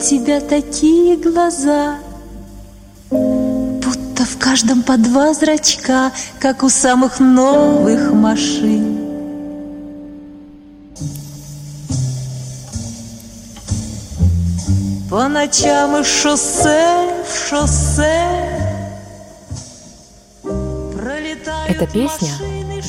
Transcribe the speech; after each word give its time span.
тебя 0.00 0.40
такие 0.40 1.16
глаза, 1.16 1.98
Будто 3.10 4.24
в 4.24 4.38
каждом 4.38 4.82
по 4.82 4.96
два 4.96 5.34
зрачка, 5.34 6.12
Как 6.38 6.62
у 6.62 6.68
самых 6.68 7.20
новых 7.20 8.12
машин. 8.12 8.98
По 15.10 15.28
ночам 15.28 16.00
и 16.00 16.04
шоссе, 16.04 17.10
шоссе 17.48 18.24
Эта 21.68 21.86
песня, 21.86 22.30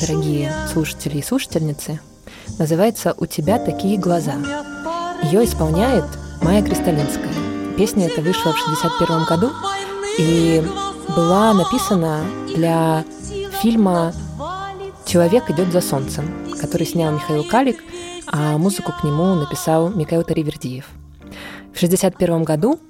дорогие 0.00 0.52
слушатели 0.72 1.18
и 1.18 1.22
слушательницы, 1.22 2.00
называется 2.58 3.14
«У 3.18 3.26
тебя 3.26 3.58
такие 3.58 3.98
глаза». 3.98 4.34
Ее 5.24 5.44
исполняет 5.44 6.04
Майя 6.42 6.60
Кристалинская. 6.60 7.32
Песня 7.76 8.08
эта 8.08 8.20
вышла 8.20 8.52
в 8.52 8.60
1961 8.60 9.24
году 9.26 9.52
и 10.18 10.60
была 11.14 11.54
написана 11.54 12.24
для 12.54 13.04
фильма 13.62 14.12
«Человек 15.06 15.48
идет 15.50 15.72
за 15.72 15.80
солнцем», 15.80 16.24
который 16.60 16.84
снял 16.84 17.12
Михаил 17.12 17.44
Калик, 17.44 17.78
а 18.26 18.58
музыку 18.58 18.92
к 18.92 19.04
нему 19.04 19.36
написал 19.36 19.90
Михаил 19.90 20.24
Таривердиев. 20.24 20.88
В 21.72 21.76
1961 21.76 22.42
году 22.42 22.80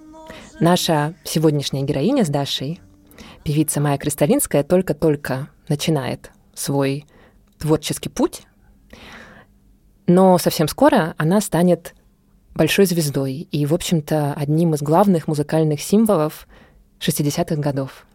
наша 0.59 1.15
сегодняшняя 1.23 1.83
героиня 1.83 2.25
с 2.25 2.29
Дашей, 2.29 2.81
певица 3.45 3.81
Майя 3.81 3.99
Кристалинская, 3.99 4.63
только-только 4.63 5.49
начинает 5.69 6.31
свой 6.55 7.05
творческий 7.59 8.09
путь, 8.09 8.43
но 10.07 10.39
совсем 10.39 10.69
скоро 10.69 11.15
она 11.19 11.41
станет 11.43 11.95
большой 12.55 12.87
звездой 12.87 13.49
и, 13.51 13.67
в 13.67 13.75
общем-то, 13.75 14.35
одним 14.35 14.75
из 14.75 14.83
главных 14.83 15.29
музыкальных 15.29 15.81
символов 15.81 16.47
60-х 17.01 17.57
годов. 17.57 18.07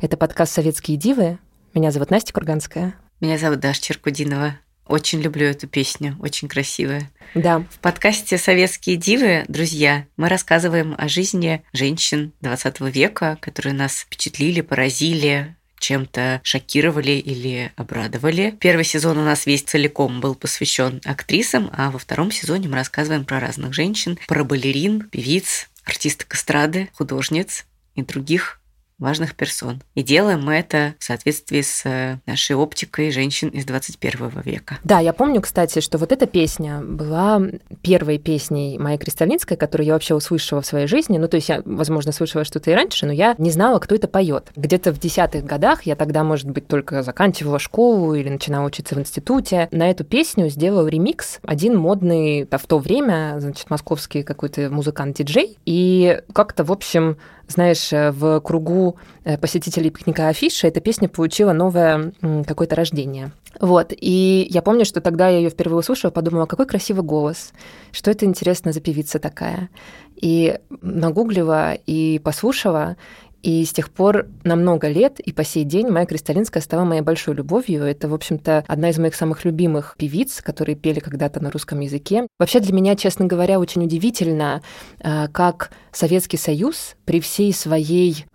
Это 0.00 0.16
подкаст 0.16 0.52
«Советские 0.52 0.96
дивы». 0.96 1.38
Меня 1.74 1.90
зовут 1.90 2.10
Настя 2.10 2.32
Курганская. 2.32 2.94
Меня 3.20 3.38
зовут 3.38 3.60
Даша 3.60 3.82
Черкудинова. 3.82 4.58
Очень 4.86 5.20
люблю 5.20 5.46
эту 5.46 5.66
песню, 5.66 6.16
очень 6.20 6.46
красивая. 6.46 7.10
Да. 7.34 7.60
В 7.70 7.78
подкасте 7.80 8.36
«Советские 8.36 8.96
дивы», 8.96 9.44
друзья, 9.48 10.06
мы 10.16 10.28
рассказываем 10.28 10.94
о 10.98 11.08
жизни 11.08 11.64
женщин 11.72 12.32
20 12.42 12.80
века, 12.80 13.38
которые 13.40 13.72
нас 13.72 14.00
впечатлили, 14.00 14.60
поразили, 14.60 15.56
чем-то 15.84 16.40
шокировали 16.42 17.12
или 17.12 17.70
обрадовали. 17.76 18.56
Первый 18.58 18.84
сезон 18.84 19.18
у 19.18 19.24
нас 19.24 19.44
весь 19.44 19.62
целиком 19.62 20.20
был 20.20 20.34
посвящен 20.34 21.02
актрисам, 21.04 21.70
а 21.72 21.90
во 21.90 21.98
втором 21.98 22.30
сезоне 22.30 22.68
мы 22.68 22.76
рассказываем 22.76 23.26
про 23.26 23.38
разных 23.38 23.74
женщин, 23.74 24.18
про 24.26 24.44
балерин, 24.44 25.02
певиц, 25.10 25.68
артисток 25.84 26.34
эстрады, 26.34 26.88
художниц 26.94 27.66
и 27.94 28.02
других 28.02 28.60
важных 28.98 29.34
персон. 29.34 29.82
И 29.94 30.02
делаем 30.02 30.42
мы 30.44 30.54
это 30.54 30.94
в 30.98 31.04
соответствии 31.04 31.60
с 31.60 31.84
э, 31.84 32.18
нашей 32.26 32.56
оптикой 32.56 33.10
женщин 33.10 33.48
из 33.48 33.64
21 33.64 34.42
века. 34.44 34.78
Да, 34.84 35.00
я 35.00 35.12
помню, 35.12 35.40
кстати, 35.40 35.80
что 35.80 35.98
вот 35.98 36.12
эта 36.12 36.26
песня 36.26 36.80
была 36.80 37.42
первой 37.82 38.18
песней 38.18 38.78
моей 38.78 38.98
Кристалинской, 38.98 39.56
которую 39.56 39.86
я 39.86 39.94
вообще 39.94 40.14
услышала 40.14 40.62
в 40.62 40.66
своей 40.66 40.86
жизни. 40.86 41.18
Ну, 41.18 41.28
то 41.28 41.36
есть 41.36 41.48
я, 41.48 41.62
возможно, 41.64 42.12
слышала 42.12 42.44
что-то 42.44 42.70
и 42.70 42.74
раньше, 42.74 43.06
но 43.06 43.12
я 43.12 43.34
не 43.38 43.50
знала, 43.50 43.78
кто 43.80 43.94
это 43.94 44.06
поет. 44.06 44.50
Где-то 44.54 44.92
в 44.92 45.00
десятых 45.00 45.44
годах 45.44 45.82
я 45.82 45.96
тогда, 45.96 46.22
может 46.22 46.48
быть, 46.48 46.68
только 46.68 47.02
заканчивала 47.02 47.58
школу 47.58 48.14
или 48.14 48.28
начинала 48.28 48.66
учиться 48.66 48.94
в 48.94 49.00
институте. 49.00 49.68
На 49.72 49.90
эту 49.90 50.04
песню 50.04 50.48
сделал 50.48 50.86
ремикс 50.86 51.40
один 51.42 51.76
модный 51.76 52.46
в 52.50 52.66
то 52.66 52.78
время, 52.78 53.36
значит, 53.38 53.68
московский 53.70 54.22
какой-то 54.22 54.70
музыкант-диджей. 54.70 55.58
И 55.64 56.20
как-то, 56.32 56.64
в 56.64 56.72
общем, 56.72 57.18
знаешь, 57.48 57.92
э, 57.92 58.10
в 58.10 58.40
кругу 58.40 58.83
э, 59.24 59.38
посетителей 59.38 59.90
пикника 59.90 60.28
Афиши 60.28 60.66
эта 60.66 60.80
песня 60.80 61.08
получила 61.08 61.52
новое 61.52 62.12
какое-то 62.46 62.76
рождение. 62.76 63.32
Вот, 63.60 63.92
и 63.92 64.46
я 64.50 64.62
помню, 64.62 64.84
что 64.84 65.00
тогда 65.00 65.28
я 65.28 65.38
ее 65.38 65.50
впервые 65.50 65.78
услышала, 65.78 66.10
подумала, 66.10 66.46
какой 66.46 66.66
красивый 66.66 67.04
голос, 67.04 67.52
что 67.92 68.10
это 68.10 68.24
интересно 68.24 68.72
за 68.72 68.80
певица 68.80 69.18
такая. 69.18 69.70
И 70.16 70.58
нагуглила 70.80 71.74
и 71.74 72.20
послушала, 72.22 72.96
и 73.44 73.62
с 73.62 73.74
тех 73.74 73.90
пор 73.90 74.26
на 74.42 74.56
много 74.56 74.88
лет 74.88 75.20
и 75.20 75.30
по 75.30 75.44
сей 75.44 75.64
день 75.64 75.88
моя 75.88 76.06
Кристалинская 76.06 76.62
стала 76.62 76.84
моей 76.84 77.02
большой 77.02 77.34
любовью. 77.34 77.84
Это, 77.84 78.08
в 78.08 78.14
общем-то, 78.14 78.64
одна 78.66 78.88
из 78.88 78.98
моих 78.98 79.14
самых 79.14 79.44
любимых 79.44 79.96
певиц, 79.98 80.40
которые 80.40 80.76
пели 80.76 80.98
когда-то 80.98 81.42
на 81.42 81.50
русском 81.50 81.80
языке. 81.80 82.26
Вообще 82.38 82.60
для 82.60 82.72
меня, 82.72 82.96
честно 82.96 83.26
говоря, 83.26 83.60
очень 83.60 83.84
удивительно, 83.84 84.62
э, 85.00 85.28
как 85.28 85.72
Советский 85.94 86.36
Союз 86.36 86.96
при 87.04 87.20
всей 87.20 87.52
своей 87.52 88.26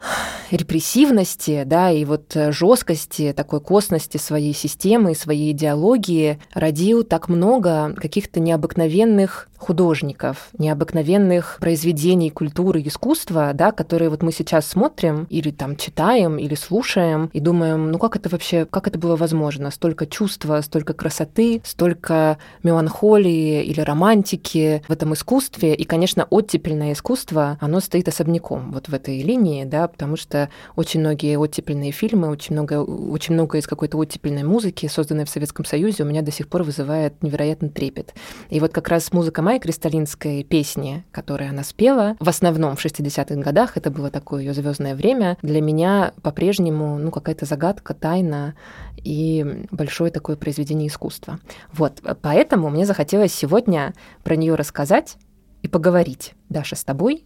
репрессивности, 0.51 1.63
да, 1.65 1.91
и 1.91 2.05
вот 2.05 2.35
жесткости, 2.35 3.33
такой 3.35 3.61
косности 3.61 4.17
своей 4.17 4.53
системы, 4.53 5.13
своей 5.13 5.51
идеологии 5.51 6.39
родил 6.53 7.03
так 7.03 7.29
много 7.29 7.93
каких-то 7.95 8.39
необыкновенных 8.39 9.47
художников, 9.57 10.49
необыкновенных 10.57 11.57
произведений 11.59 12.29
культуры 12.29 12.81
и 12.81 12.87
искусства, 12.87 13.51
да, 13.53 13.71
которые 13.71 14.09
вот 14.09 14.23
мы 14.23 14.31
сейчас 14.31 14.65
смотрим 14.65 15.27
или 15.29 15.51
там 15.51 15.75
читаем, 15.75 16.37
или 16.37 16.55
слушаем 16.55 17.29
и 17.33 17.39
думаем, 17.39 17.91
ну 17.91 17.99
как 17.99 18.15
это 18.15 18.29
вообще, 18.29 18.65
как 18.65 18.87
это 18.87 18.97
было 18.97 19.17
возможно? 19.17 19.69
Столько 19.69 20.05
чувства, 20.05 20.61
столько 20.61 20.93
красоты, 20.93 21.61
столько 21.65 22.37
меланхолии 22.63 23.63
или 23.63 23.81
романтики 23.81 24.81
в 24.87 24.91
этом 24.91 25.13
искусстве. 25.13 25.75
И, 25.75 25.83
конечно, 25.83 26.25
оттепельное 26.29 26.93
искусство, 26.93 27.48
оно 27.59 27.79
стоит 27.79 28.07
особняком 28.07 28.71
вот 28.71 28.89
в 28.89 28.93
этой 28.93 29.21
линии, 29.21 29.63
да, 29.63 29.87
потому 29.87 30.15
что 30.15 30.49
очень 30.75 30.99
многие 30.99 31.37
оттепельные 31.37 31.91
фильмы, 31.91 32.29
очень 32.29 32.53
много, 32.53 32.81
очень 32.83 33.33
много 33.33 33.57
из 33.57 33.67
какой-то 33.67 33.97
оттепельной 33.97 34.43
музыки, 34.43 34.87
созданной 34.87 35.25
в 35.25 35.29
Советском 35.29 35.65
Союзе, 35.65 36.03
у 36.03 36.05
меня 36.05 36.21
до 36.21 36.31
сих 36.31 36.47
пор 36.47 36.63
вызывает 36.63 37.21
невероятный 37.23 37.69
трепет. 37.69 38.13
И 38.49 38.59
вот 38.59 38.71
как 38.73 38.87
раз 38.89 39.11
музыка 39.13 39.41
Майи 39.41 39.59
Кристалинской 39.59 40.43
песни, 40.43 41.03
которые 41.11 41.49
она 41.49 41.63
спела, 41.63 42.15
в 42.19 42.29
основном 42.29 42.75
в 42.75 42.85
60-х 42.85 43.35
годах, 43.35 43.77
это 43.77 43.91
было 43.91 44.09
такое 44.09 44.41
ее 44.41 44.53
звездное 44.53 44.95
время, 44.95 45.37
для 45.41 45.61
меня 45.61 46.13
по-прежнему 46.21 46.97
ну, 46.97 47.11
какая-то 47.11 47.45
загадка, 47.45 47.93
тайна 47.93 48.55
и 48.97 49.65
большое 49.71 50.11
такое 50.11 50.35
произведение 50.35 50.87
искусства. 50.87 51.39
Вот, 51.71 52.01
поэтому 52.21 52.69
мне 52.69 52.85
захотелось 52.85 53.33
сегодня 53.33 53.93
про 54.23 54.35
нее 54.35 54.55
рассказать 54.55 55.17
и 55.61 55.67
поговорить, 55.67 56.33
Даша, 56.49 56.75
с 56.75 56.83
тобой 56.83 57.25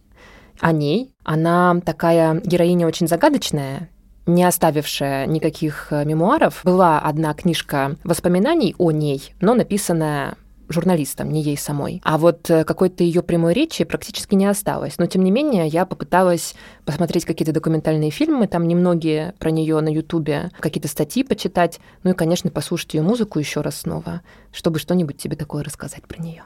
о 0.64 0.72
ней. 0.72 1.14
Она 1.24 1.78
такая 1.84 2.40
героиня 2.40 2.86
очень 2.86 3.06
загадочная, 3.06 3.90
не 4.24 4.44
оставившая 4.44 5.26
никаких 5.26 5.88
мемуаров. 5.90 6.62
Была 6.64 7.00
одна 7.00 7.34
книжка 7.34 7.96
воспоминаний 8.02 8.74
о 8.78 8.90
ней, 8.90 9.34
но 9.42 9.52
написанная 9.54 10.36
журналистам, 10.70 11.30
не 11.30 11.42
ей 11.42 11.58
самой. 11.58 12.00
А 12.02 12.16
вот 12.16 12.48
э, 12.48 12.64
какой-то 12.64 13.04
ее 13.04 13.22
прямой 13.22 13.52
речи 13.52 13.84
практически 13.84 14.34
не 14.34 14.46
осталось. 14.46 14.96
Но, 14.96 15.04
тем 15.04 15.22
не 15.22 15.30
менее, 15.30 15.66
я 15.66 15.84
попыталась 15.84 16.54
посмотреть 16.86 17.26
какие-то 17.26 17.52
документальные 17.52 18.10
фильмы, 18.10 18.46
там 18.46 18.66
немногие 18.66 19.34
про 19.38 19.50
нее 19.50 19.78
на 19.80 19.90
Ютубе, 19.90 20.50
какие-то 20.60 20.88
статьи 20.88 21.22
почитать, 21.22 21.78
ну 22.02 22.12
и, 22.12 22.14
конечно, 22.14 22.50
послушать 22.50 22.94
ее 22.94 23.02
музыку 23.02 23.38
еще 23.38 23.60
раз 23.60 23.80
снова, 23.80 24.22
чтобы 24.50 24.78
что-нибудь 24.78 25.18
тебе 25.18 25.36
такое 25.36 25.62
рассказать 25.62 26.04
про 26.08 26.22
нее. 26.22 26.44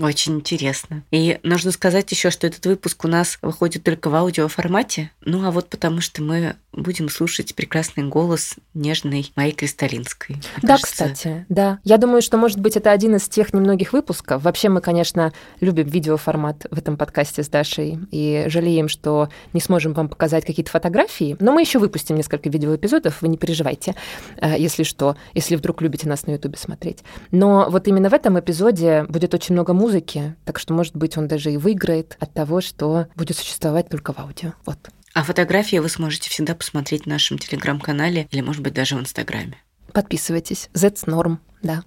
Очень 0.00 0.36
интересно. 0.36 1.04
И 1.10 1.38
нужно 1.42 1.70
сказать 1.70 2.10
еще, 2.10 2.30
что 2.30 2.46
этот 2.46 2.64
выпуск 2.64 3.04
у 3.04 3.08
нас 3.08 3.38
выходит 3.42 3.84
только 3.84 4.08
в 4.08 4.14
аудиоформате. 4.14 5.10
Ну 5.24 5.46
а 5.46 5.50
вот 5.50 5.68
потому 5.68 6.00
что 6.00 6.22
мы 6.22 6.56
будем 6.72 7.10
слушать 7.10 7.54
прекрасный 7.54 8.04
голос 8.04 8.54
нежной 8.72 9.30
моей 9.36 9.52
Кристалинской. 9.52 10.36
Да, 10.62 10.78
кажется. 10.78 10.92
кстати, 10.92 11.46
да. 11.50 11.78
Я 11.84 11.98
думаю, 11.98 12.22
что, 12.22 12.38
может 12.38 12.58
быть, 12.58 12.76
это 12.76 12.90
один 12.90 13.16
из 13.16 13.28
тех 13.28 13.52
немногих 13.52 13.92
выпусков. 13.92 14.42
Вообще 14.42 14.70
мы, 14.70 14.80
конечно, 14.80 15.32
любим 15.60 15.86
видеоформат 15.86 16.66
в 16.70 16.78
этом 16.78 16.96
подкасте 16.96 17.42
с 17.42 17.48
Дашей 17.48 17.98
и 18.10 18.44
жалеем, 18.48 18.88
что 18.88 19.28
не 19.52 19.60
сможем 19.60 19.92
вам 19.92 20.08
показать 20.08 20.46
какие-то 20.46 20.70
фотографии, 20.70 21.36
но 21.40 21.52
мы 21.52 21.60
еще 21.60 21.78
выпустим 21.78 22.16
несколько 22.16 22.48
видеоэпизодов, 22.48 23.20
вы 23.20 23.28
не 23.28 23.36
переживайте, 23.36 23.94
э, 24.40 24.54
если 24.58 24.82
что, 24.82 25.16
если 25.34 25.56
вдруг 25.56 25.82
любите 25.82 26.08
нас 26.08 26.26
на 26.26 26.32
Ютубе 26.32 26.56
смотреть. 26.56 27.00
Но 27.30 27.68
вот 27.68 27.86
именно 27.88 28.08
в 28.08 28.14
этом 28.14 28.40
эпизоде 28.40 29.04
будет 29.08 29.34
очень 29.34 29.54
много 29.54 29.74
музыки, 29.82 30.36
так 30.44 30.60
что, 30.60 30.74
может 30.74 30.94
быть, 30.94 31.18
он 31.18 31.26
даже 31.26 31.50
и 31.50 31.56
выиграет 31.56 32.16
от 32.20 32.32
того, 32.32 32.60
что 32.60 33.08
будет 33.16 33.36
существовать 33.36 33.88
только 33.88 34.12
в 34.12 34.18
аудио. 34.20 34.52
Вот. 34.64 34.78
А 35.12 35.24
фотографии 35.24 35.78
вы 35.78 35.88
сможете 35.88 36.30
всегда 36.30 36.54
посмотреть 36.54 37.02
в 37.02 37.06
нашем 37.06 37.36
телеграм-канале 37.36 38.28
или, 38.30 38.40
может 38.42 38.62
быть, 38.62 38.74
даже 38.74 38.94
в 38.94 39.00
Инстаграме. 39.00 39.56
Подписывайтесь. 39.92 40.70
That's 40.72 41.04
norm, 41.06 41.38
да. 41.62 41.82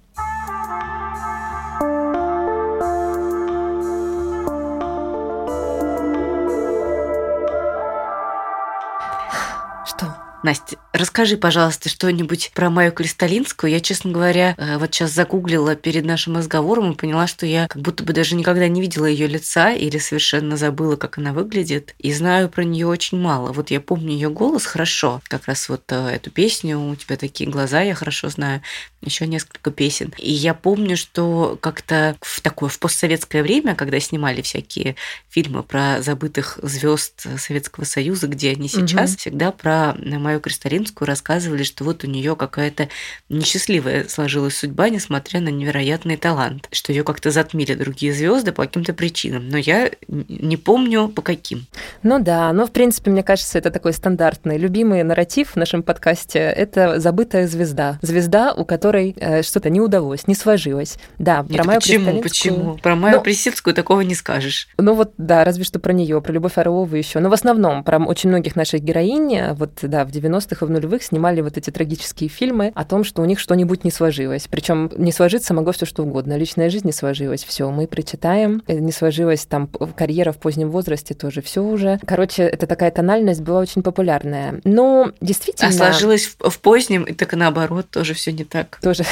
Настя, 10.46 10.78
Расскажи, 10.96 11.36
пожалуйста, 11.36 11.90
что-нибудь 11.90 12.52
про 12.54 12.70
Майю 12.70 12.94
Кристалинскую. 12.94 13.70
Я, 13.70 13.82
честно 13.82 14.12
говоря, 14.12 14.56
э, 14.58 14.78
вот 14.78 14.94
сейчас 14.94 15.12
загуглила 15.12 15.76
перед 15.76 16.06
нашим 16.06 16.38
разговором 16.38 16.94
и 16.94 16.96
поняла, 16.96 17.28
что 17.28 17.46
я 17.46 17.68
как 17.68 17.82
будто 17.82 18.02
бы 18.04 18.14
даже 18.14 18.36
никогда 18.36 18.70
не 18.70 18.80
видела 18.80 19.06
ее 19.06 19.28
лица 19.28 19.74
или 19.74 19.98
совершенно 19.98 20.56
забыла, 20.56 20.96
как 20.96 21.18
она 21.18 21.34
выглядит. 21.34 21.96
И 22.00 22.14
знаю 22.14 22.48
про 22.48 22.64
нее 22.64 22.88
очень 22.88 23.20
мало. 23.20 23.52
Вот 23.52 23.72
я 23.72 23.82
помню 23.82 24.12
ее 24.14 24.30
голос 24.30 24.66
хорошо. 24.66 25.20
Как 25.28 25.48
раз 25.48 25.68
вот 25.68 25.84
э, 25.90 26.12
эту 26.12 26.32
песню 26.32 26.80
«У 26.80 26.96
тебя 26.96 27.18
такие 27.18 27.50
глаза» 27.50 27.82
я 27.82 27.94
хорошо 27.94 28.30
знаю. 28.30 28.62
Еще 29.02 29.28
несколько 29.28 29.72
песен. 29.72 30.14
И 30.18 30.32
я 30.32 30.54
помню, 30.54 30.96
что 30.96 31.58
как-то 31.60 32.16
в 32.22 32.40
такое 32.40 32.70
в 32.70 32.80
постсоветское 32.80 33.44
время, 33.44 33.76
когда 33.76 34.00
снимали 34.00 34.42
всякие 34.42 34.96
фильмы 35.30 35.62
про 35.62 36.02
забытых 36.02 36.58
звезд 36.62 37.28
Советского 37.38 37.84
Союза, 37.84 38.28
где 38.28 38.52
они 38.52 38.70
сейчас, 38.70 39.12
угу. 39.12 39.18
всегда 39.20 39.52
про 39.52 39.94
Майю 40.36 40.42
Кристалинскую 40.42 41.08
рассказывали, 41.08 41.64
что 41.64 41.86
вот 41.86 42.04
у 42.04 42.08
нее 42.08 42.36
какая-то 42.36 42.90
несчастливая 43.30 44.06
сложилась 44.08 44.58
судьба, 44.58 44.90
несмотря 44.90 45.40
на 45.40 45.50
невероятный 45.50 46.18
талант, 46.18 46.68
что 46.72 46.92
ее 46.92 47.04
как-то 47.04 47.32
затмили 47.32 47.74
другие 47.74 48.14
звезды 48.14 48.52
по 48.52 48.66
каким-то 48.66 48.94
причинам, 48.94 49.48
но 49.50 49.58
я 49.58 49.92
не 50.08 50.58
помню 50.58 51.08
по 51.08 51.22
каким. 51.22 51.68
Ну 52.04 52.20
да, 52.20 52.52
ну 52.52 52.66
в 52.66 52.72
принципе, 52.72 53.12
мне 53.12 53.24
кажется, 53.24 53.58
это 53.58 53.72
такой 53.72 53.94
стандартный, 53.94 54.58
любимый 54.58 55.04
нарратив 55.04 55.52
в 55.52 55.56
нашем 55.56 55.84
подкасте– 55.84 56.40
это 56.40 57.00
забытая 57.00 57.48
звезда. 57.48 57.98
Звезда, 58.02 58.54
у 58.54 58.66
которой 58.66 59.16
э, 59.18 59.42
что-то 59.42 59.70
не 59.70 59.80
удалось, 59.80 60.28
не 60.28 60.36
сложилось. 60.36 60.98
Да, 61.18 61.46
Нет, 61.48 61.58
про 61.58 61.64
Майю 61.64 61.80
почему, 61.80 62.22
почему? 62.22 62.78
Про 62.78 62.96
Майю 62.96 63.18
ну, 63.18 63.24
Присицкую 63.24 63.74
такого 63.74 64.02
не 64.02 64.16
скажешь. 64.16 64.68
Ну 64.78 64.96
вот, 64.96 65.14
да, 65.18 65.46
разве 65.46 65.64
что 65.64 65.80
про 65.80 65.94
нее, 65.94 66.22
про 66.22 66.34
Любовь 66.34 66.58
Орлову 66.58 66.96
еще. 66.96 67.20
Но 67.20 67.30
в 67.30 67.34
основном 67.34 67.84
про 67.84 68.00
очень 68.00 68.30
многих 68.30 68.56
наших 68.56 68.82
героинь, 68.82 69.54
вот, 69.54 69.80
да, 69.82 70.04
в 70.04 70.12
90-х 70.25 70.66
и 70.66 70.68
в 70.68 70.72
нулевых 70.72 71.04
снимали 71.04 71.42
вот 71.42 71.57
эти 71.57 71.69
трагические 71.69 72.30
фильмы 72.30 72.72
о 72.75 72.86
том, 72.86 73.04
что 73.04 73.22
у 73.22 73.25
них 73.25 73.39
что-нибудь 73.39 73.83
не 73.83 73.92
сложилось. 73.92 74.48
Причем 74.50 74.92
не 74.98 75.12
сложиться 75.12 75.54
могло 75.54 75.72
все 75.72 75.86
что 75.86 76.04
угодно. 76.04 76.38
Личная 76.38 76.69
жизнь 76.69 76.88
не 76.88 76.94
сложилась, 76.94 77.44
все, 77.44 77.69
мы 77.69 77.88
прочитаем. 77.88 78.63
Э, 78.68 78.80
не 78.80 78.92
сложилась 78.92 79.45
там 79.45 79.68
карьера 79.68 80.31
в 80.31 80.38
позднем 80.38 80.69
возрасте 80.72 81.13
тоже, 81.13 81.42
все 81.42 81.63
уже. 81.63 82.00
Короче, 82.06 82.44
это 82.44 82.68
такая 82.68 82.92
тональность 82.92 83.42
была 83.42 83.60
очень 83.60 83.83
популярная. 83.83 84.62
Но 84.63 85.12
действительно... 85.22 85.69
А 85.69 85.74
сложилась 85.74 86.25
в, 86.25 86.50
в 86.50 86.60
позднем, 86.60 87.04
и 87.04 87.13
так 87.13 87.33
наоборот, 87.33 87.89
тоже 87.89 88.13
все 88.13 88.31
не 88.31 88.44
так. 88.44 88.80
Тоже. 88.81 89.04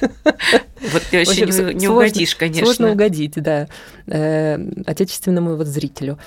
Вот 0.00 1.02
ты 1.10 1.18
вообще 1.18 1.44
не, 1.46 1.74
не 1.74 1.88
угодишь, 1.88 2.34
конечно. 2.34 2.64
Сложно 2.64 2.92
угодить, 2.92 3.34
да, 3.34 3.68
э, 4.06 4.58
отечественному 4.86 5.56
вот 5.56 5.66
зрителю. 5.66 6.18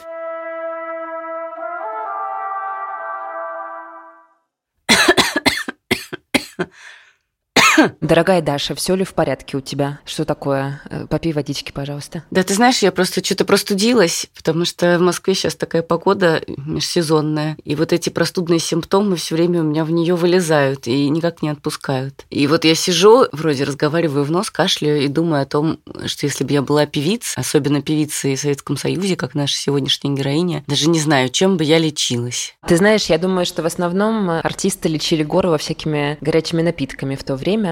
Дорогая 8.02 8.42
Даша, 8.42 8.76
все 8.76 8.96
ли 8.96 9.04
в 9.04 9.14
порядке 9.14 9.58
у 9.58 9.62
тебя? 9.62 10.00
Что 10.06 10.26
такое? 10.26 10.82
Э, 10.90 11.06
попей 11.08 11.34
водички, 11.34 11.72
пожалуйста. 11.72 12.24
Да, 12.32 12.44
ты 12.44 12.54
знаешь, 12.54 12.80
я 12.80 12.92
просто 12.92 13.24
что-то 13.24 13.46
простудилась, 13.46 14.28
потому 14.36 14.66
что 14.66 14.98
в 14.98 15.02
Москве 15.02 15.36
сейчас 15.36 15.56
такая 15.56 15.82
погода 15.82 16.42
межсезонная, 16.48 17.58
и 17.64 17.76
вот 17.76 17.94
эти 17.94 18.10
простудные 18.10 18.60
симптомы 18.60 19.16
все 19.16 19.36
время 19.36 19.62
у 19.62 19.64
меня 19.64 19.86
в 19.86 19.92
нее 19.92 20.16
вылезают 20.16 20.88
и 20.88 21.10
никак 21.10 21.42
не 21.42 21.50
отпускают. 21.50 22.26
И 22.30 22.48
вот 22.48 22.66
я 22.66 22.76
сижу, 22.76 23.26
вроде 23.32 23.64
разговариваю 23.64 24.24
в 24.24 24.32
нос, 24.32 24.50
кашляю 24.50 25.02
и 25.02 25.08
думаю 25.08 25.44
о 25.44 25.46
том, 25.46 25.80
что 26.06 26.26
если 26.26 26.44
бы 26.44 26.54
я 26.54 26.62
была 26.62 26.86
певицей, 26.86 27.34
особенно 27.36 27.82
певицей 27.82 28.36
в 28.36 28.40
Советском 28.40 28.78
Союзе, 28.78 29.16
как 29.16 29.36
наша 29.36 29.56
сегодняшняя 29.58 30.14
героиня, 30.14 30.64
даже 30.68 30.90
не 30.90 31.00
знаю, 31.00 31.30
чем 31.30 31.58
бы 31.58 31.64
я 31.64 31.78
лечилась. 31.78 32.56
Ты 32.68 32.78
знаешь, 32.78 33.06
я 33.06 33.18
думаю, 33.18 33.46
что 33.46 33.64
в 33.64 33.66
основном 33.66 34.30
артисты 34.30 34.90
лечили 34.90 35.24
горло 35.24 35.58
всякими 35.58 36.18
горячими 36.22 36.62
напитками 36.62 37.16
в 37.16 37.24
то 37.24 37.36
время, 37.36 37.63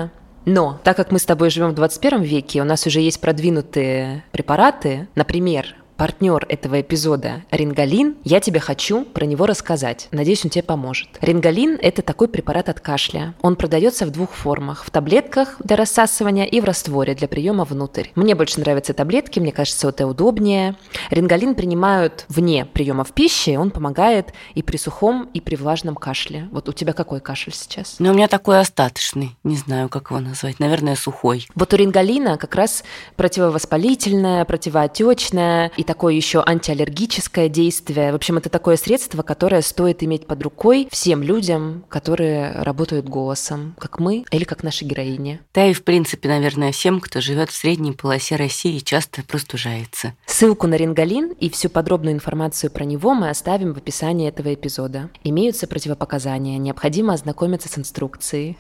но 0.45 0.79
так 0.83 0.97
как 0.97 1.11
мы 1.11 1.19
с 1.19 1.25
тобой 1.25 1.49
живем 1.49 1.69
в 1.69 1.75
21 1.75 2.21
веке, 2.21 2.61
у 2.61 2.65
нас 2.65 2.87
уже 2.87 2.99
есть 2.99 3.21
продвинутые 3.21 4.23
препараты, 4.31 5.07
например, 5.15 5.75
партнер 6.01 6.47
этого 6.49 6.81
эпизода 6.81 7.43
Рингалин, 7.51 8.15
я 8.23 8.39
тебе 8.39 8.59
хочу 8.59 9.05
про 9.05 9.25
него 9.25 9.45
рассказать. 9.45 10.07
Надеюсь, 10.11 10.43
он 10.43 10.49
тебе 10.49 10.63
поможет. 10.63 11.09
Рингалин– 11.21 11.77
это 11.81 12.01
такой 12.01 12.27
препарат 12.27 12.69
от 12.69 12.79
кашля. 12.79 13.35
Он 13.43 13.55
продается 13.55 14.07
в 14.07 14.09
двух 14.09 14.31
формах– 14.31 14.83
в 14.85 14.89
таблетках 14.89 15.57
для 15.63 15.75
рассасывания 15.75 16.45
и 16.45 16.59
в 16.59 16.63
растворе 16.63 17.13
для 17.13 17.27
приема 17.27 17.65
внутрь. 17.65 18.07
Мне 18.15 18.33
больше 18.33 18.59
нравятся 18.61 18.95
таблетки, 18.95 19.39
мне 19.39 19.51
кажется, 19.51 19.89
это 19.89 20.07
удобнее. 20.07 20.75
Рингалин 21.11 21.53
принимают 21.53 22.25
вне 22.29 22.65
приема 22.65 23.03
в 23.03 23.11
пище, 23.11 23.59
он 23.59 23.69
помогает 23.69 24.33
и 24.55 24.63
при 24.63 24.77
сухом, 24.77 25.29
и 25.35 25.39
при 25.39 25.55
влажном 25.55 25.93
кашле. 25.93 26.49
Вот 26.51 26.67
у 26.67 26.73
тебя 26.73 26.93
какой 26.93 27.19
кашель 27.19 27.53
сейчас? 27.53 27.97
Ну, 27.99 28.09
у 28.09 28.15
меня 28.15 28.27
такой 28.27 28.59
остаточный, 28.59 29.35
не 29.43 29.55
знаю, 29.55 29.87
как 29.87 30.09
его 30.09 30.19
назвать, 30.19 30.59
наверное, 30.59 30.95
сухой. 30.95 31.47
Вот 31.53 31.75
у 31.75 31.77
рингалина 31.77 32.39
как 32.39 32.55
раз 32.55 32.83
противовоспалительное, 33.17 34.45
противоотечное 34.45 35.71
и 35.77 35.90
такое 35.91 36.13
еще 36.13 36.41
антиаллергическое 36.45 37.49
действие. 37.49 38.13
В 38.13 38.15
общем, 38.15 38.37
это 38.37 38.47
такое 38.47 38.77
средство, 38.77 39.23
которое 39.23 39.61
стоит 39.61 40.01
иметь 40.03 40.25
под 40.25 40.41
рукой 40.41 40.87
всем 40.89 41.21
людям, 41.21 41.83
которые 41.89 42.53
работают 42.53 43.09
голосом, 43.09 43.75
как 43.77 43.99
мы 43.99 44.23
или 44.31 44.45
как 44.45 44.63
наши 44.63 44.85
героини. 44.85 45.41
Да 45.53 45.65
и, 45.65 45.73
в 45.73 45.83
принципе, 45.83 46.29
наверное, 46.29 46.71
всем, 46.71 47.01
кто 47.01 47.19
живет 47.19 47.49
в 47.49 47.57
средней 47.57 47.91
полосе 47.91 48.37
России, 48.37 48.79
часто 48.79 49.21
простужается. 49.23 50.13
Ссылку 50.25 50.65
на 50.65 50.75
рингалин 50.75 51.33
и 51.33 51.49
всю 51.49 51.67
подробную 51.67 52.15
информацию 52.15 52.71
про 52.71 52.85
него 52.85 53.13
мы 53.13 53.29
оставим 53.29 53.73
в 53.73 53.77
описании 53.77 54.29
этого 54.29 54.53
эпизода. 54.53 55.09
Имеются 55.25 55.67
противопоказания, 55.67 56.57
необходимо 56.57 57.15
ознакомиться 57.15 57.67
с 57.67 57.77
инструкцией. 57.77 58.57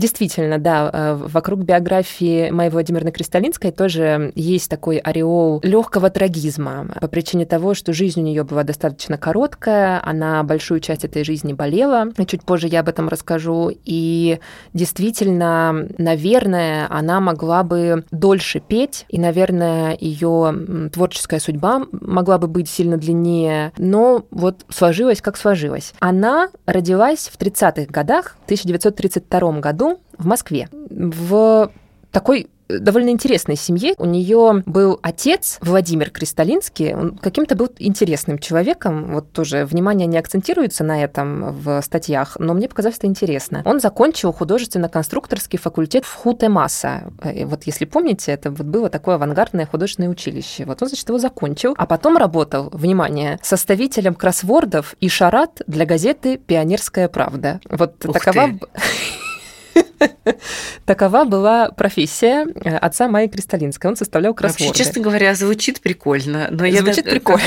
Действительно, 0.00 0.58
да, 0.58 0.88
э, 0.90 1.14
вокруг 1.14 1.60
биографии 1.60 2.48
Майи 2.48 2.70
Владимировны 2.70 3.12
Кристалинской 3.12 3.70
тоже 3.70 4.32
есть 4.34 4.70
такой 4.70 4.96
ореол 4.96 5.60
легкого 5.62 6.08
трагизма 6.08 6.86
по 7.02 7.06
причине 7.06 7.44
того, 7.44 7.74
что 7.74 7.92
жизнь 7.92 8.18
у 8.18 8.24
нее 8.24 8.42
была 8.44 8.62
достаточно 8.62 9.18
короткая, 9.18 10.00
она 10.02 10.42
большую 10.42 10.80
часть 10.80 11.04
этой 11.04 11.22
жизни 11.22 11.52
болела, 11.52 12.06
чуть 12.26 12.44
позже 12.44 12.68
я 12.68 12.80
об 12.80 12.88
этом 12.88 13.10
расскажу, 13.10 13.70
и 13.84 14.38
действительно, 14.72 15.86
наверное, 15.98 16.86
она 16.88 17.20
могла 17.20 17.62
бы 17.62 18.06
дольше 18.10 18.60
петь, 18.60 19.04
и, 19.10 19.18
наверное, 19.18 19.98
ее 20.00 20.90
творческая 20.94 21.40
судьба 21.40 21.82
могла 21.92 22.38
бы 22.38 22.48
быть 22.48 22.70
сильно 22.70 22.96
длиннее, 22.96 23.72
но 23.76 24.24
вот 24.30 24.64
сложилось, 24.70 25.20
как 25.20 25.36
сложилось. 25.36 25.92
Она 26.00 26.48
родилась 26.64 27.30
в 27.30 27.38
30-х 27.38 27.92
годах, 27.92 28.38
в 28.40 28.44
1932 28.46 29.60
году, 29.60 29.89
в 30.20 30.26
Москве, 30.26 30.68
в 30.70 31.72
такой 32.12 32.48
довольно 32.78 33.10
интересной 33.10 33.56
семье. 33.56 33.94
У 33.98 34.04
нее 34.04 34.62
был 34.66 34.98
отец 35.02 35.58
Владимир 35.60 36.10
Кристалинский. 36.10 36.94
Он 36.94 37.16
каким-то 37.16 37.56
был 37.56 37.68
интересным 37.78 38.38
человеком. 38.38 39.12
Вот 39.12 39.32
тоже 39.32 39.64
внимание 39.64 40.06
не 40.06 40.18
акцентируется 40.18 40.84
на 40.84 41.02
этом 41.02 41.52
в 41.52 41.82
статьях, 41.82 42.36
но 42.38 42.54
мне 42.54 42.68
показалось 42.68 42.98
это 42.98 43.06
интересно. 43.06 43.62
Он 43.64 43.80
закончил 43.80 44.32
художественно-конструкторский 44.32 45.58
факультет 45.58 46.04
в 46.04 46.14
Хутемаса. 46.14 47.12
Вот 47.44 47.64
если 47.64 47.84
помните, 47.84 48.32
это 48.32 48.50
вот 48.50 48.66
было 48.66 48.88
такое 48.88 49.16
авангардное 49.16 49.66
художественное 49.66 50.10
училище. 50.10 50.64
Вот 50.64 50.82
он, 50.82 50.88
значит, 50.88 51.08
его 51.08 51.18
закончил, 51.18 51.74
а 51.76 51.86
потом 51.86 52.16
работал, 52.16 52.70
внимание, 52.72 53.38
составителем 53.42 54.14
кроссвордов 54.14 54.94
и 55.00 55.08
шарат 55.08 55.62
для 55.66 55.86
газеты 55.86 56.38
«Пионерская 56.38 57.08
правда». 57.08 57.60
Вот 57.68 58.04
Ух 58.06 58.20
такова... 58.20 58.48
Ты. 58.48 58.60
Такова 60.84 61.24
была 61.24 61.70
профессия 61.70 62.46
э, 62.46 62.76
отца 62.76 63.08
Майи 63.08 63.28
Кристалинской. 63.28 63.90
Он 63.90 63.96
составлял 63.96 64.34
кроссворды. 64.34 64.68
Вообще, 64.68 64.84
честно 64.84 65.02
говоря, 65.02 65.34
звучит 65.34 65.80
прикольно. 65.80 66.48
Но 66.50 66.68
звучит 66.70 67.06
я 67.06 67.12
прикольно. 67.12 67.42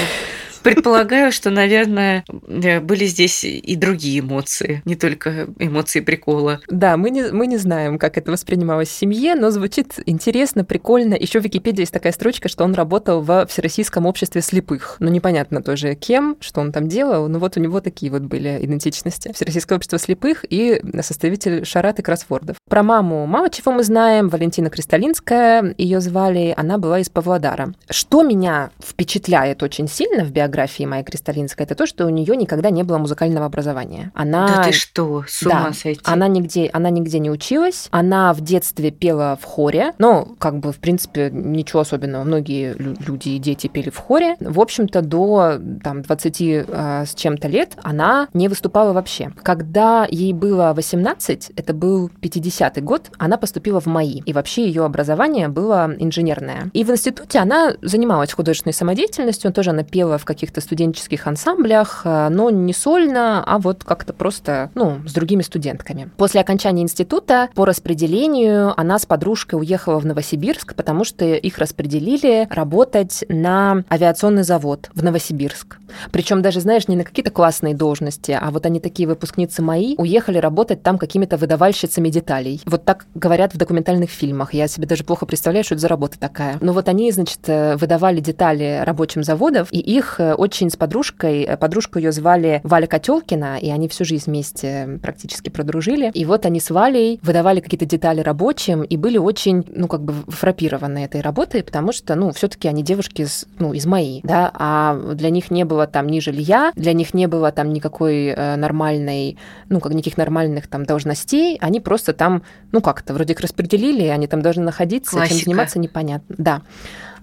Предполагаю, 0.64 1.32
что, 1.32 1.50
наверное, 1.50 2.24
э, 2.48 2.80
были 2.80 3.06
здесь 3.06 3.44
и 3.44 3.76
другие 3.76 4.22
эмоции, 4.22 4.82
не 4.86 4.96
только 4.96 5.48
эмоции 5.60 6.00
прикола. 6.00 6.62
Да, 6.70 6.96
мы 6.96 7.10
не, 7.10 7.32
мы 7.32 7.48
не 7.48 7.58
знаем, 7.58 8.00
как 8.00 8.18
это 8.18 8.32
воспринималось 8.32 8.88
в 8.88 8.98
семье, 8.98 9.36
но 9.36 9.52
звучит 9.52 10.00
интересно, 10.06 10.64
прикольно. 10.64 11.16
Еще 11.16 11.42
в 11.42 11.44
Википедии 11.44 11.82
есть 11.82 11.92
такая 11.92 12.14
строчка, 12.14 12.48
что 12.48 12.64
он 12.64 12.74
работал 12.74 13.22
в 13.22 13.46
Всероссийском 13.48 14.06
обществе 14.06 14.42
слепых. 14.42 14.96
Ну, 15.00 15.10
непонятно 15.10 15.62
тоже 15.62 15.96
кем, 15.96 16.38
что 16.40 16.62
он 16.62 16.72
там 16.72 16.88
делал, 16.88 17.28
но 17.28 17.40
вот 17.40 17.58
у 17.58 17.60
него 17.60 17.82
такие 17.82 18.12
вот 18.12 18.22
были 18.22 18.60
идентичности. 18.62 19.34
Всероссийское 19.34 19.78
общество 19.78 20.00
слепых 20.00 20.46
и 20.50 20.82
составитель 21.02 21.66
шарат 21.66 22.00
и 22.00 22.02
кроссвордов. 22.02 22.56
Про 22.70 22.84
маму 22.84 23.26
мало 23.26 23.50
чего 23.50 23.74
мы 23.74 23.84
знаем. 23.84 24.30
Валентина 24.30 24.70
Кристалинская, 24.70 25.76
ее 25.78 26.00
звали, 26.00 26.54
она 26.56 26.78
была 26.78 27.00
из 27.00 27.10
Павлодара. 27.10 27.74
Что 27.90 28.24
меня 28.24 28.72
впечатляет 28.82 29.62
очень 29.62 29.90
сильно 29.90 30.24
в 30.24 30.32
биографии 30.32 30.53
биографии 30.54 30.86
Майи 30.86 31.04
Кристалинской, 31.04 31.66
это 31.66 31.76
то, 31.76 31.86
что 31.86 32.06
у 32.06 32.10
нее 32.10 32.36
никогда 32.36 32.70
не 32.70 32.84
было 32.84 32.98
музыкального 32.98 33.46
образования. 33.46 34.12
Она... 34.14 34.48
Да 34.48 34.64
ты 34.64 34.72
что, 34.72 35.24
с 35.28 35.44
ума 35.44 35.68
да, 35.68 35.74
сойти. 35.74 36.02
Она 36.04 36.28
нигде, 36.28 36.70
она 36.72 36.90
нигде 36.90 37.20
не 37.20 37.32
училась. 37.32 37.88
Она 37.92 38.34
в 38.34 38.42
детстве 38.42 38.92
пела 38.92 39.38
в 39.42 39.46
хоре. 39.46 39.94
Ну, 39.98 40.36
как 40.40 40.60
бы, 40.60 40.72
в 40.72 40.78
принципе, 40.78 41.30
ничего 41.32 41.82
особенного. 41.82 42.24
Многие 42.24 42.76
люди 42.78 43.30
и 43.30 43.40
дети 43.40 43.68
пели 43.68 43.90
в 43.90 43.98
хоре. 43.98 44.36
В 44.40 44.60
общем-то, 44.60 45.02
до 45.02 45.60
там, 45.84 46.04
20 46.04 46.42
э, 46.42 47.06
с 47.06 47.16
чем-то 47.16 47.48
лет 47.48 47.74
она 47.82 48.28
не 48.34 48.48
выступала 48.48 48.94
вообще. 48.94 49.32
Когда 49.42 50.08
ей 50.10 50.34
было 50.34 50.74
18, 50.76 51.54
это 51.56 51.74
был 51.74 52.12
50-й 52.22 52.82
год, 52.82 53.10
она 53.18 53.38
поступила 53.38 53.80
в 53.80 53.88
МАИ. 53.88 54.22
И 54.26 54.34
вообще 54.34 54.66
ее 54.68 54.86
образование 54.86 55.48
было 55.48 55.94
инженерное. 55.98 56.70
И 56.74 56.84
в 56.84 56.92
институте 56.92 57.40
она 57.40 57.74
занималась 57.82 58.34
художественной 58.34 58.74
самодеятельностью. 58.74 59.52
Тоже 59.52 59.72
она 59.72 59.84
пела 59.84 60.18
в 60.18 60.26
каких-то 60.44 60.60
студенческих 60.60 61.26
ансамблях, 61.26 62.02
э, 62.04 62.28
но 62.30 62.50
не 62.50 62.74
сольно, 62.74 63.44
а 63.46 63.60
вот 63.60 63.86
как-то 63.86 64.12
просто, 64.12 64.72
ну, 64.76 65.00
с 65.08 65.14
другими 65.14 65.42
студентками. 65.42 66.10
После 66.18 66.42
окончания 66.42 66.82
института 66.82 67.48
по 67.56 67.64
распределению 67.66 68.78
она 68.78 69.00
с 69.00 69.06
подружкой 69.06 69.60
уехала 69.60 70.00
в 70.00 70.06
Новосибирск, 70.06 70.76
потому 70.76 71.06
что 71.06 71.24
их 71.24 71.58
распределили 71.60 72.46
работать 72.50 73.24
на 73.30 73.86
авиационный 73.90 74.44
завод 74.44 74.90
в 74.94 75.02
Новосибирск. 75.02 75.78
Причем 76.12 76.42
даже, 76.42 76.60
знаешь, 76.60 76.88
не 76.88 76.98
на 76.98 77.04
какие-то 77.04 77.32
классные 77.32 77.74
должности, 77.74 78.38
а 78.40 78.52
вот 78.52 78.66
они 78.66 78.82
такие 78.82 79.08
выпускницы 79.08 79.62
мои, 79.62 79.96
уехали 79.98 80.40
работать 80.40 80.84
там 80.84 80.98
какими-то 80.98 81.38
выдавальщицами 81.38 82.10
деталей. 82.10 82.62
Вот 82.66 82.84
так 82.84 83.06
говорят 83.16 83.54
в 83.54 83.58
документальных 83.58 84.10
фильмах. 84.10 84.54
Я 84.54 84.68
себе 84.68 84.88
даже 84.88 85.06
плохо 85.06 85.26
представляю, 85.26 85.64
что 85.64 85.76
это 85.76 85.84
за 85.84 85.88
работа 85.88 86.20
такая. 86.20 86.58
Но 86.60 86.74
вот 86.74 86.90
они, 86.90 87.12
значит, 87.12 87.40
э, 87.48 87.78
выдавали 87.78 88.20
детали 88.20 88.82
рабочим 88.84 89.24
заводов, 89.24 89.68
и 89.72 89.80
их 89.80 90.20
э, 90.20 90.33
очень 90.36 90.70
с 90.70 90.76
подружкой, 90.76 91.44
э, 91.44 91.58
подружку 91.58 92.00
ее 92.00 92.12
звали 92.12 92.62
Валя 92.64 92.88
Котелкина, 92.88 93.58
и 93.58 93.70
они 93.70 93.88
всю 93.88 94.06
жизнь 94.06 94.26
вместе 94.28 95.00
практически 95.02 95.50
продружили. 95.50 96.12
И 96.14 96.26
вот 96.26 96.46
они 96.46 96.60
с 96.60 96.70
Валей 96.70 97.20
выдавали 97.22 97.60
какие-то 97.60 97.86
детали 97.86 98.22
рабочим 98.22 98.84
и 98.84 98.98
были 98.98 99.18
очень, 99.18 99.66
ну, 99.70 99.88
как 99.88 100.02
бы 100.04 100.14
фрапированы 100.28 101.00
этой 101.00 101.22
работой, 101.22 101.64
потому 101.64 101.92
что, 101.92 102.16
ну, 102.16 102.32
все 102.32 102.48
таки 102.48 102.68
они 102.68 102.84
девушки, 102.84 103.28
ну, 103.60 103.74
из 103.74 103.86
моей, 103.86 104.22
да, 104.24 104.52
а 104.54 104.96
для 105.14 105.30
них 105.30 105.52
не 105.52 105.66
было 105.66 105.88
там 105.88 106.08
ни 106.08 106.20
жилья, 106.20 106.72
для 106.76 106.94
них 106.94 107.14
не 107.14 107.28
было 107.28 107.52
там 107.52 107.72
никакой 107.72 108.28
э, 108.28 108.56
нормальной, 108.56 109.38
ну, 109.70 109.80
как 109.80 109.94
никаких 109.94 110.18
нормальных 110.18 110.68
там 110.68 110.86
должностей, 110.86 111.58
они 111.62 111.80
просто 111.80 112.14
там, 112.14 112.44
ну, 112.72 112.82
как-то 112.82 113.14
вроде 113.14 113.34
их 113.34 113.40
распределили, 113.40 114.08
они 114.08 114.28
там 114.28 114.42
должны 114.42 114.64
находиться, 114.64 115.12
Классика. 115.12 115.36
чем 115.36 115.46
заниматься 115.46 115.80
непонятно. 115.80 116.36
Да. 116.38 116.62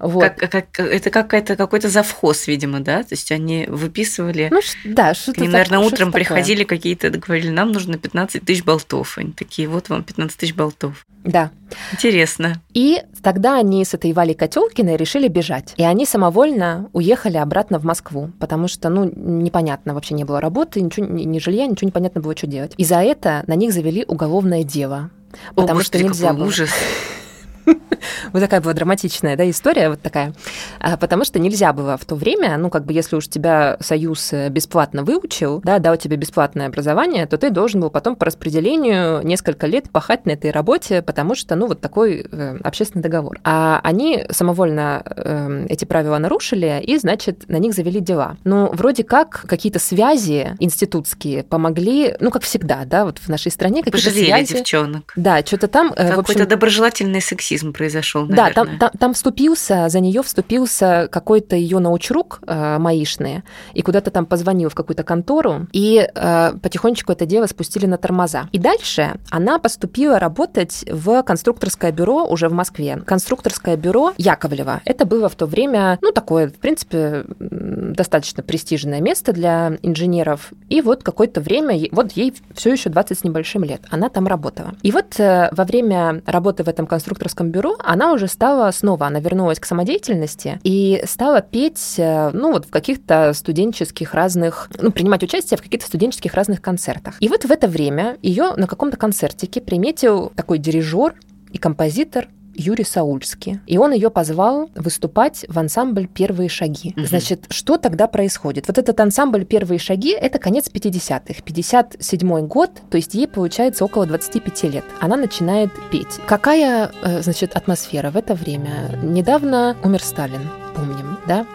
Вот. 0.00 0.22
Как, 0.22 0.50
как, 0.50 0.80
это 0.80 1.10
какая-то, 1.10 1.56
какой-то 1.56 1.88
завхоз, 1.88 2.46
видимо, 2.46 2.80
да? 2.80 3.02
То 3.02 3.12
есть 3.12 3.30
они 3.30 3.66
выписывали... 3.68 4.48
Ну, 4.50 4.60
да, 4.84 5.14
что-то 5.14 5.38
К 5.38 5.42
ним, 5.42 5.52
так- 5.52 5.68
наверное, 5.70 5.86
утром 5.86 6.08
такое. 6.08 6.24
приходили 6.24 6.64
какие-то, 6.64 7.10
говорили, 7.10 7.50
нам 7.50 7.70
нужно 7.70 7.98
15 7.98 8.44
тысяч 8.44 8.64
болтов. 8.64 9.18
Они 9.18 9.32
такие, 9.32 9.68
вот 9.68 9.88
вам 9.90 10.02
15 10.02 10.36
тысяч 10.38 10.54
болтов. 10.54 11.06
Да. 11.22 11.50
Интересно. 11.92 12.62
И 12.72 13.02
тогда 13.22 13.58
они 13.58 13.84
с 13.84 13.92
этой 13.92 14.12
Валей 14.14 14.34
Котелкиной 14.34 14.96
решили 14.96 15.28
бежать. 15.28 15.74
И 15.76 15.82
они 15.82 16.06
самовольно 16.06 16.88
уехали 16.94 17.36
обратно 17.36 17.78
в 17.78 17.84
Москву, 17.84 18.30
потому 18.40 18.68
что, 18.68 18.88
ну, 18.88 19.04
непонятно, 19.14 19.92
вообще 19.92 20.14
не 20.14 20.24
было 20.24 20.40
работы, 20.40 20.80
ничего, 20.80 21.04
ни, 21.06 21.38
жилья, 21.38 21.66
ничего 21.66 21.88
непонятно 21.88 22.22
было, 22.22 22.34
что 22.34 22.46
делать. 22.46 22.72
И 22.78 22.84
за 22.84 23.02
это 23.02 23.44
на 23.46 23.54
них 23.54 23.74
завели 23.74 24.04
уголовное 24.08 24.64
дело. 24.64 25.10
О, 25.54 25.60
Потому 25.60 25.80
Господи, 25.80 25.98
что 26.04 26.08
нельзя 26.08 26.28
какой 26.28 26.38
было. 26.40 26.46
ужас. 26.48 26.70
Вот 28.32 28.40
такая 28.40 28.60
была 28.60 28.72
драматичная, 28.72 29.36
да, 29.36 29.48
история 29.48 29.90
вот 29.90 30.00
такая. 30.00 30.32
А, 30.78 30.96
Потому 30.96 31.24
что 31.24 31.38
нельзя 31.38 31.72
было 31.72 31.96
в 31.96 32.04
то 32.04 32.14
время, 32.14 32.56
ну, 32.56 32.70
как 32.70 32.84
бы, 32.84 32.92
если 32.92 33.16
уж 33.16 33.28
тебя 33.28 33.76
Союз 33.80 34.32
э, 34.32 34.48
бесплатно 34.48 35.04
выучил, 35.04 35.60
да, 35.64 35.78
дал 35.78 35.96
тебе 35.96 36.16
бесплатное 36.16 36.66
образование, 36.66 37.26
то 37.26 37.36
ты 37.38 37.50
должен 37.50 37.80
был 37.80 37.90
потом 37.90 38.16
по 38.16 38.26
распределению 38.26 39.20
несколько 39.22 39.66
лет 39.66 39.90
пахать 39.90 40.26
на 40.26 40.30
этой 40.30 40.50
работе, 40.50 41.02
потому 41.02 41.34
что, 41.34 41.56
ну, 41.56 41.66
вот 41.66 41.80
такой 41.80 42.26
э, 42.30 42.56
общественный 42.62 43.02
договор. 43.02 43.40
А 43.44 43.80
они 43.82 44.24
самовольно 44.30 45.02
э, 45.04 45.66
эти 45.68 45.84
правила 45.84 46.18
нарушили, 46.18 46.82
и, 46.82 46.98
значит, 46.98 47.48
на 47.48 47.56
них 47.56 47.74
завели 47.74 48.00
дела. 48.00 48.36
Ну, 48.44 48.70
вроде 48.72 49.04
как 49.04 49.44
какие-то 49.46 49.78
связи 49.78 50.56
институтские 50.58 51.44
помогли, 51.44 52.14
ну, 52.20 52.30
как 52.30 52.42
всегда, 52.42 52.84
да, 52.84 53.04
вот 53.04 53.18
в 53.18 53.28
нашей 53.28 53.50
стране 53.50 53.82
какие-то 53.82 53.98
Пожалели 53.98 54.26
связи. 54.26 54.54
девчонок. 54.54 55.12
Да, 55.16 55.44
что-то 55.44 55.68
там, 55.68 55.92
э, 55.96 56.08
Какой-то 56.08 56.32
общем, 56.32 56.48
доброжелательный 56.48 57.20
сексизм 57.20 57.59
произошел, 57.72 58.26
да, 58.26 58.50
там, 58.50 58.78
там, 58.78 58.90
там 58.98 59.14
вступился, 59.14 59.88
за 59.88 60.00
нее 60.00 60.22
вступился 60.22 61.08
какой-то 61.10 61.56
ее 61.56 61.78
научрук 61.78 62.40
э, 62.46 62.78
маишный, 62.78 63.42
и 63.74 63.82
куда-то 63.82 64.10
там 64.10 64.26
позвонил 64.26 64.68
в 64.68 64.74
какую-то 64.74 65.02
контору, 65.02 65.66
и 65.72 66.08
э, 66.12 66.52
потихонечку 66.62 67.12
это 67.12 67.26
дело 67.26 67.46
спустили 67.46 67.86
на 67.86 67.98
тормоза. 67.98 68.48
И 68.52 68.58
дальше 68.58 69.18
она 69.30 69.58
поступила 69.58 70.18
работать 70.18 70.84
в 70.90 71.22
конструкторское 71.22 71.92
бюро 71.92 72.24
уже 72.24 72.48
в 72.48 72.52
Москве. 72.52 72.96
Конструкторское 73.04 73.76
бюро 73.76 74.12
Яковлева. 74.16 74.80
Это 74.84 75.04
было 75.04 75.28
в 75.28 75.34
то 75.34 75.46
время, 75.46 75.98
ну, 76.02 76.12
такое, 76.12 76.48
в 76.48 76.54
принципе, 76.54 77.24
достаточно 77.38 78.42
престижное 78.42 79.00
место 79.00 79.32
для 79.32 79.78
инженеров. 79.82 80.52
И 80.68 80.80
вот 80.80 81.02
какое-то 81.02 81.40
время, 81.40 81.78
вот 81.92 82.12
ей 82.12 82.34
все 82.54 82.72
еще 82.72 82.90
20 82.90 83.18
с 83.18 83.24
небольшим 83.24 83.64
лет, 83.64 83.82
она 83.90 84.08
там 84.08 84.26
работала. 84.26 84.74
И 84.82 84.92
вот 84.92 85.18
э, 85.18 85.48
во 85.52 85.64
время 85.64 86.22
работы 86.26 86.62
в 86.64 86.68
этом 86.68 86.86
конструкторском 86.86 87.39
бюро 87.48 87.76
она 87.80 88.12
уже 88.12 88.28
стала 88.28 88.70
снова, 88.70 89.06
она 89.06 89.20
вернулась 89.20 89.58
к 89.58 89.64
самодеятельности 89.64 90.60
и 90.62 91.02
стала 91.06 91.40
петь, 91.40 91.94
э, 91.98 92.30
ну, 92.32 92.52
вот 92.52 92.66
в 92.66 92.70
каких-то 92.70 93.32
студенческих 93.32 94.14
разных, 94.14 94.68
ну, 94.80 94.90
принимать 94.92 95.22
участие 95.22 95.56
в 95.56 95.62
каких-то 95.62 95.86
студенческих 95.86 96.34
разных 96.34 96.60
концертах. 96.60 97.16
И 97.20 97.28
вот 97.28 97.44
в 97.44 97.50
это 97.50 97.68
время 97.68 98.18
ее 98.22 98.54
на 98.56 98.66
каком-то 98.66 98.96
концертике 98.96 99.60
приметил 99.60 100.32
такой 100.36 100.58
дирижер 100.58 101.14
и 101.52 101.58
композитор 101.58 102.28
Юрий 102.60 102.84
Саульский. 102.84 103.60
И 103.66 103.78
он 103.78 103.92
ее 103.92 104.10
позвал 104.10 104.70
выступать 104.74 105.44
в 105.48 105.58
ансамбль 105.58 106.06
«Первые 106.06 106.48
шаги». 106.48 106.92
Мгм. 106.96 107.06
Значит, 107.06 107.46
что 107.50 107.78
тогда 107.78 108.06
происходит? 108.06 108.68
Вот 108.68 108.78
этот 108.78 109.00
ансамбль 109.00 109.44
«Первые 109.44 109.78
шаги»— 109.78 110.10
это 110.20 110.38
конец 110.38 110.68
50-х. 110.68 111.42
57 111.42 112.46
год, 112.46 112.70
то 112.90 112.96
есть 112.96 113.14
ей, 113.14 113.26
получается, 113.26 113.84
около 113.84 114.06
25 114.06 114.64
лет. 114.64 114.84
Она 115.00 115.16
начинает 115.16 115.70
петь. 115.90 116.18
Какая, 116.26 116.90
э, 117.02 117.22
значит, 117.22 117.56
атмосфера 117.56 118.10
в 118.10 118.16
это 118.16 118.34
время? 118.34 118.98
Недавно 119.02 119.76
умер 119.82 120.02
Сталин, 120.02 120.48
помним, 120.74 121.18
да? 121.26 121.46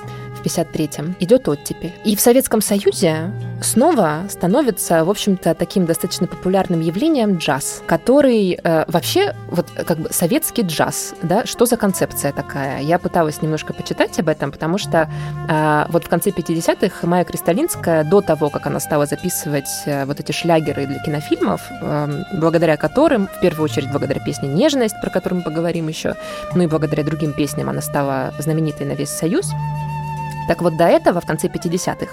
В 0.45 0.57
53-м, 0.57 1.15
идет 1.19 1.47
оттепель. 1.47 1.93
И 2.03 2.15
в 2.15 2.21
Советском 2.21 2.61
Союзе 2.61 3.31
снова 3.61 4.25
становится, 4.29 5.03
в 5.03 5.09
общем-то, 5.09 5.53
таким 5.55 5.85
достаточно 5.85 6.27
популярным 6.27 6.81
явлением 6.81 7.37
джаз, 7.37 7.81
который 7.85 8.59
э, 8.63 8.85
вообще 8.87 9.33
вот 9.49 9.67
как 9.71 9.97
бы 9.99 10.09
советский 10.11 10.61
джаз, 10.61 11.15
да, 11.23 11.45
что 11.45 11.65
за 11.65 11.77
концепция 11.77 12.31
такая? 12.31 12.81
Я 12.81 12.99
пыталась 12.99 13.41
немножко 13.41 13.73
почитать 13.73 14.19
об 14.19 14.29
этом, 14.29 14.51
потому 14.51 14.77
что 14.77 15.09
э, 15.49 15.85
вот 15.89 16.05
в 16.05 16.09
конце 16.09 16.29
50-х 16.29 17.07
Майя 17.07 17.23
Кристалинская, 17.23 18.03
до 18.03 18.21
того, 18.21 18.49
как 18.49 18.67
она 18.67 18.79
стала 18.79 19.05
записывать 19.05 19.69
э, 19.85 20.05
вот 20.05 20.19
эти 20.19 20.31
шлягеры 20.31 20.85
для 20.85 20.99
кинофильмов, 20.99 21.61
э, 21.81 22.23
благодаря 22.33 22.77
которым, 22.77 23.27
в 23.27 23.39
первую 23.39 23.65
очередь 23.65 23.91
благодаря 23.91 24.19
песне 24.19 24.49
«Нежность», 24.49 24.95
про 25.01 25.09
которую 25.09 25.39
мы 25.39 25.43
поговорим 25.43 25.87
еще, 25.87 26.15
ну 26.53 26.63
и 26.63 26.67
благодаря 26.67 27.03
другим 27.03 27.33
песням 27.33 27.69
она 27.69 27.81
стала 27.81 28.33
знаменитой 28.39 28.85
на 28.85 28.93
весь 28.93 29.09
Союз, 29.09 29.51
так 30.47 30.61
вот, 30.61 30.77
до 30.77 30.85
этого, 30.85 31.21
в 31.21 31.25
конце 31.25 31.47
50-х, 31.47 32.11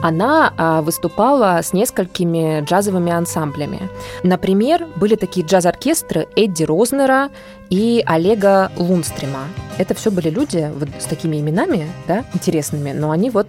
она 0.00 0.52
а, 0.56 0.82
выступала 0.82 1.60
с 1.62 1.72
несколькими 1.72 2.62
джазовыми 2.64 3.12
ансамблями. 3.12 3.88
Например, 4.22 4.86
были 4.96 5.16
такие 5.16 5.44
джаз-оркестры 5.44 6.28
Эдди 6.36 6.64
Рознера 6.64 7.30
и 7.68 8.02
Олега 8.06 8.70
Лунстрима. 8.76 9.48
Это 9.76 9.94
все 9.94 10.10
были 10.10 10.30
люди 10.30 10.70
вот 10.74 10.88
с 10.98 11.04
такими 11.04 11.40
именами, 11.40 11.86
да, 12.06 12.24
интересными, 12.32 12.92
но 12.92 13.10
они 13.10 13.30
вот 13.30 13.48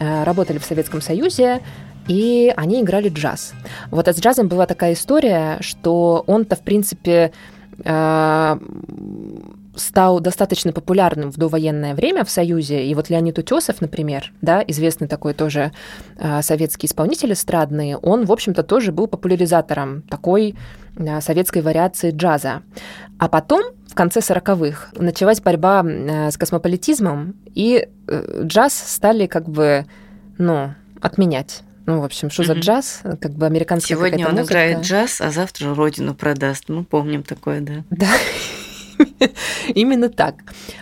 а, 0.00 0.24
работали 0.24 0.58
в 0.58 0.64
Советском 0.64 1.00
Союзе, 1.00 1.60
и 2.08 2.52
они 2.56 2.82
играли 2.82 3.08
джаз. 3.08 3.54
Вот 3.90 4.08
а 4.08 4.12
с 4.12 4.18
джазом 4.18 4.48
была 4.48 4.66
такая 4.66 4.92
история, 4.92 5.58
что 5.60 6.24
он-то, 6.26 6.56
в 6.56 6.60
принципе, 6.60 7.32
а, 7.84 8.58
стал 9.76 10.20
достаточно 10.20 10.72
популярным 10.72 11.30
в 11.30 11.36
довоенное 11.36 11.94
время 11.94 12.24
в 12.24 12.30
Союзе. 12.30 12.86
И 12.86 12.94
вот 12.94 13.10
Леонид 13.10 13.38
Утесов, 13.38 13.80
например, 13.80 14.32
да, 14.40 14.62
известный 14.66 15.08
такой 15.08 15.34
тоже 15.34 15.72
э, 16.18 16.42
советский 16.42 16.86
исполнитель 16.86 17.32
эстрадный, 17.32 17.96
он, 17.96 18.24
в 18.24 18.32
общем-то, 18.32 18.62
тоже 18.62 18.92
был 18.92 19.06
популяризатором 19.06 20.02
такой 20.02 20.54
э, 20.96 21.20
советской 21.20 21.62
вариации 21.62 22.10
джаза. 22.10 22.62
А 23.18 23.28
потом, 23.28 23.62
в 23.88 23.94
конце 23.94 24.20
40-х, 24.20 24.90
началась 24.96 25.40
борьба 25.40 25.84
э, 25.84 26.30
с 26.30 26.36
космополитизмом, 26.36 27.34
и 27.54 27.88
э, 28.08 28.42
джаз 28.44 28.74
стали 28.74 29.26
как 29.26 29.48
бы, 29.48 29.86
ну, 30.38 30.74
отменять. 31.00 31.62
Ну, 31.86 32.00
в 32.00 32.04
общем, 32.04 32.30
что 32.30 32.44
за 32.44 32.54
джаз? 32.54 33.02
Как 33.20 33.32
бы 33.32 33.44
американская 33.44 33.96
Сегодня 33.96 34.26
он 34.26 34.32
музыка. 34.32 34.52
играет 34.52 34.80
джаз, 34.80 35.20
а 35.20 35.30
завтра 35.30 35.74
родину 35.74 36.14
продаст. 36.14 36.68
Мы 36.68 36.82
помним 36.82 37.22
такое, 37.22 37.60
да. 37.60 37.84
Да. 37.90 38.08
Именно 39.74 40.08
так. 40.08 40.36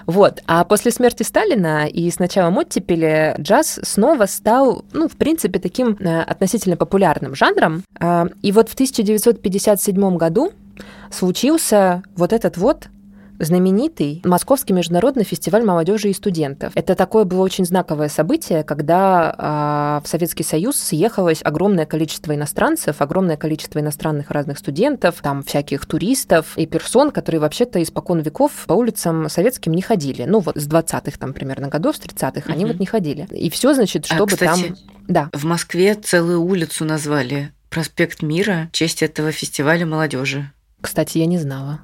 Вот. 0.06 0.40
А 0.46 0.64
после 0.64 0.90
смерти 0.90 1.22
Сталина 1.22 1.86
и 1.86 2.10
с 2.10 2.18
началом 2.18 2.58
оттепели 2.58 3.34
джаз 3.38 3.80
снова 3.82 4.26
стал, 4.26 4.84
ну, 4.92 5.08
в 5.08 5.16
принципе, 5.16 5.58
таким 5.58 5.96
э, 6.00 6.22
относительно 6.22 6.76
популярным 6.76 7.34
жанром. 7.34 7.84
А, 7.98 8.28
и 8.42 8.52
вот 8.52 8.68
в 8.68 8.74
1957 8.74 10.16
году 10.16 10.52
случился 11.10 12.02
вот 12.16 12.32
этот 12.32 12.56
вот 12.56 12.88
знаменитый 13.44 14.22
Московский 14.24 14.72
международный 14.72 15.24
фестиваль 15.24 15.64
молодежи 15.64 16.08
и 16.08 16.14
студентов. 16.14 16.72
Это 16.74 16.94
такое 16.94 17.24
было 17.24 17.42
очень 17.42 17.64
знаковое 17.64 18.08
событие, 18.08 18.62
когда 18.62 20.00
э, 20.02 20.06
в 20.06 20.08
Советский 20.08 20.44
Союз 20.44 20.76
съехалось 20.76 21.40
огромное 21.42 21.86
количество 21.86 22.34
иностранцев, 22.34 23.00
огромное 23.00 23.36
количество 23.36 23.80
иностранных 23.80 24.30
разных 24.30 24.58
студентов, 24.58 25.16
там 25.22 25.42
всяких 25.42 25.84
туристов 25.86 26.56
и 26.56 26.66
персон, 26.66 27.10
которые 27.10 27.40
вообще-то 27.40 27.82
испокон 27.82 28.20
веков 28.20 28.52
по 28.66 28.74
улицам 28.74 29.28
советским 29.28 29.72
не 29.72 29.82
ходили. 29.82 30.24
Ну 30.24 30.40
вот 30.40 30.56
с 30.56 30.68
20-х 30.68 31.18
там 31.18 31.32
примерно 31.32 31.68
годов, 31.68 31.96
с 31.96 32.00
30-х 32.00 32.46
угу. 32.46 32.52
они 32.52 32.64
вот 32.64 32.78
не 32.78 32.86
ходили. 32.86 33.26
И 33.30 33.50
все, 33.50 33.74
значит, 33.74 34.06
а, 34.08 34.14
чтобы 34.14 34.32
а, 34.32 34.34
кстати, 34.34 34.68
там... 34.68 34.76
Да. 35.08 35.30
В 35.32 35.44
Москве 35.44 35.94
целую 35.94 36.42
улицу 36.42 36.84
назвали 36.84 37.52
проспект 37.70 38.22
Мира 38.22 38.68
в 38.72 38.76
честь 38.76 39.02
этого 39.02 39.32
фестиваля 39.32 39.86
молодежи. 39.86 40.52
Кстати, 40.80 41.18
я 41.18 41.26
не 41.26 41.38
знала. 41.38 41.80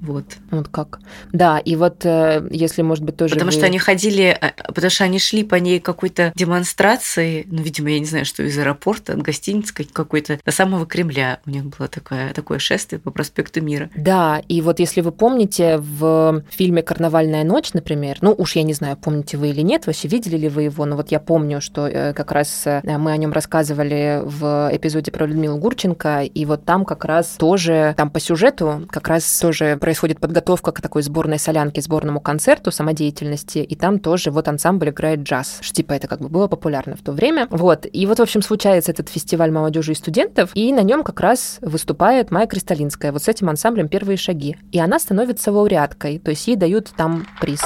Вот. 0.00 0.24
Вот 0.50 0.68
как. 0.68 1.00
Да, 1.32 1.58
и 1.58 1.76
вот 1.76 2.04
э, 2.04 2.46
если, 2.50 2.82
может 2.82 3.04
быть, 3.04 3.16
тоже... 3.16 3.34
Потому 3.34 3.50
вы... 3.50 3.56
что 3.56 3.66
они 3.66 3.78
ходили, 3.78 4.38
э, 4.40 4.52
потому 4.66 4.90
что 4.90 5.04
они 5.04 5.18
шли 5.18 5.42
по 5.42 5.56
ней 5.56 5.80
какой-то 5.80 6.32
демонстрации, 6.34 7.46
ну, 7.50 7.62
видимо, 7.62 7.90
я 7.90 7.98
не 7.98 8.04
знаю, 8.04 8.24
что 8.24 8.42
из 8.42 8.56
аэропорта, 8.58 9.14
от 9.14 9.22
гостиницы 9.22 9.74
какой-то, 9.74 10.38
до 10.44 10.52
самого 10.52 10.86
Кремля 10.86 11.40
у 11.46 11.50
них 11.50 11.64
было 11.64 11.88
такое, 11.88 12.32
такое 12.34 12.58
шествие 12.58 13.00
по 13.00 13.10
проспекту 13.10 13.60
Мира. 13.62 13.90
Да, 13.96 14.42
и 14.48 14.60
вот 14.60 14.78
если 14.78 15.00
вы 15.00 15.12
помните 15.12 15.78
в 15.78 16.44
фильме 16.50 16.82
«Карнавальная 16.82 17.44
ночь», 17.44 17.72
например, 17.72 18.18
ну, 18.20 18.34
уж 18.36 18.56
я 18.56 18.62
не 18.62 18.74
знаю, 18.74 18.96
помните 18.96 19.36
вы 19.36 19.48
или 19.48 19.62
нет, 19.62 19.86
вообще 19.86 20.08
видели 20.08 20.36
ли 20.36 20.48
вы 20.48 20.64
его, 20.64 20.84
но 20.84 20.96
вот 20.96 21.10
я 21.10 21.20
помню, 21.20 21.60
что 21.60 21.88
э, 21.88 22.12
как 22.12 22.32
раз 22.32 22.64
мы 22.84 23.12
о 23.12 23.16
нем 23.16 23.32
рассказывали 23.32 24.20
в 24.24 24.70
эпизоде 24.72 25.10
про 25.10 25.26
Людмилу 25.26 25.58
Гурченко, 25.58 26.22
и 26.22 26.44
вот 26.44 26.64
там 26.64 26.84
как 26.84 27.04
раз 27.04 27.36
тоже, 27.38 27.94
там 27.96 28.10
по 28.10 28.20
сюжету 28.20 28.86
как 28.90 29.08
раз 29.08 29.38
тоже 29.38 29.76
происходит 29.76 29.95
подготовка 30.20 30.72
к 30.72 30.80
такой 30.80 31.02
сборной 31.02 31.38
солянке, 31.38 31.80
сборному 31.80 32.20
концерту 32.20 32.70
самодеятельности, 32.70 33.58
и 33.58 33.74
там 33.74 33.98
тоже 33.98 34.30
вот 34.30 34.48
ансамбль 34.48 34.90
играет 34.90 35.20
джаз. 35.20 35.60
Типа 35.62 35.92
это 35.92 36.08
как 36.08 36.20
бы 36.20 36.28
было 36.28 36.48
популярно 36.48 36.96
в 36.96 37.02
то 37.02 37.12
время. 37.12 37.48
Вот. 37.50 37.86
И 37.92 38.06
вот, 38.06 38.18
в 38.18 38.22
общем, 38.22 38.40
случается 38.42 38.92
этот 38.92 39.08
фестиваль 39.08 39.50
молодежи 39.50 39.92
и 39.92 39.94
студентов, 39.94 40.50
и 40.54 40.72
на 40.72 40.82
нем 40.82 41.02
как 41.04 41.20
раз 41.20 41.58
выступает 41.60 42.30
Майя 42.30 42.46
Кристалинская 42.46 43.12
вот 43.12 43.22
с 43.22 43.28
этим 43.28 43.48
ансамблем 43.48 43.88
«Первые 43.88 44.16
шаги». 44.16 44.56
И 44.72 44.78
она 44.78 44.98
становится 44.98 45.52
лауреаткой, 45.52 46.18
то 46.18 46.30
есть 46.30 46.46
ей 46.46 46.56
дают 46.56 46.90
там 46.96 47.26
приз. 47.40 47.60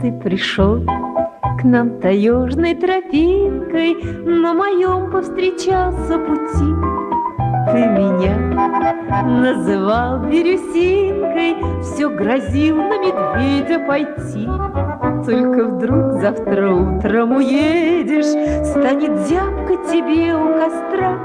Ты 0.00 0.12
пришел 0.22 0.82
к 1.58 1.64
нам 1.64 2.00
таежной 2.00 2.74
тропинкой 2.74 3.94
На 4.24 4.52
моем 4.54 5.10
повстречался 5.10 6.18
пути. 6.18 6.74
Ты 7.72 7.84
меня 7.86 8.36
называл 9.24 10.20
бирюсинкой 10.20 11.56
Все 11.82 12.08
грозил 12.08 12.76
на 12.76 12.98
медведя 12.98 13.80
пойти. 13.86 14.46
Только 15.24 15.64
вдруг 15.64 16.20
завтра 16.20 16.72
утром 16.72 17.36
уедешь 17.36 18.26
Станет 18.68 19.26
зябко 19.26 19.76
тебе 19.90 20.34
у 20.34 20.54
костра. 20.58 21.18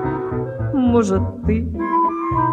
Может, 0.74 1.22
ты 1.46 1.68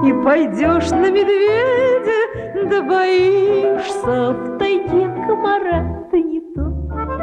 и 0.04 0.12
пойдешь 0.25 0.90
на 0.90 1.11
медведя 1.11 2.68
Да 2.68 2.82
боишься 2.82 4.32
в 4.32 4.58
тайге 4.58 5.08
комара. 5.26 6.06
Ты 6.11 6.23
не 6.23 6.38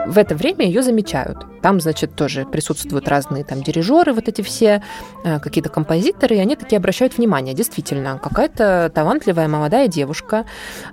в 0.05 0.17
это 0.17 0.35
время 0.35 0.65
ее 0.65 0.81
замечают. 0.83 1.45
Там, 1.61 1.81
значит, 1.81 2.15
тоже 2.15 2.45
присутствуют 2.45 3.07
разные 3.07 3.43
там 3.43 3.63
дирижеры, 3.63 4.13
вот 4.13 4.27
эти 4.27 4.41
все, 4.43 4.83
э, 5.23 5.39
какие-то 5.39 5.69
композиторы, 5.69 6.35
и 6.35 6.39
они 6.39 6.55
такие 6.55 6.77
обращают 6.77 7.17
внимание. 7.17 7.55
Действительно, 7.55 8.19
какая-то 8.21 8.91
талантливая 8.93 9.47
молодая 9.47 9.87
девушка, 9.87 10.45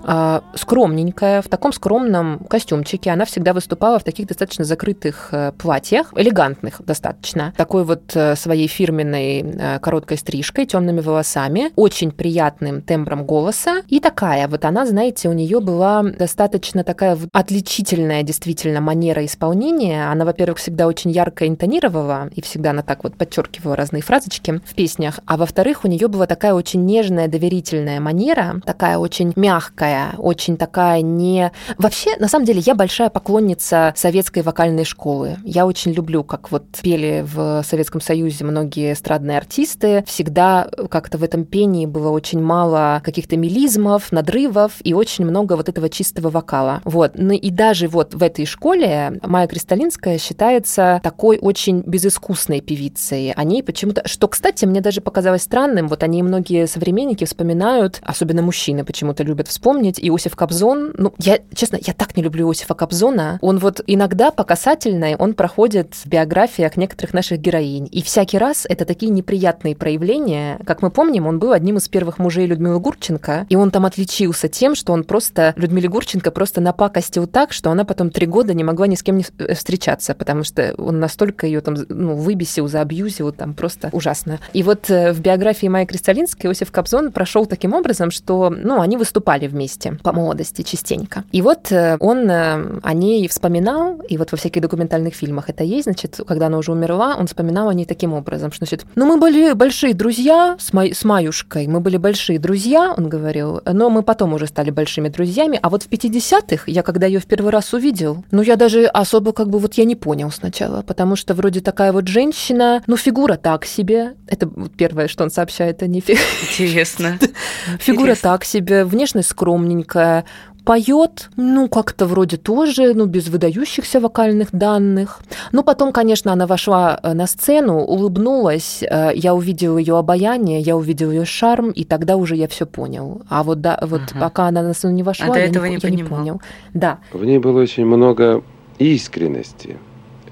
э, 0.03 0.41
скромненькая, 0.55 1.43
в 1.43 1.47
таком 1.47 1.73
скромном 1.73 2.39
костюмчике. 2.49 3.11
Она 3.11 3.25
всегда 3.25 3.53
выступала 3.53 3.99
в 3.99 4.03
таких 4.03 4.27
достаточно 4.27 4.65
закрытых 4.65 5.29
э, 5.31 5.51
платьях, 5.51 6.11
элегантных 6.15 6.81
достаточно. 6.83 7.53
Такой 7.55 7.83
вот 7.83 8.17
своей 8.35 8.67
фирменной 8.67 9.79
короткой 9.79 10.17
стрижкой, 10.17 10.65
темными 10.65 11.01
волосами, 11.01 11.71
очень 11.75 12.11
приятным 12.11 12.81
тембром 12.81 13.25
голоса. 13.25 13.83
И 13.89 13.99
такая 13.99 14.47
вот 14.47 14.65
она, 14.65 14.85
знаете, 14.85 15.29
у 15.29 15.33
нее 15.33 15.59
была 15.59 16.03
достаточно 16.03 16.83
такая 16.83 17.17
отличительная 17.31 18.23
действительно 18.23 18.81
манера 18.81 19.02
исполнения. 19.11 20.09
Она, 20.09 20.25
во-первых, 20.25 20.57
всегда 20.57 20.87
очень 20.87 21.11
ярко 21.11 21.47
интонировала, 21.47 22.29
и 22.33 22.41
всегда 22.41 22.71
она 22.71 22.81
так 22.81 23.03
вот 23.03 23.15
подчеркивала 23.15 23.75
разные 23.75 24.01
фразочки 24.01 24.61
в 24.65 24.75
песнях. 24.75 25.19
А 25.25 25.37
во-вторых, 25.37 25.83
у 25.83 25.87
нее 25.87 26.07
была 26.07 26.25
такая 26.25 26.53
очень 26.53 26.85
нежная, 26.85 27.27
доверительная 27.27 27.99
манера, 27.99 28.61
такая 28.65 28.97
очень 28.97 29.33
мягкая, 29.35 30.13
очень 30.17 30.57
такая 30.57 31.01
не... 31.01 31.51
Вообще, 31.77 32.15
на 32.17 32.27
самом 32.27 32.45
деле, 32.45 32.61
я 32.65 32.75
большая 32.75 33.09
поклонница 33.09 33.93
советской 33.95 34.43
вокальной 34.43 34.85
школы. 34.85 35.37
Я 35.43 35.65
очень 35.65 35.91
люблю, 35.91 36.23
как 36.23 36.51
вот 36.51 36.63
пели 36.81 37.25
в 37.25 37.63
Советском 37.63 38.01
Союзе 38.01 38.45
многие 38.45 38.93
эстрадные 38.93 39.37
артисты. 39.37 40.03
Всегда 40.07 40.67
как-то 40.89 41.17
в 41.17 41.23
этом 41.23 41.45
пении 41.45 41.85
было 41.85 42.09
очень 42.09 42.41
мало 42.41 43.01
каких-то 43.03 43.37
мелизмов, 43.37 44.11
надрывов 44.11 44.73
и 44.83 44.93
очень 44.93 45.25
много 45.25 45.53
вот 45.53 45.69
этого 45.69 45.89
чистого 45.89 46.29
вокала. 46.29 46.81
Вот. 46.83 47.13
Ну 47.15 47.33
и 47.33 47.49
даже 47.49 47.87
вот 47.87 48.13
в 48.13 48.21
этой 48.23 48.45
школе 48.45 48.92
Майя 49.21 49.47
Кристалинская 49.47 50.17
считается 50.17 50.99
такой 51.03 51.37
очень 51.39 51.81
безыскусной 51.85 52.61
певицей. 52.61 53.31
О 53.31 53.43
ней 53.43 53.63
почему-то... 53.63 54.07
Что, 54.07 54.27
кстати, 54.27 54.65
мне 54.65 54.81
даже 54.81 55.01
показалось 55.01 55.43
странным. 55.43 55.87
Вот 55.87 56.03
они 56.03 56.23
многие 56.23 56.67
современники 56.67 57.25
вспоминают, 57.25 57.99
особенно 58.03 58.41
мужчины 58.41 58.83
почему-то 58.83 59.23
любят 59.23 59.47
вспомнить. 59.47 59.99
Иосиф 60.01 60.35
Кобзон, 60.35 60.93
ну, 60.97 61.13
я, 61.19 61.39
честно, 61.53 61.77
я 61.81 61.93
так 61.93 62.15
не 62.17 62.23
люблю 62.23 62.49
Иосифа 62.49 62.73
Кобзона. 62.73 63.39
Он 63.41 63.59
вот 63.59 63.81
иногда 63.87 64.31
по 64.31 64.43
касательной, 64.43 65.15
он 65.15 65.33
проходит 65.33 65.95
в 65.95 66.07
биографиях 66.07 66.77
некоторых 66.77 67.13
наших 67.13 67.39
героинь. 67.39 67.87
И 67.91 68.01
всякий 68.01 68.37
раз 68.37 68.65
это 68.67 68.85
такие 68.85 69.11
неприятные 69.11 69.75
проявления. 69.75 70.59
Как 70.65 70.81
мы 70.81 70.91
помним, 70.91 71.27
он 71.27 71.39
был 71.39 71.51
одним 71.51 71.77
из 71.77 71.87
первых 71.89 72.19
мужей 72.19 72.45
Людмилы 72.45 72.79
Гурченко, 72.79 73.45
и 73.49 73.55
он 73.55 73.71
там 73.71 73.85
отличился 73.85 74.47
тем, 74.47 74.75
что 74.75 74.93
он 74.93 75.03
просто 75.03 75.53
Людмиле 75.57 75.89
Гурченко 75.89 76.31
просто 76.31 76.61
напакостил 76.61 77.27
так, 77.27 77.53
что 77.53 77.71
она 77.71 77.85
потом 77.85 78.09
три 78.09 78.25
года 78.25 78.53
не 78.53 78.63
могла 78.63 78.82
ни 78.85 78.95
с 78.95 79.03
кем 79.03 79.17
не 79.17 79.25
э, 79.37 79.53
встречаться, 79.53 80.13
потому 80.13 80.43
что 80.43 80.73
он 80.77 80.99
настолько 80.99 81.47
ее 81.47 81.61
там 81.61 81.75
ну, 81.89 82.15
выбесил, 82.15 82.67
заабьюзил, 82.67 83.31
там 83.31 83.53
просто 83.53 83.89
ужасно. 83.91 84.39
И 84.53 84.63
вот 84.63 84.89
э, 84.89 85.13
в 85.13 85.21
биографии 85.21 85.67
Майи 85.67 85.85
Кристалинской 85.85 86.49
Иосиф 86.49 86.71
Кобзон 86.71 87.11
прошел 87.11 87.45
таким 87.45 87.73
образом, 87.73 88.11
что 88.11 88.49
ну, 88.49 88.81
они 88.81 88.97
выступали 88.97 89.47
вместе 89.47 89.97
по 90.03 90.13
молодости 90.13 90.61
частенько. 90.61 91.23
И 91.31 91.41
вот 91.41 91.71
э, 91.71 91.97
он 91.99 92.29
о 92.29 92.93
ней 92.93 93.27
вспоминал, 93.27 93.99
и 94.07 94.17
вот 94.17 94.31
во 94.31 94.37
всяких 94.37 94.61
документальных 94.61 95.13
фильмах 95.13 95.49
это 95.49 95.63
есть, 95.63 95.85
значит, 95.85 96.19
когда 96.27 96.47
она 96.47 96.57
уже 96.57 96.71
умерла, 96.71 97.15
он 97.17 97.27
вспоминал 97.27 97.69
о 97.69 97.73
ней 97.73 97.85
таким 97.85 98.13
образом, 98.13 98.51
что, 98.51 98.65
значит, 98.65 98.85
ну, 98.95 99.05
мы 99.05 99.17
были 99.17 99.53
большие 99.53 99.93
друзья 99.93 100.55
с, 100.59 100.73
Май, 100.73 100.93
с 100.93 101.03
Маюшкой, 101.03 101.67
мы 101.67 101.79
были 101.79 101.97
большие 101.97 102.39
друзья, 102.39 102.93
он 102.95 103.09
говорил, 103.09 103.61
но 103.65 103.89
мы 103.89 104.03
потом 104.03 104.33
уже 104.33 104.47
стали 104.47 104.71
большими 104.71 105.09
друзьями, 105.09 105.59
а 105.61 105.69
вот 105.69 105.83
в 105.83 105.89
50-х, 105.89 106.63
я 106.67 106.83
когда 106.83 107.07
ее 107.07 107.19
в 107.19 107.25
первый 107.25 107.51
раз 107.51 107.73
увидел, 107.73 108.23
ну, 108.31 108.41
я 108.41 108.55
даже 108.55 108.72
особо 108.81 109.33
как 109.33 109.49
бы 109.49 109.59
вот 109.59 109.75
я 109.75 109.85
не 109.85 109.95
понял 109.95 110.31
сначала, 110.31 110.81
потому 110.81 111.15
что 111.15 111.33
вроде 111.33 111.61
такая 111.61 111.91
вот 111.91 112.07
женщина, 112.07 112.83
ну, 112.87 112.97
фигура 112.97 113.35
так 113.37 113.65
себе. 113.65 114.13
Это 114.27 114.49
первое, 114.77 115.07
что 115.07 115.23
он 115.23 115.31
сообщает 115.31 115.83
о 115.83 115.87
ней. 115.87 116.03
Интересно. 116.07 117.19
Фигура 117.79 118.15
так 118.15 118.43
себе, 118.43 118.85
внешность 118.85 119.29
скромненькая, 119.29 120.25
поет, 120.63 121.29
ну, 121.35 121.67
как-то 121.67 122.05
вроде 122.05 122.37
тоже, 122.37 122.93
ну, 122.93 123.05
без 123.05 123.27
выдающихся 123.27 123.99
вокальных 123.99 124.49
данных. 124.51 125.19
Но 125.51 125.63
потом, 125.63 125.91
конечно, 125.91 126.31
она 126.31 126.47
вошла 126.47 126.99
э, 127.03 127.13
на 127.13 127.27
сцену, 127.27 127.79
улыбнулась, 127.79 128.83
э, 128.83 129.11
я 129.15 129.33
увидел 129.33 129.77
ее 129.77 129.97
обаяние, 129.97 130.59
я 130.59 130.75
увидел 130.75 131.11
ее 131.11 131.25
шарм, 131.25 131.71
и 131.71 131.83
тогда 131.83 132.15
уже 132.15 132.35
я 132.35 132.47
все 132.47 132.65
понял. 132.65 133.21
А 133.29 133.43
вот, 133.43 133.61
да, 133.61 133.77
вот 133.81 134.01
ага. 134.11 134.19
пока 134.19 134.47
она 134.47 134.61
на 134.61 134.73
сцену 134.73 134.93
не 134.93 135.03
вошла, 135.03 135.35
а 135.35 135.37
я, 135.37 135.45
этого 135.45 135.65
не, 135.65 135.75
не, 135.75 135.79
я 135.81 135.89
не 135.89 136.03
понял. 136.03 136.41
Да. 136.73 136.99
В 137.11 137.23
ней 137.25 137.39
было 137.39 137.61
очень 137.61 137.85
много 137.85 138.43
искренности, 138.83 139.77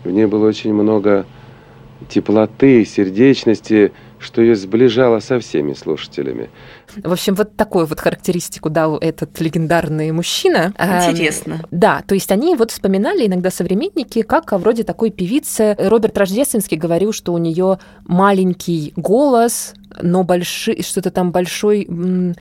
в 0.03 0.09
ней 0.09 0.25
было 0.25 0.47
очень 0.47 0.73
много 0.73 1.25
теплоты, 2.09 2.85
сердечности, 2.85 3.91
что 4.19 4.41
ее 4.41 4.55
сближало 4.55 5.19
со 5.19 5.39
всеми 5.39 5.73
слушателями. 5.73 6.49
В 7.03 7.11
общем, 7.11 7.35
вот 7.35 7.55
такую 7.55 7.85
вот 7.85 7.99
характеристику 7.99 8.69
дал 8.69 8.97
этот 8.97 9.39
легендарный 9.39 10.11
мужчина. 10.11 10.73
Интересно. 10.77 11.53
Эм, 11.53 11.67
да, 11.71 12.03
то 12.05 12.15
есть 12.15 12.31
они 12.31 12.55
вот 12.55 12.71
вспоминали 12.71 13.27
иногда 13.27 13.51
современники, 13.51 14.21
как 14.21 14.51
вроде 14.51 14.83
такой 14.83 15.11
певицы. 15.11 15.75
Роберт 15.79 16.17
Рождественский 16.17 16.77
говорил, 16.77 17.13
что 17.13 17.33
у 17.33 17.37
нее 17.37 17.79
маленький 18.05 18.93
голос, 18.95 19.73
но 20.01 20.23
большой, 20.23 20.81
что-то 20.83 21.11
там 21.11 21.31
большой, 21.31 21.87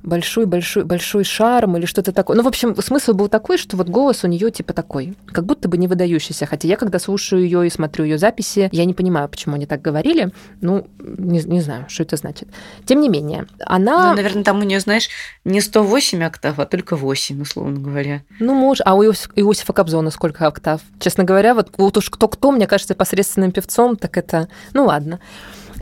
большой, 0.02 0.46
большой, 0.46 0.84
большой 0.84 1.24
шарм 1.24 1.76
или 1.76 1.86
что-то 1.86 2.12
такое. 2.12 2.36
Ну, 2.36 2.42
в 2.42 2.48
общем, 2.48 2.76
смысл 2.80 3.14
был 3.14 3.28
такой, 3.28 3.58
что 3.58 3.76
вот 3.76 3.88
голос 3.88 4.24
у 4.24 4.28
нее 4.28 4.50
типа 4.50 4.72
такой, 4.72 5.14
как 5.26 5.46
будто 5.46 5.68
бы 5.68 5.76
не 5.78 5.88
выдающийся. 5.88 6.46
Хотя 6.46 6.68
я, 6.68 6.76
когда 6.76 6.98
слушаю 6.98 7.42
ее 7.42 7.66
и 7.66 7.70
смотрю 7.70 8.04
ее 8.04 8.18
записи, 8.18 8.68
я 8.72 8.84
не 8.84 8.94
понимаю, 8.94 9.28
почему 9.28 9.56
они 9.56 9.66
так 9.66 9.82
говорили. 9.82 10.32
Ну, 10.60 10.86
не, 10.98 11.40
не 11.42 11.60
знаю, 11.60 11.86
что 11.88 12.02
это 12.02 12.16
значит. 12.16 12.48
Тем 12.84 13.00
не 13.00 13.08
менее, 13.08 13.46
она... 13.64 14.10
Ну, 14.10 14.16
наверное, 14.16 14.39
там 14.44 14.60
у 14.60 14.62
нее, 14.62 14.80
знаешь, 14.80 15.08
не 15.44 15.60
108 15.60 16.22
октав, 16.24 16.58
а 16.58 16.66
только 16.66 16.96
8, 16.96 17.42
условно 17.42 17.80
говоря. 17.80 18.22
Ну, 18.38 18.54
может. 18.54 18.86
А 18.86 18.94
у 18.94 19.02
Иосифа 19.02 19.72
Кобзона 19.72 20.10
сколько 20.10 20.46
октав? 20.46 20.80
Честно 20.98 21.24
говоря, 21.24 21.54
вот, 21.54 21.70
вот 21.76 21.96
уж 21.96 22.10
кто-кто, 22.10 22.52
мне 22.52 22.66
кажется, 22.66 22.94
посредственным 22.94 23.52
певцом, 23.52 23.96
так 23.96 24.16
это... 24.16 24.48
Ну, 24.72 24.86
ладно. 24.86 25.20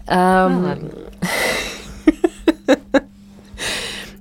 Ну, 0.06 0.14
ладно. 0.14 0.90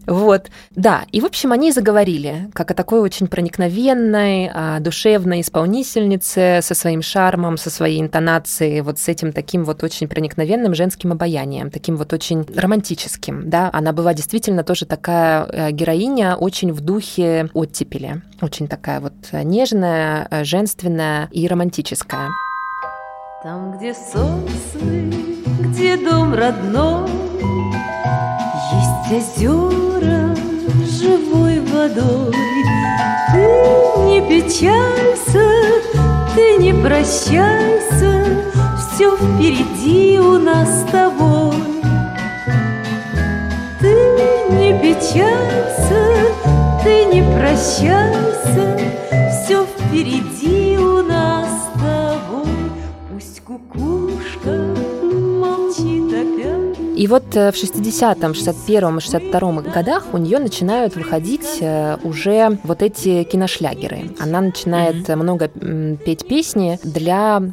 Вот, 0.07 0.47
да. 0.71 1.03
И, 1.11 1.19
в 1.19 1.25
общем, 1.25 1.51
они 1.51 1.71
заговорили, 1.73 2.49
как 2.53 2.71
о 2.71 2.73
такой 2.73 3.01
очень 3.01 3.27
проникновенной, 3.27 4.49
а, 4.53 4.79
душевной 4.79 5.41
исполнительнице 5.41 6.59
со 6.61 6.73
своим 6.73 7.01
шармом, 7.01 7.57
со 7.57 7.69
своей 7.69 8.01
интонацией, 8.01 8.81
вот 8.81 8.99
с 8.99 9.09
этим 9.09 9.33
таким 9.33 9.65
вот 9.65 9.83
очень 9.83 10.07
проникновенным 10.07 10.73
женским 10.73 11.11
обаянием, 11.11 11.69
таким 11.69 11.97
вот 11.97 12.13
очень 12.13 12.45
романтическим, 12.55 13.49
да. 13.49 13.69
Она 13.73 13.91
была 13.91 14.13
действительно 14.13 14.63
тоже 14.63 14.85
такая 14.85 15.45
э, 15.45 15.71
героиня, 15.71 16.37
очень 16.37 16.71
в 16.71 16.79
духе 16.79 17.49
оттепели, 17.53 18.21
очень 18.41 18.69
такая 18.69 19.01
вот 19.01 19.13
нежная, 19.33 20.27
э, 20.31 20.43
женственная 20.45 21.27
и 21.31 21.47
романтическая. 21.47 22.29
Там, 23.43 23.77
где 23.77 23.93
сосны, 23.93 25.13
где 25.59 25.97
дом 25.97 26.33
родной, 26.33 27.09
Есть 29.11 29.37
озера 29.37 29.96
водой. 31.77 32.33
Ты 33.31 33.43
не 34.05 34.21
печалься, 34.21 35.45
ты 36.35 36.57
не 36.57 36.73
прощайся, 36.73 38.23
Все 38.77 39.15
впереди 39.15 40.19
у 40.19 40.39
нас 40.39 40.67
с 40.81 40.91
тобой. 40.91 41.53
Ты 43.79 43.93
не 44.59 44.73
печалься, 44.81 46.01
ты 46.83 47.05
не 47.05 47.21
прощайся, 47.37 48.79
Все 49.31 49.65
впереди 49.65 50.77
у 50.77 51.03
нас 51.03 51.47
с 51.47 51.79
тобой. 51.79 52.71
Пусть 53.11 53.41
кукушка 53.41 54.73
молчит 55.41 56.11
опять. 56.13 56.46
И 56.97 57.05
вот 57.05 57.35
э, 57.35 57.51
в 57.51 57.55
60-м, 57.55 58.31
61-м 58.31 58.97
и 58.97 59.01
62-м 59.01 59.71
годах 59.71 60.05
у 60.13 60.17
нее 60.17 60.39
начинают 60.39 60.95
выходить 60.95 61.59
э, 61.61 61.97
уже 62.03 62.57
вот 62.63 62.81
эти 62.81 63.23
киношлягеры. 63.23 64.15
Она 64.19 64.41
начинает 64.41 65.07
много 65.09 65.51
м, 65.61 65.97
петь 65.97 66.27
песни 66.27 66.79
для 66.83 67.43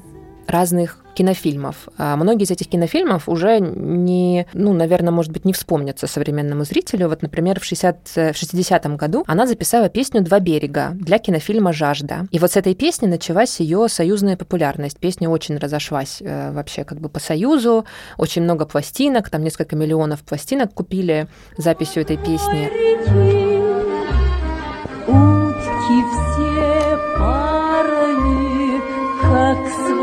разных 0.47 1.04
кинофильмов. 1.15 1.89
А 1.97 2.17
многие 2.17 2.45
из 2.45 2.51
этих 2.51 2.69
кинофильмов 2.69 3.29
уже 3.29 3.61
не, 3.61 4.47
ну, 4.53 4.73
наверное, 4.73 5.13
может 5.13 5.33
быть, 5.33 5.45
не 5.45 5.53
вспомнятся 5.53 6.07
современному 6.07 6.65
зрителю. 6.65 7.09
Вот, 7.09 7.23
например, 7.23 7.61
в, 7.61 7.65
60, 7.65 8.09
в 8.09 8.19
60-м 8.19 8.97
году 8.97 9.25
она 9.27 9.47
записала 9.47 9.89
песню 9.89 10.23
«Два 10.23 10.41
берега» 10.41 10.91
для 10.95 11.19
кинофильма 11.19 11.73
«Жажда». 11.73 12.27
И 12.31 12.39
вот 12.39 12.53
с 12.53 12.57
этой 12.57 12.75
песни 12.75 13.07
началась 13.07 13.61
ее 13.61 13.89
союзная 13.89 14.37
популярность. 14.37 14.99
Песня 14.99 15.29
очень 15.29 15.57
разошлась 15.57 16.19
э, 16.21 16.53
вообще 16.53 16.85
как 16.85 17.01
бы 17.01 17.09
по 17.09 17.21
Союзу. 17.21 17.85
Очень 18.19 18.43
много 18.43 18.67
пластинок, 18.67 19.31
там 19.31 19.43
несколько 19.43 19.77
миллионов 19.77 20.21
пластинок 20.21 20.75
купили 20.75 21.29
записью 21.57 22.03
этой 22.03 22.17
песни. 22.17 23.44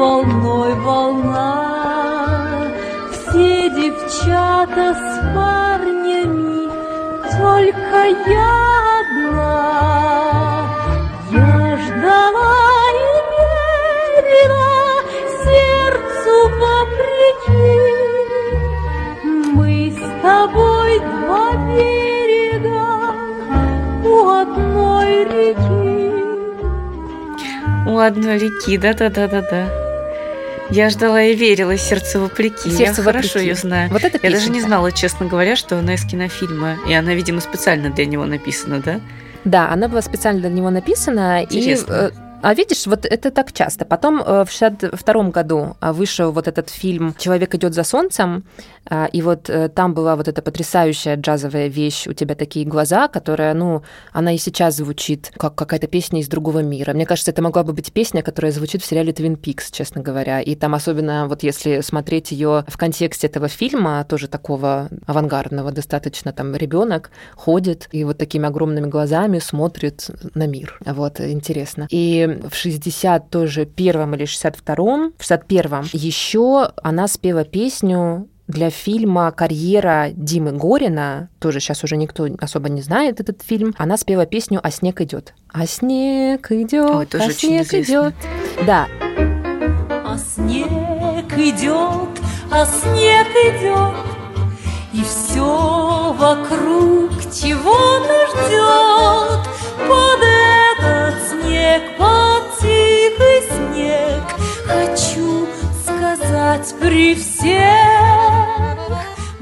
Волной 0.01 0.73
волна. 0.77 1.51
Все 3.11 3.69
девчата 3.69 4.85
с 4.95 5.05
парнями, 5.35 6.65
только 7.37 7.99
я 8.27 8.53
одна. 9.01 9.59
Я 11.31 11.77
ждала 11.83 12.65
и 12.97 13.13
верила 14.27 14.81
сердцу 15.43 16.35
вопреки. 16.61 17.77
Мы 19.53 19.71
с 19.91 20.01
тобой 20.23 20.91
два 20.99 21.47
берега 21.67 22.89
у 24.03 24.11
одной 24.29 25.11
реки. 25.25 26.01
У 27.87 27.93
одной 27.99 28.37
реки, 28.39 28.77
да-да-да-да-да. 28.79 29.90
Я 30.71 30.89
ждала 30.89 31.21
и 31.21 31.35
верила, 31.35 31.77
сердце 31.77 32.19
вопреки. 32.19 32.69
Сердце 32.69 33.01
Я 33.01 33.05
хорошо 33.05 33.27
вопреки. 33.27 33.47
ее 33.49 33.55
знаю. 33.55 33.89
Вот 33.91 34.03
это 34.03 34.17
Я 34.23 34.31
даже 34.31 34.45
не 34.49 34.55
песенка. 34.55 34.67
знала, 34.67 34.91
честно 34.91 35.25
говоря, 35.27 35.55
что 35.57 35.77
она 35.77 35.95
из 35.95 36.05
кинофильма. 36.05 36.77
И 36.87 36.93
она, 36.93 37.13
видимо, 37.13 37.41
специально 37.41 37.89
для 37.89 38.05
него 38.05 38.25
написана, 38.25 38.79
да? 38.79 39.01
Да, 39.43 39.69
она 39.69 39.87
была 39.89 40.01
специально 40.01 40.39
для 40.39 40.49
него 40.49 40.69
написана. 40.69 41.43
И, 41.43 41.57
Интересно. 41.59 41.93
э, 41.93 42.11
а 42.41 42.53
видишь, 42.53 42.87
вот 42.87 43.05
это 43.05 43.31
так 43.31 43.51
часто. 43.51 43.83
Потом 43.85 44.21
э, 44.21 44.45
в 44.45 44.51
62 44.51 45.23
году 45.25 45.75
а, 45.81 45.91
вышел 45.91 46.31
вот 46.31 46.47
этот 46.47 46.69
фильм 46.69 47.15
«Человек 47.17 47.53
идет 47.55 47.73
за 47.73 47.83
солнцем», 47.83 48.43
и 48.89 49.21
вот 49.21 49.49
э, 49.49 49.69
там 49.69 49.93
была 49.93 50.15
вот 50.15 50.27
эта 50.27 50.41
потрясающая 50.41 51.15
джазовая 51.15 51.67
вещь 51.67 52.07
«У 52.07 52.13
тебя 52.13 52.35
такие 52.35 52.65
глаза», 52.65 53.07
которая, 53.07 53.53
ну, 53.53 53.83
она 54.11 54.33
и 54.33 54.37
сейчас 54.37 54.75
звучит 54.75 55.31
как 55.37 55.55
какая-то 55.55 55.87
песня 55.87 56.19
из 56.19 56.27
другого 56.27 56.59
мира. 56.59 56.93
Мне 56.93 57.05
кажется, 57.05 57.31
это 57.31 57.41
могла 57.41 57.63
бы 57.63 57.73
быть 57.73 57.93
песня, 57.93 58.23
которая 58.23 58.51
звучит 58.51 58.81
в 58.81 58.85
сериале 58.85 59.13
«Твин 59.13 59.35
Пикс», 59.35 59.71
честно 59.71 60.01
говоря. 60.01 60.41
И 60.41 60.55
там 60.55 60.73
особенно 60.73 61.27
вот 61.27 61.43
если 61.43 61.81
смотреть 61.81 62.31
ее 62.31 62.65
в 62.67 62.77
контексте 62.77 63.27
этого 63.27 63.47
фильма, 63.47 64.03
тоже 64.03 64.27
такого 64.27 64.89
авангардного 65.05 65.71
достаточно, 65.71 66.33
там 66.33 66.55
ребенок 66.55 67.11
ходит 67.35 67.87
и 67.91 68.03
вот 68.03 68.17
такими 68.17 68.47
огромными 68.47 68.87
глазами 68.87 69.39
смотрит 69.39 70.09
на 70.33 70.47
мир. 70.47 70.79
Вот, 70.85 71.21
интересно. 71.21 71.87
И 71.91 72.39
в 72.49 72.55
60 72.55 73.29
тоже 73.29 73.65
первом 73.65 74.15
или 74.15 74.25
62-м, 74.25 75.13
в 75.17 75.21
61-м 75.21 75.85
еще 75.93 76.71
она 76.81 77.07
спела 77.07 77.43
песню 77.43 78.27
для 78.51 78.69
фильма 78.69 79.31
«Карьера» 79.31 80.09
Димы 80.13 80.51
Горина, 80.51 81.29
тоже 81.39 81.59
сейчас 81.59 81.83
уже 81.83 81.97
никто 81.97 82.27
особо 82.39 82.69
не 82.69 82.81
знает 82.81 83.19
этот 83.19 83.41
фильм, 83.41 83.73
она 83.77 83.97
спела 83.97 84.25
песню 84.25 84.59
«А 84.61 84.69
снег 84.69 85.01
идет». 85.01 85.33
А 85.51 85.65
снег 85.65 86.51
идет, 86.51 87.13
Ой, 87.15 87.21
а 87.21 87.31
снег 87.31 87.73
идет. 87.73 88.13
Да, 88.65 88.87
А 90.05 90.17
снег 90.17 91.37
идет, 91.37 92.09
а 92.51 92.65
снег 92.65 93.27
идет, 93.45 93.95
И 94.93 95.03
все 95.03 96.13
вокруг 96.17 97.11
чего-то 97.33 98.27
ждет. 98.31 99.47
Под 99.87 100.21
этот 100.21 101.15
снег, 101.29 101.81
под 101.97 102.59
тихий 102.59 103.41
снег, 103.49 104.23
Хочу 104.65 105.47
сказать 105.83 106.75
при 106.79 107.15
всех. 107.15 108.20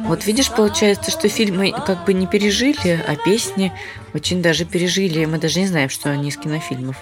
Вот 0.10 0.26
видишь, 0.26 0.50
получается, 0.50 1.12
что 1.12 1.30
фильмы 1.30 1.72
как 1.86 2.04
бы 2.06 2.16
не 2.16 2.26
пережили, 2.26 3.00
а 3.08 3.16
песни 3.16 3.72
очень 4.16 4.42
даже 4.42 4.66
пережили. 4.66 5.24
Мы 5.26 5.38
даже 5.38 5.60
не 5.60 5.68
знаем, 5.68 5.90
что 5.90 6.10
они 6.10 6.30
из 6.30 6.38
кинофильмов. 6.38 6.98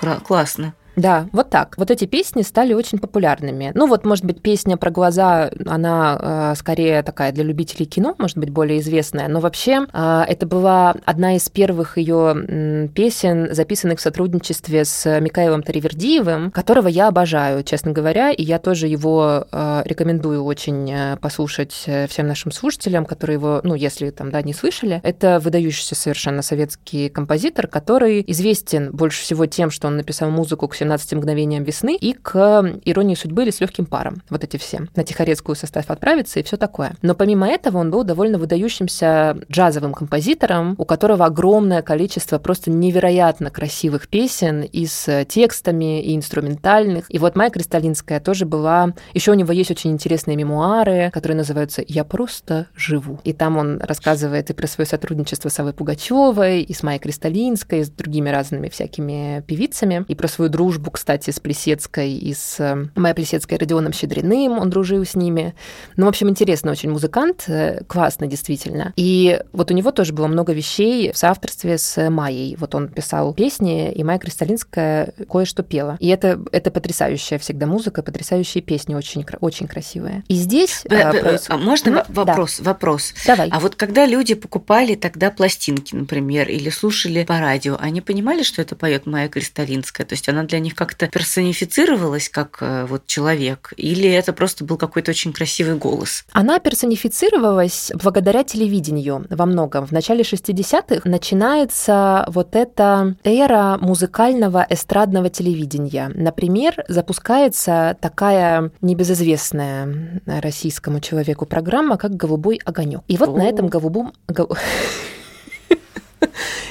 Кра- 0.00 0.18
Классно. 0.18 0.74
Да, 0.96 1.28
вот 1.32 1.50
так. 1.50 1.74
Вот 1.78 1.90
эти 1.90 2.04
песни 2.04 2.42
стали 2.42 2.74
очень 2.74 2.98
популярными. 2.98 3.72
Ну 3.74 3.86
вот, 3.86 4.04
может 4.04 4.24
быть, 4.24 4.42
песня 4.42 4.76
про 4.76 4.90
глаза, 4.90 5.50
она 5.66 6.52
э, 6.52 6.54
скорее 6.58 7.02
такая 7.02 7.32
для 7.32 7.44
любителей 7.44 7.86
кино, 7.86 8.14
может 8.18 8.36
быть, 8.36 8.50
более 8.50 8.80
известная, 8.80 9.28
но 9.28 9.40
вообще 9.40 9.86
э, 9.92 10.24
это 10.28 10.46
была 10.46 10.94
одна 11.04 11.36
из 11.36 11.48
первых 11.48 11.98
ее 11.98 12.88
песен, 12.94 13.54
записанных 13.54 13.98
в 13.98 14.02
сотрудничестве 14.02 14.84
с 14.84 15.20
Микаэлом 15.20 15.62
Таривердиевым, 15.62 16.50
которого 16.50 16.88
я 16.88 17.08
обожаю, 17.08 17.62
честно 17.62 17.92
говоря, 17.92 18.30
и 18.30 18.42
я 18.42 18.58
тоже 18.58 18.86
его 18.86 19.46
э, 19.50 19.82
рекомендую 19.84 20.44
очень 20.44 20.90
э, 20.92 21.16
послушать 21.16 21.84
э, 21.86 22.06
всем 22.06 22.26
нашим 22.26 22.52
слушателям, 22.52 23.06
которые 23.06 23.36
его, 23.36 23.60
ну, 23.64 23.74
если 23.74 24.10
там, 24.10 24.30
да, 24.30 24.42
не 24.42 24.52
слышали. 24.52 25.00
Это 25.02 25.40
выдающийся 25.40 25.94
совершенно 25.94 26.42
советский 26.42 27.08
композитор, 27.08 27.66
который 27.66 28.22
известен 28.26 28.90
больше 28.92 29.22
всего 29.22 29.46
тем, 29.46 29.70
что 29.70 29.88
он 29.88 29.96
написал 29.96 30.30
музыку 30.30 30.68
к 30.68 30.74
17 30.82 31.12
мгновениям 31.14 31.62
весны 31.62 31.96
и 31.96 32.12
к 32.12 32.80
иронии 32.84 33.14
судьбы 33.14 33.44
или 33.44 33.50
с 33.50 33.60
легким 33.60 33.86
паром. 33.86 34.22
Вот 34.30 34.42
эти 34.42 34.56
все. 34.56 34.80
На 34.96 35.04
Тихорецкую 35.04 35.54
состав 35.54 35.90
отправиться 35.90 36.40
и 36.40 36.42
все 36.42 36.56
такое. 36.56 36.94
Но 37.02 37.14
помимо 37.14 37.48
этого 37.48 37.78
он 37.78 37.90
был 37.90 38.02
довольно 38.02 38.38
выдающимся 38.38 39.36
джазовым 39.50 39.92
композитором, 39.92 40.74
у 40.78 40.84
которого 40.84 41.26
огромное 41.26 41.82
количество 41.82 42.38
просто 42.38 42.70
невероятно 42.70 43.50
красивых 43.50 44.08
песен 44.08 44.62
и 44.62 44.86
с 44.86 45.24
текстами, 45.26 46.02
и 46.02 46.16
инструментальных. 46.16 47.04
И 47.08 47.18
вот 47.18 47.36
Майя 47.36 47.50
Кристалинская 47.50 48.18
тоже 48.18 48.44
была... 48.44 48.94
Еще 49.14 49.30
у 49.30 49.34
него 49.34 49.52
есть 49.52 49.70
очень 49.70 49.92
интересные 49.92 50.36
мемуары, 50.36 51.10
которые 51.12 51.36
называются 51.36 51.84
«Я 51.86 52.04
просто 52.04 52.66
живу». 52.74 53.20
И 53.22 53.32
там 53.32 53.56
он 53.56 53.80
рассказывает 53.80 54.50
и 54.50 54.54
про 54.54 54.66
свое 54.66 54.86
сотрудничество 54.86 55.48
с 55.48 55.60
Авой 55.60 55.74
Пугачевой, 55.74 56.62
и 56.62 56.74
с 56.74 56.82
Майей 56.82 57.00
Кристалинской, 57.00 57.80
и 57.80 57.84
с 57.84 57.90
другими 57.90 58.30
разными 58.30 58.68
всякими 58.68 59.44
певицами, 59.46 60.04
и 60.08 60.14
про 60.14 60.26
свою 60.28 60.50
дружбу, 60.50 60.71
кстати, 60.90 61.30
с 61.30 61.40
Плесецкой 61.40 62.12
и 62.14 62.34
с 62.34 62.60
э, 62.60 62.86
Майей 62.94 63.14
Плесецкой 63.14 63.58
и 63.58 63.60
Родионом 63.60 63.92
Щедриным, 63.92 64.58
он 64.58 64.70
дружил 64.70 65.04
с 65.04 65.14
ними. 65.14 65.54
Ну, 65.96 66.06
в 66.06 66.08
общем, 66.08 66.28
интересный 66.28 66.72
очень 66.72 66.90
музыкант, 66.90 67.44
э, 67.48 67.82
классно 67.84 68.26
действительно. 68.26 68.92
И 68.96 69.40
вот 69.52 69.70
у 69.70 69.74
него 69.74 69.90
тоже 69.90 70.12
было 70.12 70.26
много 70.26 70.52
вещей 70.52 71.12
в 71.12 71.18
соавторстве 71.18 71.78
с 71.78 72.10
Майей. 72.10 72.56
Вот 72.56 72.74
он 72.74 72.88
писал 72.88 73.34
песни, 73.34 73.92
и 73.92 74.04
Майя 74.04 74.18
Кристалинская 74.18 75.12
кое-что 75.30 75.62
пела. 75.62 75.96
И 76.00 76.08
это, 76.08 76.40
это 76.52 76.70
потрясающая 76.70 77.38
всегда 77.38 77.66
музыка, 77.66 78.02
потрясающие 78.02 78.62
песни, 78.62 78.94
очень, 78.94 79.24
очень 79.40 79.66
красивые. 79.66 80.24
И 80.28 80.34
здесь... 80.34 80.84
А, 80.88 81.12
проис... 81.12 81.46
а 81.48 81.56
можно 81.56 82.04
вопрос? 82.08 82.58
Да. 82.58 82.72
Вопрос. 82.72 83.14
Давай. 83.26 83.48
А 83.50 83.60
вот 83.60 83.74
когда 83.74 84.06
люди 84.06 84.34
покупали 84.34 84.94
тогда 84.94 85.30
пластинки, 85.30 85.94
например, 85.94 86.48
или 86.48 86.70
слушали 86.70 87.24
по 87.24 87.38
радио, 87.38 87.76
они 87.78 88.00
понимали, 88.00 88.42
что 88.42 88.62
это 88.62 88.76
поет 88.76 89.06
Майя 89.06 89.28
Кристалинская? 89.28 90.06
То 90.06 90.14
есть 90.14 90.28
она 90.28 90.44
для 90.44 90.58
них 90.62 90.74
как-то 90.74 91.06
персонифицировалась 91.08 92.28
как 92.28 92.58
э, 92.60 92.86
вот 92.86 93.06
человек? 93.06 93.72
Или 93.76 94.08
это 94.10 94.32
просто 94.32 94.64
был 94.64 94.76
какой-то 94.76 95.10
очень 95.10 95.32
красивый 95.32 95.76
голос? 95.76 96.24
Она 96.32 96.58
персонифицировалась 96.58 97.92
благодаря 97.94 98.44
телевидению 98.44 99.26
во 99.28 99.46
многом. 99.46 99.86
В 99.86 99.92
начале 99.92 100.22
60-х 100.22 101.08
начинается 101.08 102.24
вот 102.28 102.56
эта 102.56 103.14
эра 103.24 103.78
музыкального 103.80 104.66
эстрадного 104.68 105.28
телевидения. 105.28 106.10
Например, 106.14 106.84
запускается 106.88 107.96
такая 108.00 108.70
небезызвестная 108.80 110.22
российскому 110.26 111.00
человеку 111.00 111.46
программа, 111.46 111.96
как 111.96 112.16
«Голубой 112.16 112.60
огонек». 112.64 113.02
И 113.08 113.16
вот 113.16 113.30
О. 113.30 113.36
на 113.36 113.44
этом 113.48 113.68
голубом... 113.68 114.12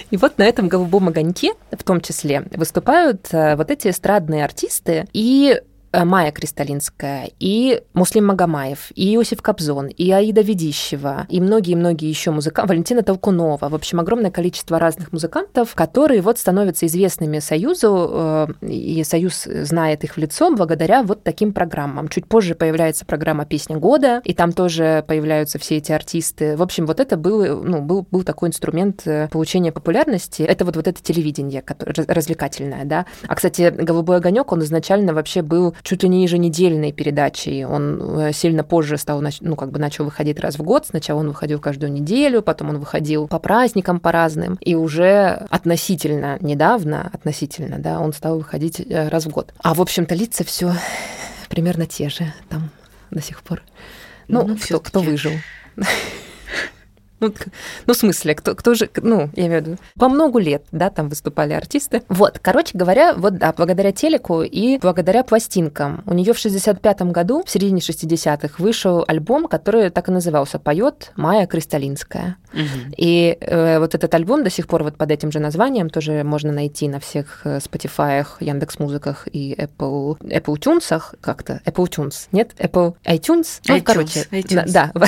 И 0.10 0.18
вот 0.18 0.38
на 0.38 0.44
этом 0.44 0.68
голубом 0.68 1.08
огоньке, 1.08 1.54
в 1.72 1.84
том 1.84 2.02
числе, 2.02 2.46
выступают 2.52 3.28
э, 3.32 3.56
вот 3.56 3.72
эти 3.72 3.90
эстрадные 3.90 4.44
артисты, 4.44 5.08
и 5.14 5.62
Майя 5.94 6.32
Кристалинская, 6.32 7.30
и 7.40 7.84
Муслим 7.94 8.28
Магомаев, 8.28 8.92
и 8.96 9.16
Иосиф 9.16 9.42
Кобзон, 9.42 9.88
и 9.88 10.10
Аида 10.12 10.42
Ведищева, 10.42 11.28
и 11.30 11.42
многие-многие 11.42 12.08
еще 12.08 12.32
музыканты, 12.32 12.70
Валентина 12.70 13.04
Толкунова, 13.04 13.68
в 13.70 13.76
общем, 13.76 14.00
огромное 14.00 14.32
количество 14.32 14.80
разных 14.80 15.12
музыкантов, 15.12 15.76
которые 15.76 16.22
вот 16.22 16.40
становятся 16.40 16.86
известными 16.86 17.40
Союзу, 17.40 18.10
э, 18.62 18.66
и 18.66 19.04
Союз 19.04 19.44
знает 19.44 20.04
их 20.04 20.16
в 20.16 20.18
лицо 20.18 20.54
благодаря 20.56 21.04
вот 21.04 21.24
таким 21.24 21.52
программам. 21.54 22.08
Чуть 22.08 22.26
позже 22.26 22.56
появляется 22.56 23.06
программа 23.06 23.46
«Песня 23.46 23.78
года», 23.78 24.22
и 24.24 24.34
там 24.34 24.54
тоже 24.54 25.04
появляются 25.08 25.60
все 25.60 25.78
эти 25.78 25.92
артисты. 25.92 26.56
В 26.56 26.62
общем, 26.62 26.86
вот 26.86 27.00
это 27.00 27.18
был, 27.18 27.64
ну, 27.64 27.82
был, 27.82 28.08
был 28.10 28.24
такой 28.24 28.50
инструмент 28.50 29.02
э, 29.06 29.28
получения 29.30 29.72
популярности. 29.72 30.44
Это 30.44 30.64
вот, 30.64 30.78
вот 30.78 30.88
это 30.88 31.02
телевидение 31.02 31.64
развлекательное, 32.08 32.86
да. 32.86 33.06
А, 33.28 33.36
кстати, 33.36 33.74
«Голубой 33.76 34.18
огонек», 34.18 34.52
он 34.52 34.62
изначально 34.62 35.14
вообще 35.14 35.42
был 35.42 35.76
чуть 35.84 36.04
ли 36.04 36.10
не 36.10 36.24
еженедельной 36.24 36.92
передачей. 36.92 37.66
Он 37.66 38.20
э, 38.20 38.34
сильно 38.34 38.64
позже 38.64 38.98
стал, 38.98 39.24
ну, 39.42 39.56
как 39.56 39.72
бы 39.72 39.80
начал 39.80 40.06
выходить 40.06 40.40
раз 40.40 40.58
в 40.58 40.64
год. 40.64 40.86
Сначала 40.88 41.20
он 41.20 41.30
выходил 41.30 41.60
каждую 41.60 41.92
неделю, 41.92 42.42
потом 42.42 42.70
он 42.70 42.80
выходил 42.80 43.28
по 43.28 43.40
праздникам, 43.40 44.00
по 44.00 44.12
разным. 44.12 44.58
И 44.62 44.76
уже 44.76 45.46
относительно 45.50 46.38
недавно, 46.42 47.10
относительно, 47.14 47.80
да, 47.80 48.00
он 48.00 48.14
стал 48.14 48.38
выходить 48.38 48.80
э, 48.80 49.08
раз 49.10 49.26
в 49.26 49.30
год. 49.30 49.54
А, 49.62 49.74
в 49.74 49.82
общем-то, 49.82 50.16
лица 50.16 50.44
все 50.44 50.74
примерно 51.50 51.86
те 51.86 52.10
же 52.10 52.34
там 52.50 52.70
до 53.10 53.22
сих 53.22 53.42
пор. 53.42 53.62
Ну, 54.28 54.48
ну 54.48 54.58
кто, 54.58 54.80
кто 54.80 55.02
выжил. 55.02 55.32
Ну, 57.22 57.32
ну, 57.86 57.94
в 57.94 57.98
смысле, 57.98 58.34
кто, 58.34 58.56
кто 58.56 58.74
же, 58.74 58.90
ну, 58.98 59.30
я 59.36 59.46
имею 59.46 59.62
в 59.62 59.66
виду, 59.68 59.78
по 59.98 60.10
много 60.10 60.40
лет, 60.40 60.64
да, 60.72 60.90
там 60.90 61.08
выступали 61.08 61.54
артисты. 61.54 62.02
Вот, 62.10 62.40
короче 62.40 62.76
говоря, 62.78 63.14
вот, 63.14 63.38
да, 63.38 63.54
благодаря 63.56 63.92
телеку 63.92 64.42
и 64.42 64.80
благодаря 64.80 65.24
пластинкам. 65.24 66.04
У 66.08 66.14
нее 66.14 66.34
в 66.34 66.38
65-м 66.38 67.12
году, 67.12 67.44
в 67.46 67.50
середине 67.50 67.80
60-х, 67.80 68.56
вышел 68.58 69.06
альбом, 69.08 69.48
который 69.48 69.92
так 69.92 70.10
и 70.10 70.12
назывался 70.12 70.58
«Поет 70.58 71.12
Майя 71.16 71.46
Кристалинская». 71.46 72.38
Угу. 72.54 72.96
И 72.98 73.38
э, 73.40 73.80
вот 73.80 73.94
этот 73.94 74.14
альбом 74.16 74.44
до 74.44 74.50
сих 74.50 74.68
пор 74.68 74.84
вот 74.84 74.98
под 74.98 75.12
этим 75.12 75.32
же 75.32 75.40
названием 75.40 75.90
тоже 75.90 76.24
можно 76.24 76.52
найти 76.52 76.90
на 76.90 77.00
всех 77.00 77.42
э, 77.44 77.60
Spotify, 77.60 78.26
Яндекс 78.40 78.80
Музыках 78.80 79.28
и 79.32 79.54
Apple, 79.54 80.18
Apple 80.22 80.56
Tunes, 80.56 81.02
как-то, 81.22 81.62
Apple 81.66 81.88
Tunes, 81.88 82.28
нет? 82.32 82.52
Apple 82.58 82.96
iTunes? 83.06 83.62
Ну, 83.68 83.76
iTunes, 83.76 83.84
короче, 83.84 84.28
iTunes. 84.32 84.72
да, 84.72 84.92
да 84.96 85.08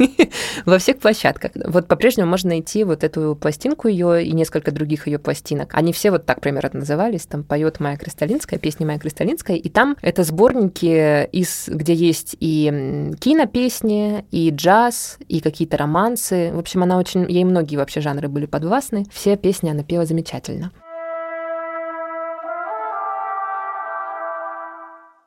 во 0.66 0.78
всех 0.78 0.98
площадках. 0.98 1.52
Вот 1.66 1.86
по-прежнему 1.86 2.28
можно 2.28 2.50
найти 2.50 2.84
вот 2.84 3.04
эту 3.04 3.36
пластинку 3.40 3.88
ее 3.88 4.24
и 4.24 4.32
несколько 4.32 4.72
других 4.72 5.06
ее 5.06 5.18
пластинок. 5.18 5.70
Они 5.72 5.92
все 5.92 6.10
вот 6.10 6.26
так 6.26 6.40
примерно 6.40 6.80
назывались. 6.80 7.26
Там 7.26 7.44
поет 7.44 7.80
Майя 7.80 7.96
Кристалинская, 7.96 8.58
песни 8.58 8.84
Майя 8.84 8.98
Кристалинская, 8.98 9.56
и 9.56 9.68
там 9.68 9.96
это 10.02 10.24
сборники, 10.24 11.24
из, 11.26 11.68
где 11.68 11.94
есть 11.94 12.36
и 12.40 13.12
кинопесни, 13.20 14.24
и 14.30 14.50
джаз, 14.50 15.18
и 15.28 15.40
какие-то 15.40 15.76
романсы. 15.76 16.52
В 16.52 16.58
общем, 16.58 16.82
она 16.82 16.98
очень... 16.98 17.30
Ей 17.30 17.44
многие 17.44 17.76
вообще 17.76 18.00
жанры 18.00 18.28
были 18.28 18.46
подвластны. 18.46 19.04
Все 19.12 19.36
песни 19.36 19.70
она 19.70 19.82
пела 19.82 20.06
замечательно. 20.06 20.72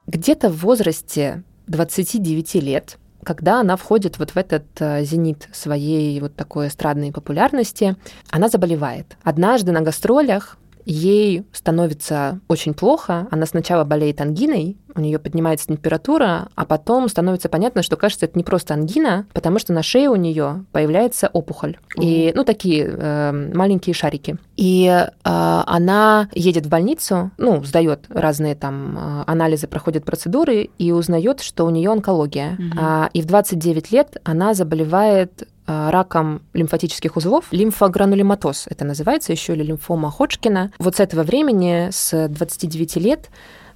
Где-то 0.07 0.49
в 0.49 0.57
возрасте 0.57 1.43
29 1.67 2.55
лет 2.55 2.97
когда 3.23 3.59
она 3.59 3.75
входит 3.75 4.19
вот 4.19 4.31
в 4.31 4.37
этот 4.37 4.65
э, 4.79 5.03
зенит 5.03 5.47
своей 5.51 6.19
вот 6.19 6.35
такой 6.35 6.67
эстрадной 6.67 7.11
популярности, 7.11 7.95
она 8.29 8.49
заболевает. 8.49 9.17
Однажды 9.23 9.71
на 9.71 9.81
гастролях 9.81 10.57
ей 10.85 11.45
становится 11.51 12.39
очень 12.47 12.73
плохо. 12.73 13.27
Она 13.31 13.45
сначала 13.45 13.83
болеет 13.83 14.21
ангиной, 14.21 14.77
у 14.95 15.01
нее 15.01 15.19
поднимается 15.19 15.67
температура, 15.67 16.49
а 16.55 16.65
потом 16.65 17.09
становится 17.09 17.49
понятно, 17.49 17.81
что 17.83 17.97
кажется, 17.97 18.25
это 18.25 18.37
не 18.37 18.43
просто 18.43 18.73
ангина, 18.73 19.25
потому 19.33 19.59
что 19.59 19.73
на 19.73 19.83
шее 19.83 20.09
у 20.09 20.15
нее 20.15 20.65
появляется 20.71 21.29
опухоль. 21.33 21.77
Mm. 21.97 22.03
И, 22.03 22.33
ну, 22.35 22.43
такие 22.43 22.85
э, 22.85 23.51
маленькие 23.53 23.93
шарики. 23.93 24.37
И 24.55 24.85
э, 24.87 25.09
она 25.23 26.29
едет 26.33 26.65
в 26.65 26.69
больницу, 26.69 27.31
ну, 27.37 27.63
сдает 27.63 28.05
разные 28.09 28.55
там 28.55 28.97
э, 28.97 29.23
анализы, 29.27 29.67
проходит 29.67 30.05
процедуры 30.05 30.69
и 30.77 30.91
узнает, 30.91 31.41
что 31.41 31.65
у 31.65 31.69
нее 31.69 31.91
онкология. 31.91 32.57
Mm-hmm. 32.59 32.77
А, 32.79 33.09
и 33.13 33.21
в 33.21 33.25
29 33.25 33.91
лет 33.91 34.17
она 34.23 34.53
заболевает 34.53 35.47
раком 35.65 36.41
лимфатических 36.53 37.15
узлов, 37.15 37.45
лимфогранулематоз 37.51 38.67
это 38.69 38.85
называется, 38.85 39.31
еще 39.31 39.53
или 39.53 39.63
лимфома 39.63 40.11
Ходжкина. 40.11 40.71
Вот 40.79 40.97
с 40.97 40.99
этого 40.99 41.23
времени, 41.23 41.89
с 41.91 42.27
29 42.27 42.95
лет, 42.97 43.29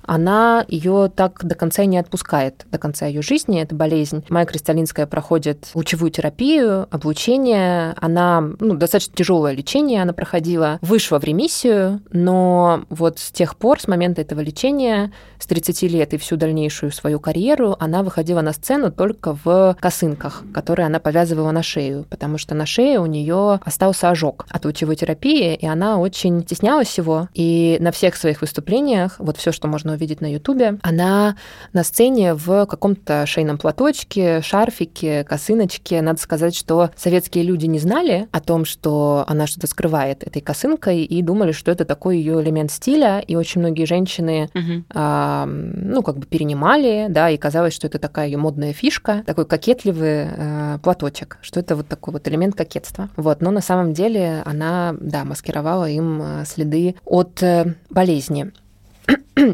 она 0.07 0.65
ее 0.67 1.11
так 1.13 1.45
до 1.45 1.53
конца 1.53 1.85
не 1.85 1.97
отпускает, 1.97 2.65
до 2.71 2.77
конца 2.79 3.05
ее 3.05 3.21
жизни, 3.21 3.61
эта 3.61 3.75
болезнь. 3.75 4.23
Майя 4.29 4.45
Кристалинская 4.45 5.05
проходит 5.05 5.69
лучевую 5.75 6.09
терапию, 6.09 6.87
облучение, 6.89 7.93
она, 8.01 8.41
ну, 8.59 8.75
достаточно 8.75 9.13
тяжелое 9.15 9.53
лечение 9.53 10.01
она 10.01 10.13
проходила, 10.13 10.79
вышла 10.81 11.19
в 11.19 11.23
ремиссию, 11.23 12.01
но 12.11 12.85
вот 12.89 13.19
с 13.19 13.31
тех 13.31 13.57
пор, 13.57 13.81
с 13.81 13.87
момента 13.87 14.21
этого 14.21 14.39
лечения, 14.39 15.11
с 15.39 15.45
30 15.45 15.83
лет 15.83 16.13
и 16.13 16.17
всю 16.17 16.37
дальнейшую 16.37 16.91
свою 16.91 17.19
карьеру, 17.19 17.75
она 17.79 18.01
выходила 18.01 18.41
на 18.41 18.53
сцену 18.53 18.91
только 18.91 19.37
в 19.43 19.75
косынках, 19.79 20.43
которые 20.53 20.85
она 20.85 20.99
повязывала 20.99 21.51
на 21.51 21.63
шею, 21.63 22.05
потому 22.09 22.37
что 22.37 22.55
на 22.55 22.65
шее 22.65 22.99
у 22.99 23.05
нее 23.05 23.59
остался 23.63 24.09
ожог 24.09 24.45
от 24.49 24.63
лучевой 24.63 24.95
терапии, 24.95 25.55
и 25.55 25.65
она 25.65 25.97
очень 25.97 26.41
стеснялась 26.43 26.97
его, 26.97 27.27
и 27.33 27.77
на 27.81 27.91
всех 27.91 28.15
своих 28.15 28.41
выступлениях, 28.41 29.15
вот 29.19 29.37
все, 29.37 29.51
что 29.51 29.67
можно 29.67 29.96
увидеть 29.97 30.21
на 30.21 30.31
Ютубе, 30.31 30.79
она 30.81 31.35
на 31.73 31.83
сцене 31.83 32.33
в 32.33 32.65
каком-то 32.65 33.25
шейном 33.25 33.57
платочке, 33.57 34.41
шарфике, 34.41 35.23
косыночке. 35.23 36.01
Надо 36.01 36.19
сказать, 36.19 36.55
что 36.55 36.91
советские 36.95 37.43
люди 37.43 37.65
не 37.65 37.79
знали 37.79 38.27
о 38.31 38.39
том, 38.39 38.65
что 38.65 39.25
она 39.27 39.47
что-то 39.47 39.67
скрывает 39.67 40.23
этой 40.23 40.41
косынкой, 40.41 41.03
и 41.03 41.21
думали, 41.21 41.51
что 41.51 41.71
это 41.71 41.85
такой 41.85 42.17
ее 42.17 42.41
элемент 42.41 42.71
стиля, 42.71 43.19
и 43.19 43.35
очень 43.35 43.61
многие 43.61 43.85
женщины, 43.85 44.49
угу. 44.53 44.83
а, 44.93 45.45
ну, 45.45 46.01
как 46.03 46.17
бы 46.17 46.25
перенимали, 46.25 47.07
да, 47.09 47.29
и 47.29 47.37
казалось, 47.37 47.73
что 47.73 47.87
это 47.87 47.99
такая 47.99 48.27
ее 48.27 48.37
модная 48.37 48.73
фишка, 48.73 49.23
такой 49.25 49.45
кокетливый 49.45 50.27
а, 50.29 50.77
платочек, 50.79 51.37
что 51.41 51.59
это 51.59 51.75
вот 51.75 51.87
такой 51.87 52.13
вот 52.13 52.27
элемент 52.27 52.55
кокетства. 52.55 53.09
Вот, 53.15 53.41
но 53.41 53.51
на 53.51 53.61
самом 53.61 53.93
деле 53.93 54.41
она, 54.45 54.95
да, 54.99 55.23
маскировала 55.23 55.89
им 55.89 56.21
э, 56.21 56.45
следы 56.45 56.95
от 57.05 57.41
э, 57.41 57.75
болезни. 57.89 58.51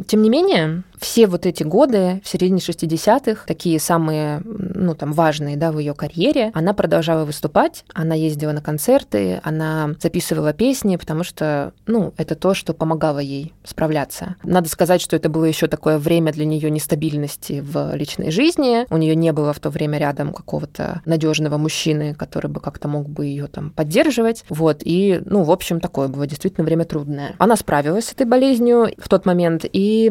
Тем 0.07 0.21
не 0.21 0.29
менее, 0.29 0.83
все 1.03 1.27
вот 1.27 1.45
эти 1.45 1.63
годы, 1.63 2.21
в 2.23 2.27
середине 2.29 2.59
60-х, 2.59 3.45
такие 3.45 3.79
самые, 3.79 4.41
ну, 4.45 4.95
там, 4.95 5.13
важные, 5.13 5.57
да, 5.57 5.71
в 5.71 5.79
ее 5.79 5.93
карьере, 5.93 6.51
она 6.53 6.73
продолжала 6.73 7.25
выступать, 7.25 7.83
она 7.93 8.15
ездила 8.15 8.51
на 8.51 8.61
концерты, 8.61 9.41
она 9.43 9.95
записывала 9.99 10.53
песни, 10.53 10.95
потому 10.95 11.23
что, 11.23 11.73
ну, 11.87 12.13
это 12.17 12.35
то, 12.35 12.53
что 12.53 12.73
помогало 12.73 13.19
ей 13.19 13.53
справляться. 13.63 14.35
Надо 14.43 14.69
сказать, 14.69 15.01
что 15.01 15.15
это 15.15 15.29
было 15.29 15.45
еще 15.45 15.67
такое 15.67 15.97
время 15.97 16.31
для 16.31 16.45
нее 16.45 16.71
нестабильности 16.71 17.61
в 17.65 17.93
личной 17.95 18.31
жизни. 18.31 18.85
У 18.89 18.97
нее 18.97 19.15
не 19.15 19.33
было 19.33 19.53
в 19.53 19.59
то 19.59 19.69
время 19.69 19.97
рядом 19.97 20.33
какого-то 20.33 21.01
надежного 21.05 21.57
мужчины, 21.57 22.15
который 22.15 22.49
бы 22.49 22.61
как-то 22.61 22.87
мог 22.87 23.09
бы 23.09 23.25
ее 23.25 23.47
там 23.47 23.71
поддерживать. 23.71 24.45
Вот, 24.49 24.81
и, 24.83 25.21
ну, 25.25 25.43
в 25.43 25.51
общем, 25.51 25.79
такое 25.79 26.07
было 26.07 26.25
действительно 26.27 26.63
время 26.63 26.85
трудное. 26.85 27.35
Она 27.39 27.57
справилась 27.57 28.05
с 28.05 28.13
этой 28.13 28.25
болезнью 28.25 28.93
в 28.97 29.09
тот 29.09 29.25
момент 29.25 29.65
и 29.71 30.09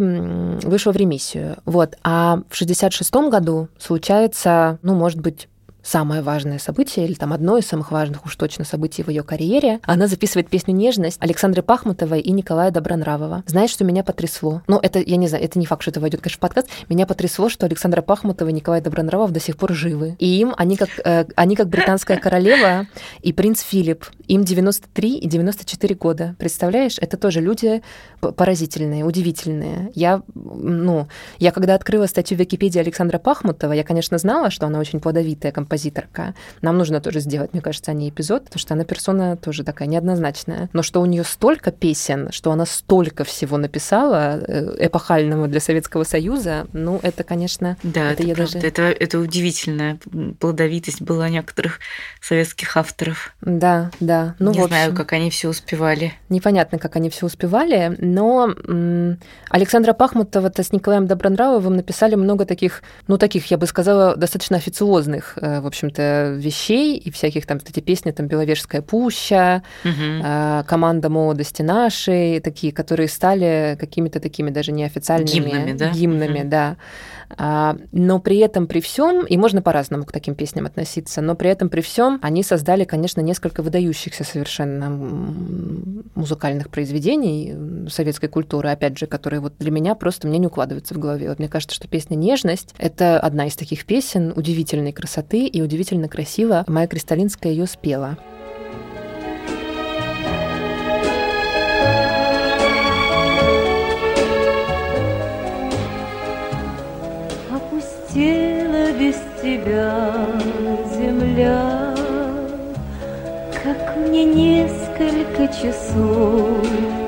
вышла 0.62 0.81
вышла 0.82 0.92
в 0.92 0.96
ремиссию. 0.96 1.58
Вот. 1.64 1.96
А 2.02 2.40
в 2.48 2.56
66 2.56 3.12
году 3.30 3.68
случается, 3.78 4.78
ну, 4.82 4.94
может 4.94 5.20
быть, 5.20 5.48
самое 5.82 6.22
важное 6.22 6.58
событие, 6.58 7.06
или 7.06 7.14
там 7.14 7.32
одно 7.32 7.58
из 7.58 7.66
самых 7.66 7.90
важных 7.90 8.24
уж 8.24 8.36
точно 8.36 8.64
событий 8.64 9.02
в 9.02 9.08
ее 9.08 9.22
карьере. 9.22 9.80
Она 9.82 10.06
записывает 10.06 10.48
песню 10.48 10.74
«Нежность» 10.74 11.18
Александры 11.20 11.62
Пахмутовой 11.62 12.20
и 12.20 12.30
Николая 12.32 12.70
Добронравова. 12.70 13.42
Знаешь, 13.46 13.70
что 13.70 13.84
меня 13.84 14.04
потрясло? 14.04 14.62
Ну, 14.66 14.78
это, 14.82 15.00
я 15.00 15.16
не 15.16 15.28
знаю, 15.28 15.44
это 15.44 15.58
не 15.58 15.66
факт, 15.66 15.82
что 15.82 15.90
это 15.90 16.00
войдет, 16.00 16.20
конечно, 16.20 16.38
в 16.38 16.40
подкаст. 16.40 16.68
Меня 16.88 17.06
потрясло, 17.06 17.48
что 17.48 17.66
Александра 17.66 18.02
Пахмутова 18.02 18.48
и 18.48 18.52
Николай 18.52 18.80
Добронравов 18.80 19.32
до 19.32 19.40
сих 19.40 19.56
пор 19.56 19.72
живы. 19.72 20.16
И 20.18 20.40
им, 20.40 20.54
они 20.56 20.76
как, 20.76 20.90
э, 21.04 21.26
они 21.36 21.56
как 21.56 21.68
британская 21.68 22.16
королева 22.16 22.86
и 23.20 23.32
принц 23.32 23.60
Филипп. 23.62 24.06
Им 24.28 24.44
93 24.44 25.18
и 25.18 25.28
94 25.28 25.94
года. 25.94 26.36
Представляешь? 26.38 26.98
Это 26.98 27.16
тоже 27.16 27.40
люди 27.40 27.82
поразительные, 28.20 29.04
удивительные. 29.04 29.90
Я, 29.94 30.22
ну, 30.34 31.08
я 31.38 31.50
когда 31.50 31.74
открыла 31.74 32.06
статью 32.06 32.36
в 32.36 32.40
Википедии 32.40 32.78
Александра 32.78 33.18
Пахмутова, 33.18 33.72
я, 33.72 33.84
конечно, 33.84 34.18
знала, 34.18 34.50
что 34.50 34.66
она 34.66 34.78
очень 34.78 35.00
плодовитая 35.00 35.52
композиция, 35.52 35.71
композиторка. 35.72 36.34
Нам 36.60 36.76
нужно 36.76 37.00
тоже 37.00 37.20
сделать, 37.20 37.52
мне 37.52 37.62
кажется, 37.62 37.90
о 37.90 37.94
ней 37.94 38.10
эпизод, 38.10 38.44
потому 38.44 38.60
что 38.60 38.74
она 38.74 38.84
персона 38.84 39.36
тоже 39.36 39.64
такая 39.64 39.88
неоднозначная. 39.88 40.68
Но 40.72 40.82
что 40.82 41.00
у 41.00 41.06
нее 41.06 41.24
столько 41.24 41.70
песен, 41.70 42.28
что 42.30 42.52
она 42.52 42.66
столько 42.66 43.24
всего 43.24 43.56
написала 43.56 44.38
э, 44.38 44.86
эпохального 44.86 45.48
для 45.48 45.60
Советского 45.60 46.04
Союза, 46.04 46.66
ну, 46.74 47.00
это, 47.02 47.24
конечно... 47.24 47.76
Да, 47.82 48.12
это, 48.12 48.22
это 48.22 48.34
правда. 48.34 48.52
Даже... 48.54 48.66
Это, 48.66 48.82
это 48.82 49.18
удивительная 49.18 49.98
плодовитость 50.38 51.00
была 51.00 51.28
некоторых 51.30 51.78
советских 52.20 52.76
авторов. 52.76 53.34
Да, 53.40 53.90
да. 54.00 54.34
Ну, 54.38 54.50
Не 54.52 54.58
общем, 54.58 54.68
знаю, 54.68 54.94
как 54.94 55.12
они 55.14 55.30
все 55.30 55.48
успевали. 55.48 56.12
Непонятно, 56.28 56.78
как 56.78 56.96
они 56.96 57.08
все 57.08 57.26
успевали, 57.26 57.96
но 57.98 58.54
м- 58.68 59.18
Александра 59.48 59.94
Пахмутова-то 59.94 60.62
с 60.62 60.72
Николаем 60.72 61.06
Добронравовым 61.06 61.76
написали 61.76 62.14
много 62.14 62.44
таких, 62.44 62.82
ну, 63.06 63.16
таких, 63.16 63.46
я 63.50 63.56
бы 63.56 63.66
сказала, 63.66 64.16
достаточно 64.16 64.56
официозных 64.58 65.38
э, 65.40 65.61
в 65.62 65.66
общем-то, 65.66 66.34
вещей 66.36 66.98
и 66.98 67.10
всяких 67.10 67.46
там, 67.46 67.58
эти 67.58 67.80
песни, 67.80 68.10
там, 68.10 68.26
«Беловежская 68.26 68.82
пуща», 68.82 69.62
угу. 69.84 70.22
«Команда 70.66 71.08
молодости 71.08 71.62
нашей», 71.62 72.40
такие, 72.40 72.72
которые 72.72 73.08
стали 73.08 73.76
какими-то 73.80 74.20
такими 74.20 74.50
даже 74.50 74.72
неофициальными 74.72 75.30
гимнами, 75.30 75.72
да? 75.72 75.90
Гимнами, 75.90 76.40
угу. 76.40 76.48
да. 76.48 76.76
А, 77.36 77.76
но 77.92 78.18
при 78.18 78.38
этом, 78.38 78.66
при 78.66 78.80
всем, 78.80 79.26
и 79.26 79.36
можно 79.36 79.62
по-разному 79.62 80.04
к 80.04 80.12
таким 80.12 80.34
песням 80.34 80.66
относиться, 80.66 81.20
но 81.20 81.34
при 81.34 81.50
этом, 81.50 81.68
при 81.68 81.80
всем, 81.80 82.18
они 82.22 82.42
создали, 82.42 82.84
конечно, 82.84 83.20
несколько 83.20 83.62
выдающихся 83.62 84.24
совершенно 84.24 84.90
музыкальных 86.14 86.68
произведений 86.70 87.88
советской 87.88 88.28
культуры, 88.28 88.70
опять 88.70 88.98
же, 88.98 89.06
которые 89.06 89.40
вот 89.40 89.54
для 89.58 89.70
меня 89.70 89.94
просто 89.94 90.28
мне 90.28 90.38
не 90.38 90.46
укладываются 90.46 90.94
в 90.94 90.98
голове. 90.98 91.28
Вот 91.28 91.38
мне 91.38 91.48
кажется, 91.48 91.76
что 91.76 91.88
песня 91.88 92.14
«Нежность»— 92.14 92.74
это 92.78 93.18
одна 93.18 93.46
из 93.46 93.56
таких 93.56 93.84
песен 93.86 94.32
удивительной 94.34 94.92
красоты, 94.92 95.46
и 95.46 95.62
удивительно 95.62 96.08
красиво 96.08 96.64
Майя 96.66 96.86
Кристалинская 96.86 97.52
ее 97.52 97.66
спела. 97.66 98.18
Опустела 108.12 108.92
без 108.92 109.16
тебя 109.40 110.12
земля, 110.94 111.94
Как 113.62 113.96
мне 113.96 114.24
несколько 114.24 115.48
часов 115.48 116.58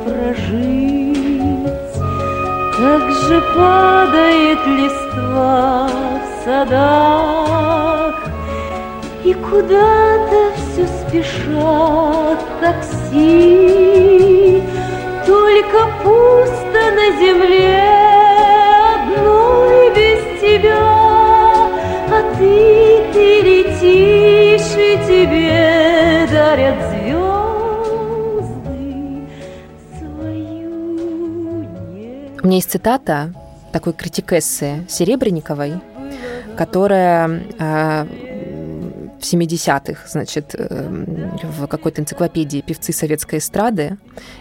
прожить, 0.07 1.59
Как 2.79 3.11
же 3.11 3.43
падает 3.55 4.67
листва 4.67 5.91
в 5.91 6.45
садах, 6.45 8.15
и 9.25 9.35
куда-то 9.35 10.53
все 10.57 10.87
спешат 10.87 12.39
такси, 12.63 14.63
Только 15.27 15.87
пусто 16.03 16.81
на 16.95 17.11
земле 17.21 18.05
одной 18.95 19.91
без 19.91 20.41
тебя, 20.41 20.94
тебе 25.15 26.27
дарят 26.31 26.91
звезды 26.91 27.29
свою 29.99 30.75
У 32.43 32.47
меня 32.47 32.57
есть 32.57 32.71
цитата 32.71 33.33
такой 33.73 33.93
критикессы 33.93 34.85
Серебренниковой, 34.89 35.75
которая 36.57 37.43
а, 37.61 38.07
в 39.25 39.33
70-х, 39.33 40.07
значит, 40.07 40.55
эм, 40.55 41.39
в 41.43 41.67
какой-то 41.67 42.03
энциклопедии 42.03 42.61
«Певцы 42.61 42.93
советской 42.93 43.39
эстрады», 43.39 43.97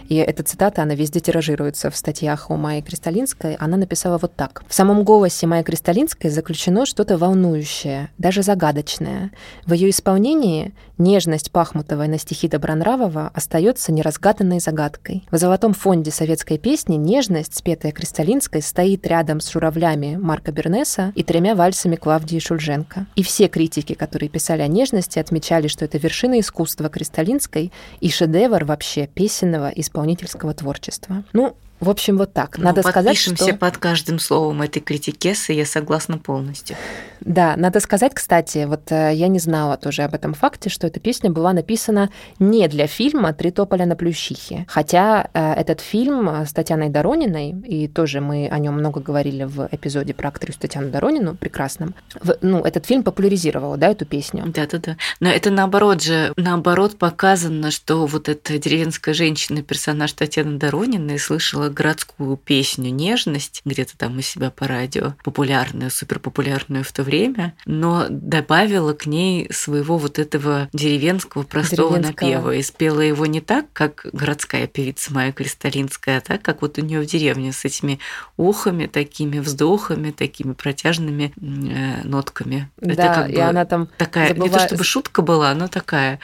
и 0.08 0.16
эта 0.16 0.42
цитата, 0.42 0.82
она 0.82 0.94
везде 0.94 1.20
тиражируется 1.20 1.90
в 1.90 1.96
статьях 1.96 2.50
у 2.50 2.56
Майи 2.56 2.82
Кристалинской, 2.82 3.54
она 3.54 3.76
написала 3.76 4.18
вот 4.18 4.34
так. 4.36 4.62
«В 4.68 4.74
самом 4.74 5.02
голосе 5.02 5.46
Майи 5.46 5.62
Кристалинской 5.62 6.30
заключено 6.30 6.84
что-то 6.84 7.16
волнующее, 7.16 8.10
даже 8.18 8.42
загадочное. 8.42 9.30
В 9.66 9.72
ее 9.72 9.88
исполнении 9.88 10.74
нежность 10.98 11.50
Пахмутовой 11.50 12.08
на 12.08 12.18
стихи 12.18 12.48
Добронравова 12.48 13.30
остается 13.34 13.92
неразгаданной 13.92 14.60
загадкой. 14.60 15.26
В 15.30 15.36
золотом 15.36 15.72
фонде 15.72 16.10
советской 16.10 16.58
песни 16.58 16.96
нежность, 16.96 17.56
спетая 17.56 17.92
Кристалинской, 17.92 18.62
стоит 18.62 19.06
рядом 19.06 19.40
с 19.40 19.50
журавлями 19.50 20.16
Марка 20.16 20.52
Бернеса 20.52 21.12
и 21.14 21.22
тремя 21.22 21.54
вальсами 21.54 21.96
Клавдии 21.96 22.38
Шульженко. 22.38 23.06
И 23.16 23.22
все 23.22 23.48
критики, 23.48 23.94
которые 23.94 24.28
писали 24.28 24.62
о 24.62 24.68
нежности 24.68 25.18
отмечали, 25.18 25.68
что 25.68 25.84
это 25.84 25.98
вершина 25.98 26.40
искусства 26.40 26.88
Кристалинской 26.88 27.72
и 28.00 28.10
шедевр 28.10 28.64
вообще 28.64 29.06
песенного 29.06 29.68
исполнительского 29.68 30.54
творчества. 30.54 31.24
Ну, 31.32 31.56
в 31.80 31.90
общем, 31.90 32.16
вот 32.16 32.32
так. 32.32 32.56
Ну, 32.58 32.64
Надо 32.64 32.82
сказать, 32.82 33.18
что... 33.18 33.54
под 33.54 33.78
каждым 33.78 34.18
словом 34.18 34.62
этой 34.62 34.80
критикесы, 34.80 35.52
я 35.52 35.66
согласна 35.66 36.18
полностью. 36.18 36.76
Да, 37.20 37.56
надо 37.56 37.80
сказать, 37.80 38.12
кстати, 38.14 38.64
вот 38.66 38.92
э, 38.92 39.12
я 39.14 39.28
не 39.28 39.38
знала 39.38 39.76
тоже 39.76 40.02
об 40.02 40.14
этом 40.14 40.34
факте, 40.34 40.68
что 40.68 40.86
эта 40.86 41.00
песня 41.00 41.30
была 41.30 41.52
написана 41.52 42.10
не 42.38 42.68
для 42.68 42.86
фильма 42.86 43.32
«Три 43.32 43.50
тополя 43.50 43.86
на 43.86 43.96
плющихе». 43.96 44.66
Хотя 44.68 45.30
э, 45.32 45.52
этот 45.54 45.80
фильм 45.80 46.28
с 46.28 46.52
Татьяной 46.52 46.90
Дорониной, 46.90 47.50
и 47.50 47.88
тоже 47.88 48.20
мы 48.20 48.48
о 48.48 48.58
нем 48.58 48.74
много 48.74 49.00
говорили 49.00 49.44
в 49.44 49.68
эпизоде 49.70 50.12
про 50.12 50.28
актрису 50.28 50.60
Татьяну 50.60 50.90
Доронину, 50.90 51.34
прекрасном, 51.34 51.94
ну, 52.42 52.60
этот 52.60 52.86
фильм 52.86 53.02
популяризировал, 53.02 53.76
да, 53.76 53.88
эту 53.88 54.04
песню. 54.04 54.44
Да-да-да. 54.46 54.96
Но 55.20 55.30
это 55.30 55.50
наоборот 55.50 56.02
же, 56.02 56.32
наоборот 56.36 56.98
показано, 56.98 57.70
что 57.70 58.06
вот 58.06 58.28
эта 58.28 58.58
деревенская 58.58 59.14
женщина, 59.14 59.62
персонаж 59.62 60.12
Татьяны 60.12 60.58
Дорониной, 60.58 61.18
слышала 61.18 61.63
городскую 61.68 62.36
песню 62.36 62.90
«Нежность», 62.90 63.62
где-то 63.64 63.96
там 63.96 64.18
у 64.18 64.20
себя 64.20 64.50
по 64.50 64.66
радио, 64.66 65.14
популярную, 65.24 65.90
суперпопулярную 65.90 66.84
в 66.84 66.92
то 66.92 67.02
время, 67.02 67.54
но 67.66 68.06
добавила 68.08 68.92
к 68.92 69.06
ней 69.06 69.48
своего 69.52 69.98
вот 69.98 70.18
этого 70.18 70.68
деревенского 70.72 71.42
простого 71.42 71.98
деревенского. 71.98 72.26
напева 72.26 72.54
и 72.54 72.62
спела 72.62 73.00
его 73.00 73.26
не 73.26 73.40
так, 73.40 73.66
как 73.72 74.06
городская 74.12 74.66
певица 74.66 75.12
Майя 75.12 75.32
Кристалинская, 75.32 76.18
а 76.18 76.20
так, 76.20 76.42
как 76.42 76.62
вот 76.62 76.78
у 76.78 76.82
нее 76.82 77.00
в 77.00 77.06
деревне 77.06 77.52
с 77.52 77.64
этими 77.64 77.98
ухами, 78.36 78.86
такими 78.86 79.38
вздохами, 79.38 80.10
такими 80.10 80.52
протяжными 80.52 81.32
э, 81.36 82.06
нотками. 82.06 82.70
Да, 82.76 82.92
Это 82.92 83.14
как 83.14 83.30
и 83.30 83.36
бы 83.36 83.40
она 83.42 83.64
там 83.64 83.88
такая, 83.98 84.28
забывает... 84.28 84.52
не 84.52 84.58
то 84.58 84.66
чтобы 84.66 84.84
шутка 84.84 85.22
была, 85.22 85.54
но 85.54 85.68
такая 85.68 86.20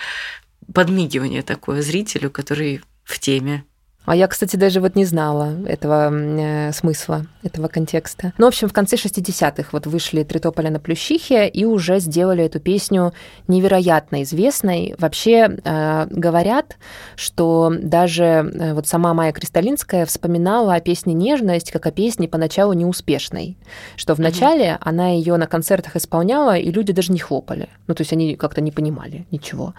подмигивание 0.72 1.42
такое 1.42 1.82
зрителю, 1.82 2.30
который 2.30 2.80
в 3.04 3.18
теме 3.18 3.64
А 4.06 4.16
я, 4.16 4.26
кстати, 4.26 4.56
даже 4.56 4.80
вот 4.80 4.96
не 4.96 5.04
знала 5.04 5.54
этого 5.66 6.10
э, 6.10 6.72
смысла, 6.72 7.26
этого 7.42 7.68
контекста. 7.68 8.32
Ну, 8.38 8.46
в 8.46 8.48
общем, 8.48 8.68
в 8.68 8.72
конце 8.72 8.96
60-х 8.96 9.68
вот 9.72 9.86
вышли 9.86 10.24
«Три 10.24 10.40
тополя 10.40 10.70
на 10.70 10.80
Плющихе» 10.80 11.46
и 11.46 11.64
уже 11.64 12.00
сделали 12.00 12.44
эту 12.44 12.60
песню 12.60 13.12
невероятно 13.46 14.22
известной. 14.22 14.94
Вообще 14.98 15.58
э, 15.62 16.06
говорят, 16.10 16.76
что 17.14 17.72
даже 17.78 18.24
э, 18.24 18.72
вот 18.72 18.88
сама 18.88 19.12
Майя 19.12 19.32
Кристалинская 19.32 20.06
вспоминала 20.06 20.74
о 20.74 20.80
песне 20.80 21.12
«Нежность» 21.12 21.70
как 21.70 21.86
о 21.86 21.90
песне 21.90 22.26
поначалу 22.26 22.72
неуспешной, 22.72 23.58
что 23.96 24.14
вначале 24.14 24.64
mm-hmm. 24.64 24.78
она 24.80 25.08
ее 25.10 25.36
на 25.36 25.46
концертах 25.46 25.94
исполняла, 25.96 26.56
и 26.56 26.72
люди 26.72 26.92
даже 26.92 27.12
не 27.12 27.18
хлопали. 27.18 27.68
Ну, 27.86 27.94
то 27.94 28.00
есть 28.00 28.12
они 28.12 28.34
как-то 28.34 28.62
не 28.62 28.72
понимали 28.72 29.26
ничего. 29.30 29.74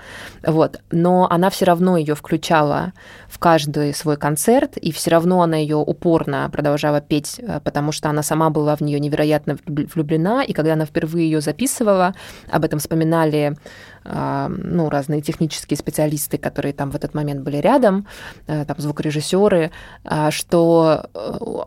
Вот. 0.45 0.79
Но 0.91 1.27
она 1.29 1.49
все 1.49 1.65
равно 1.65 1.97
ее 1.97 2.13
включала 2.13 2.93
в 3.27 3.39
каждый 3.39 3.93
свой 3.93 4.10
концерт, 4.17 4.77
и 4.77 4.91
все 4.91 5.11
равно 5.11 5.41
она 5.41 5.57
ее 5.57 5.77
упорно 5.77 6.49
продолжала 6.51 7.01
петь, 7.01 7.39
э, 7.39 7.59
потому 7.63 7.91
что 7.91 8.09
она 8.09 8.23
сама 8.23 8.49
была 8.49 8.75
в 8.75 8.81
нее 8.81 8.99
невероятно 8.99 9.57
влюблена, 9.65 10.43
и 10.43 10.53
когда 10.53 10.73
она 10.73 10.85
впервые 10.85 11.29
ее 11.29 11.41
записывала, 11.41 12.13
об 12.49 12.63
этом 12.63 12.79
вспоминали 12.79 13.55
э, 14.03 14.47
ну, 14.49 14.89
разные 14.89 15.21
технические 15.21 15.77
специалисты, 15.77 16.37
которые 16.37 16.73
там 16.73 16.91
в 16.91 16.95
этот 16.95 17.13
момент 17.13 17.41
были 17.41 17.57
рядом, 17.57 18.07
э, 18.47 18.65
там 18.65 18.75
звукорежиссеры, 18.77 19.71
что 20.29 21.05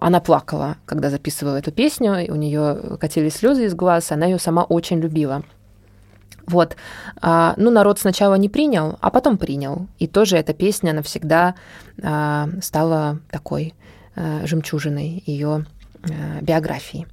она 0.01 0.21
плакала, 0.21 0.77
когда 0.87 1.11
записывала 1.11 1.57
эту 1.57 1.73
песню, 1.73 2.25
и 2.25 2.31
у 2.31 2.37
нее 2.37 2.99
катились 3.01 3.37
слезы 3.37 3.67
из 3.67 3.75
глаз, 3.75 4.13
она 4.13 4.27
ее 4.27 4.39
сама 4.39 4.65
очень 4.65 5.01
любила. 5.01 5.43
Вот. 6.47 6.77
А, 7.21 7.55
ну, 7.57 7.71
народ 7.71 7.99
сначала 7.99 8.35
не 8.35 8.49
принял, 8.49 8.99
а 9.01 9.11
потом 9.11 9.39
принял. 9.39 9.87
И 9.99 10.07
тоже 10.07 10.37
эта 10.37 10.53
песня 10.53 10.93
навсегда 10.93 11.55
а, 12.03 12.49
стала 12.63 13.21
такой 13.31 13.75
а, 14.17 14.47
жемчужиной 14.47 15.23
ее 15.27 15.67
а, 16.03 16.41
биографии. 16.43 17.07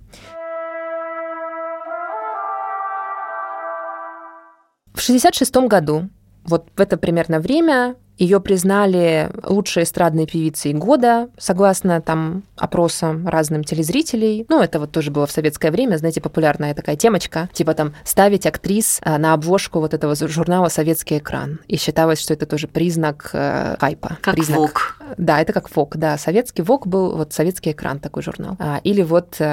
В 4.94 5.04
1966 5.04 5.56
году, 5.68 6.10
вот 6.44 6.68
в 6.76 6.82
это 6.82 6.98
примерно 6.98 7.40
время, 7.40 7.96
ее 8.22 8.40
признали 8.40 9.32
лучшей 9.44 9.84
эстрадной 9.84 10.28
певицей 10.28 10.74
года, 10.74 11.30
согласно 11.40 12.02
там 12.02 12.44
опросам 12.56 13.28
разным 13.28 13.64
телезрителей. 13.64 14.46
Ну, 14.48 14.62
это 14.62 14.80
вот 14.80 14.92
тоже 14.92 15.10
было 15.10 15.26
в 15.26 15.32
советское 15.32 15.72
время, 15.72 15.98
знаете, 15.98 16.22
популярная 16.22 16.76
такая 16.76 16.96
темочка, 16.96 17.50
типа 17.52 17.74
там 17.74 17.96
ставить 18.04 18.46
актрис 18.46 19.00
а, 19.02 19.18
на 19.18 19.34
обложку 19.34 19.80
вот 19.80 19.96
этого 19.96 20.16
журнала 20.16 20.70
«Советский 20.70 21.18
экран». 21.18 21.60
И 21.68 21.78
считалось, 21.78 22.22
что 22.22 22.34
это 22.34 22.46
тоже 22.46 22.68
признак 22.68 23.32
э, 23.34 23.76
хайпа. 23.80 24.18
Как 24.22 24.36
признак... 24.36 24.60
ВОК. 24.60 24.98
Да, 25.18 25.42
это 25.42 25.52
как 25.52 25.76
ВОК, 25.76 25.98
да. 25.98 26.18
Советский 26.20 26.62
ВОК 26.62 26.86
был 26.86 27.18
вот 27.18 27.34
«Советский 27.34 27.72
экран» 27.72 28.00
такой 28.00 28.22
журнал. 28.22 28.56
А, 28.60 28.82
или 28.84 29.02
вот 29.02 29.38
э, 29.40 29.46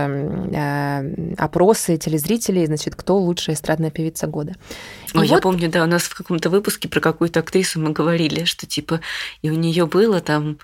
э, 0.52 1.34
опросы 1.38 1.96
телезрителей, 1.96 2.66
значит, 2.66 2.96
кто 2.96 3.16
лучшая 3.16 3.56
эстрадная 3.56 3.90
певица 3.90 4.26
года. 4.26 4.56
Ой, 5.14 5.20
вот... 5.20 5.24
я 5.24 5.38
помню, 5.38 5.70
да, 5.70 5.84
у 5.84 5.86
нас 5.86 6.02
в 6.02 6.14
каком-то 6.14 6.50
выпуске 6.50 6.88
про 6.88 7.00
какую-то 7.00 7.40
актрису 7.40 7.80
мы 7.80 7.92
говорили, 7.92 8.44
что 8.44 8.57
типа 8.66 9.00
и 9.42 9.50
у 9.50 9.54
нее 9.54 9.86
было 9.86 10.20
там 10.20 10.58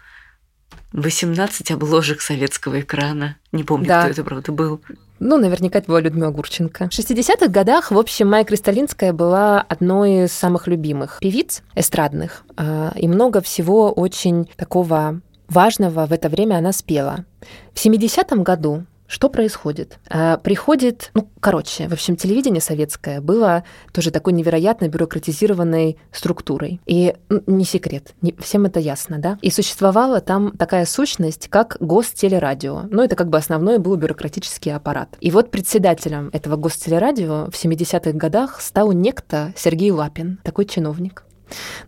18 0.92 1.72
обложек 1.72 2.20
советского 2.20 2.80
экрана. 2.80 3.36
Не 3.52 3.64
помню, 3.64 3.86
да. 3.86 4.02
кто 4.02 4.10
это, 4.10 4.24
правда, 4.24 4.52
был. 4.52 4.80
Ну, 5.18 5.38
наверняка 5.38 5.78
это 5.78 5.88
была 5.88 6.00
Людмила 6.00 6.30
Гурченко. 6.30 6.88
В 6.88 6.92
60-х 6.92 7.48
годах, 7.48 7.90
в 7.90 7.98
общем, 7.98 8.28
Майя 8.28 8.44
Кристалинская 8.44 9.12
была 9.12 9.60
одной 9.60 10.24
из 10.24 10.32
самых 10.32 10.66
любимых 10.66 11.18
певиц 11.20 11.62
эстрадных. 11.74 12.44
А, 12.56 12.92
и 12.96 13.08
много 13.08 13.40
всего 13.40 13.90
очень 13.92 14.48
такого 14.56 15.20
важного 15.48 16.06
в 16.06 16.12
это 16.12 16.28
время 16.28 16.56
она 16.56 16.72
спела. 16.72 17.24
В 17.72 17.84
70-м 17.84 18.42
году 18.42 18.84
что 19.06 19.28
происходит? 19.28 19.98
А, 20.08 20.38
приходит, 20.38 21.10
ну, 21.14 21.28
короче, 21.40 21.88
в 21.88 21.92
общем, 21.92 22.16
телевидение 22.16 22.60
советское 22.60 23.20
было 23.20 23.64
тоже 23.92 24.10
такой 24.10 24.32
невероятно 24.32 24.88
бюрократизированной 24.88 25.98
структурой. 26.10 26.80
И 26.86 27.14
ну, 27.28 27.42
не 27.46 27.64
секрет, 27.64 28.14
не, 28.22 28.34
всем 28.38 28.64
это 28.64 28.80
ясно, 28.80 29.18
да? 29.18 29.38
И 29.42 29.50
существовала 29.50 30.20
там 30.20 30.52
такая 30.56 30.86
сущность, 30.86 31.48
как 31.48 31.76
гостелерадио. 31.80 32.84
Ну, 32.90 33.02
это 33.02 33.14
как 33.14 33.28
бы 33.28 33.38
основной 33.38 33.78
был 33.78 33.96
бюрократический 33.96 34.74
аппарат. 34.74 35.16
И 35.20 35.30
вот 35.30 35.50
председателем 35.50 36.30
этого 36.32 36.56
гостелерадио 36.56 37.50
в 37.50 37.54
70-х 37.54 38.12
годах 38.12 38.60
стал 38.60 38.92
некто 38.92 39.52
Сергей 39.56 39.90
Лапин, 39.90 40.38
такой 40.42 40.64
чиновник. 40.64 41.24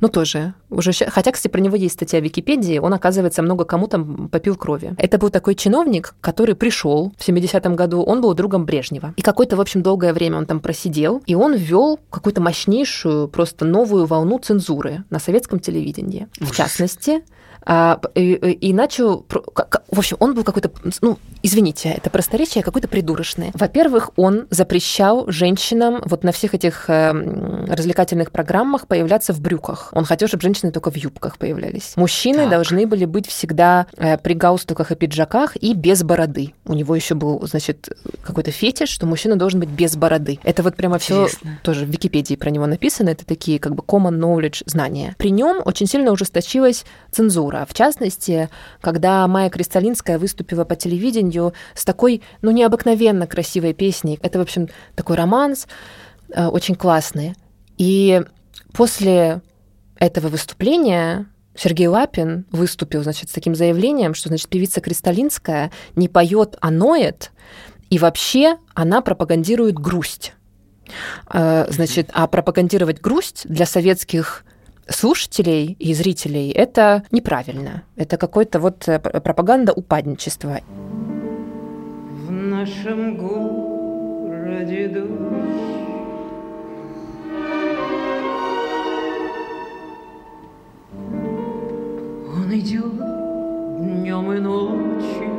Ну, 0.00 0.08
тоже. 0.08 0.54
Уже, 0.70 0.92
хотя, 0.92 1.32
кстати, 1.32 1.50
про 1.50 1.60
него 1.60 1.76
есть 1.76 1.94
статья 1.94 2.20
в 2.20 2.24
Википедии, 2.24 2.78
он, 2.78 2.92
оказывается, 2.94 3.42
много 3.42 3.64
кому 3.64 3.86
там 3.88 4.28
попил 4.28 4.56
крови. 4.56 4.94
Это 4.98 5.18
был 5.18 5.30
такой 5.30 5.54
чиновник, 5.54 6.14
который 6.20 6.54
пришел 6.54 7.12
в 7.18 7.28
70-м 7.28 7.76
году, 7.76 8.02
он 8.02 8.20
был 8.20 8.34
другом 8.34 8.66
Брежнева. 8.66 9.14
И 9.16 9.22
какое-то, 9.22 9.56
в 9.56 9.60
общем, 9.60 9.82
долгое 9.82 10.12
время 10.12 10.38
он 10.38 10.46
там 10.46 10.60
просидел, 10.60 11.22
и 11.26 11.34
он 11.34 11.54
ввел 11.54 11.98
какую-то 12.10 12.40
мощнейшую, 12.40 13.28
просто 13.28 13.64
новую 13.64 14.06
волну 14.06 14.38
цензуры 14.38 15.04
на 15.10 15.18
советском 15.18 15.60
телевидении. 15.60 16.28
Ужас. 16.40 16.52
В 16.52 16.56
частности, 16.56 17.22
а, 17.68 18.00
и, 18.14 18.34
и 18.34 18.72
начал... 18.72 19.26
В 19.96 19.98
общем, 19.98 20.18
он 20.20 20.34
был 20.34 20.44
какой-то... 20.44 20.70
Ну, 21.00 21.18
извините, 21.42 21.88
это 21.88 22.10
просторечие 22.10 22.62
какое-то 22.62 22.86
придурочное. 22.86 23.50
Во-первых, 23.54 24.10
он 24.16 24.46
запрещал 24.50 25.24
женщинам 25.30 26.02
вот 26.04 26.22
на 26.22 26.32
всех 26.32 26.54
этих 26.54 26.90
эм, 26.90 27.64
развлекательных 27.64 28.30
программах 28.30 28.88
появляться 28.88 29.32
в 29.32 29.40
брюках. 29.40 29.88
Он 29.92 30.04
хотел, 30.04 30.28
чтобы 30.28 30.42
женщины 30.42 30.70
только 30.70 30.90
в 30.90 30.96
юбках 30.96 31.38
появлялись. 31.38 31.94
Мужчины 31.96 32.40
так. 32.40 32.50
должны 32.50 32.86
были 32.86 33.06
быть 33.06 33.26
всегда 33.26 33.86
э, 33.96 34.18
при 34.18 34.34
галстуках 34.34 34.92
и 34.92 34.96
пиджаках 34.96 35.56
и 35.56 35.72
без 35.72 36.02
бороды. 36.02 36.52
У 36.66 36.74
него 36.74 36.94
еще 36.94 37.14
был, 37.14 37.40
значит, 37.46 37.88
какой-то 38.22 38.50
фетиш, 38.50 38.90
что 38.90 39.06
мужчина 39.06 39.36
должен 39.36 39.60
быть 39.60 39.70
без 39.70 39.96
бороды. 39.96 40.38
Это 40.42 40.62
вот 40.62 40.76
прямо 40.76 40.98
все 40.98 41.28
тоже 41.62 41.86
в 41.86 41.88
Википедии 41.88 42.34
про 42.34 42.50
него 42.50 42.66
написано. 42.66 43.08
Это 43.08 43.24
такие 43.24 43.58
как 43.58 43.74
бы 43.74 43.82
common 43.82 44.18
knowledge 44.18 44.62
знания. 44.66 45.14
При 45.16 45.30
нем 45.30 45.62
очень 45.64 45.86
сильно 45.86 46.12
ужесточилась 46.12 46.84
цензура. 47.10 47.66
В 47.66 47.72
частности, 47.72 48.50
когда 48.82 49.26
Майя 49.26 49.48
Кристалинская 49.86 50.18
выступила 50.18 50.64
по 50.64 50.74
телевидению 50.74 51.52
с 51.74 51.84
такой, 51.84 52.22
ну, 52.42 52.50
необыкновенно 52.50 53.26
красивой 53.26 53.72
песней. 53.72 54.18
Это, 54.20 54.38
в 54.38 54.42
общем, 54.42 54.68
такой 54.96 55.16
романс, 55.16 55.68
э, 56.28 56.46
очень 56.46 56.74
классный. 56.74 57.34
И 57.78 58.20
после 58.72 59.42
этого 59.98 60.28
выступления 60.28 61.26
Сергей 61.54 61.86
Лапин 61.86 62.46
выступил, 62.50 63.04
значит, 63.04 63.30
с 63.30 63.32
таким 63.32 63.54
заявлением, 63.54 64.14
что, 64.14 64.28
значит, 64.28 64.48
певица 64.48 64.80
Кристалинская 64.80 65.70
не 65.94 66.08
поет, 66.08 66.56
а 66.60 66.72
ноет, 66.72 67.30
и 67.88 67.98
вообще 67.98 68.56
она 68.74 69.02
пропагандирует 69.02 69.78
грусть. 69.78 70.34
Э, 71.32 71.66
значит, 71.70 72.10
а 72.12 72.26
пропагандировать 72.26 73.00
грусть 73.00 73.46
для 73.48 73.66
советских 73.66 74.44
слушателей 74.88 75.76
и 75.78 75.94
зрителей 75.94 76.50
это 76.50 77.04
неправильно. 77.10 77.82
Это 77.96 78.16
какой-то 78.16 78.60
вот 78.60 78.88
э, 78.88 78.98
пропаганда 78.98 79.72
упадничества. 79.72 80.60
В 82.26 82.30
нашем 82.30 83.16
городе 83.16 84.88
дождь 84.88 85.76
Он 92.28 92.52
идет 92.52 92.96
днем 93.80 94.32
и 94.32 94.38
ночью 94.38 95.36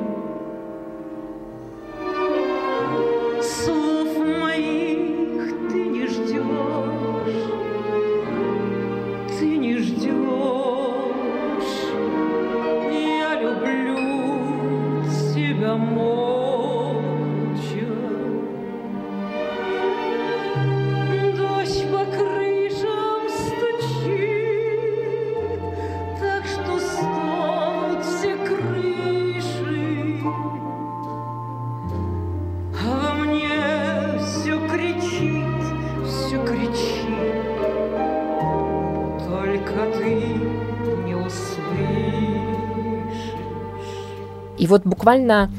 И 44.68 44.70
вот 44.70 44.84
буквально 44.84 45.50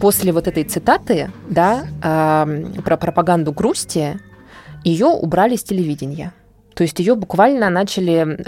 после 0.00 0.32
вот 0.32 0.48
этой 0.48 0.64
цитаты, 0.64 1.30
да, 1.50 1.84
э, 2.02 2.80
про 2.82 2.96
пропаганду 2.96 3.52
грусти, 3.52 4.18
ее 4.84 5.08
убрали 5.08 5.56
с 5.56 5.62
телевидения. 5.62 6.32
То 6.74 6.82
есть 6.82 6.98
ее 6.98 7.14
буквально 7.14 7.70
начали, 7.70 8.38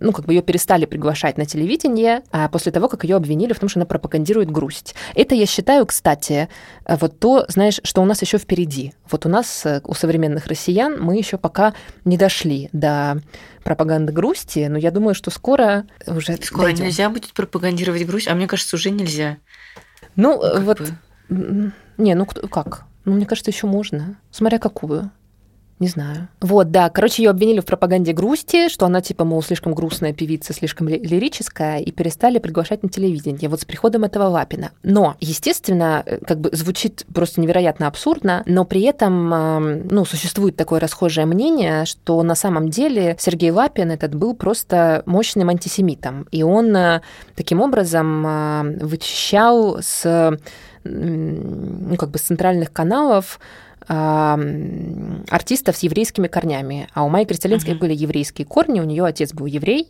ну, 0.00 0.12
как 0.12 0.26
бы 0.26 0.34
ее 0.34 0.42
перестали 0.42 0.84
приглашать 0.84 1.38
на 1.38 1.46
телевидение 1.46 2.22
а 2.30 2.48
после 2.48 2.72
того, 2.72 2.88
как 2.88 3.04
ее 3.04 3.16
обвинили 3.16 3.52
в 3.52 3.58
том, 3.58 3.68
что 3.68 3.78
она 3.78 3.86
пропагандирует 3.86 4.50
грусть. 4.50 4.94
Это, 5.14 5.34
я 5.34 5.46
считаю, 5.46 5.86
кстати, 5.86 6.48
вот 6.86 7.18
то, 7.18 7.44
знаешь, 7.48 7.80
что 7.84 8.02
у 8.02 8.04
нас 8.04 8.22
еще 8.22 8.38
впереди. 8.38 8.94
Вот 9.10 9.26
у 9.26 9.28
нас, 9.28 9.64
э, 9.66 9.80
у 9.84 9.94
современных 9.94 10.46
россиян, 10.46 11.00
мы 11.00 11.16
еще 11.16 11.38
пока 11.38 11.74
не 12.04 12.16
дошли 12.16 12.68
до 12.72 13.20
пропаганды 13.64 14.12
грусти, 14.12 14.66
но 14.68 14.78
я 14.78 14.90
думаю, 14.90 15.14
что 15.14 15.30
скоро 15.30 15.84
уже 16.06 16.36
Скоро 16.42 16.64
дойдем. 16.64 16.84
нельзя 16.84 17.08
будет 17.10 17.32
пропагандировать 17.32 18.06
грусть, 18.06 18.28
а 18.28 18.34
мне 18.34 18.46
кажется, 18.46 18.76
уже 18.76 18.90
нельзя. 18.90 19.38
Ну, 20.16 20.40
как 20.40 20.62
вот... 20.62 20.80
Бы. 21.28 21.72
Не, 21.98 22.14
ну 22.14 22.26
как? 22.26 22.84
Ну, 23.04 23.14
мне 23.14 23.26
кажется, 23.26 23.50
еще 23.50 23.66
можно. 23.66 24.16
Смотря 24.30 24.58
какую. 24.58 25.10
Не 25.82 25.88
знаю. 25.88 26.28
Вот, 26.40 26.70
да. 26.70 26.88
Короче, 26.90 27.24
ее 27.24 27.30
обвинили 27.30 27.58
в 27.58 27.64
пропаганде 27.64 28.12
грусти, 28.12 28.68
что 28.68 28.86
она, 28.86 29.00
типа, 29.00 29.24
мол, 29.24 29.42
слишком 29.42 29.74
грустная 29.74 30.12
певица, 30.12 30.52
слишком 30.52 30.86
лирическая, 30.88 31.80
и 31.80 31.90
перестали 31.90 32.38
приглашать 32.38 32.84
на 32.84 32.88
телевидение. 32.88 33.48
Вот 33.48 33.62
с 33.62 33.64
приходом 33.64 34.04
этого 34.04 34.28
Лапина. 34.28 34.70
Но, 34.84 35.16
естественно, 35.18 36.04
э, 36.06 36.18
как 36.24 36.38
бы 36.38 36.50
звучит 36.52 37.04
просто 37.12 37.40
невероятно 37.40 37.88
абсурдно, 37.88 38.44
но 38.46 38.64
при 38.64 38.82
этом, 38.82 39.88
ну, 39.88 40.04
существует 40.04 40.54
такое 40.54 40.78
расхожее 40.78 41.26
мнение, 41.26 41.84
что 41.84 42.22
на 42.22 42.36
самом 42.36 42.68
деле 42.68 43.16
Сергей 43.18 43.50
Лапин 43.50 43.90
этот 43.90 44.14
был 44.14 44.36
просто 44.36 45.02
мощным 45.04 45.48
антисемитом. 45.48 46.28
И 46.30 46.44
он 46.44 46.76
э, 46.76 47.00
таким 47.34 47.60
образом 47.60 48.78
вычищал 48.78 49.78
с 49.82 50.38
ну, 50.84 51.96
как 51.96 52.10
бы 52.10 52.18
с 52.18 52.22
центральных 52.22 52.72
каналов 52.72 53.38
артистов 53.88 55.76
с 55.76 55.80
еврейскими 55.80 56.28
корнями. 56.28 56.88
А 56.94 57.04
у 57.04 57.08
Майи 57.08 57.24
Кристалинской 57.24 57.74
uh-huh. 57.74 57.78
были 57.78 57.94
еврейские 57.94 58.46
корни, 58.46 58.80
у 58.80 58.84
нее 58.84 59.04
отец 59.04 59.32
был 59.32 59.46
еврей. 59.46 59.88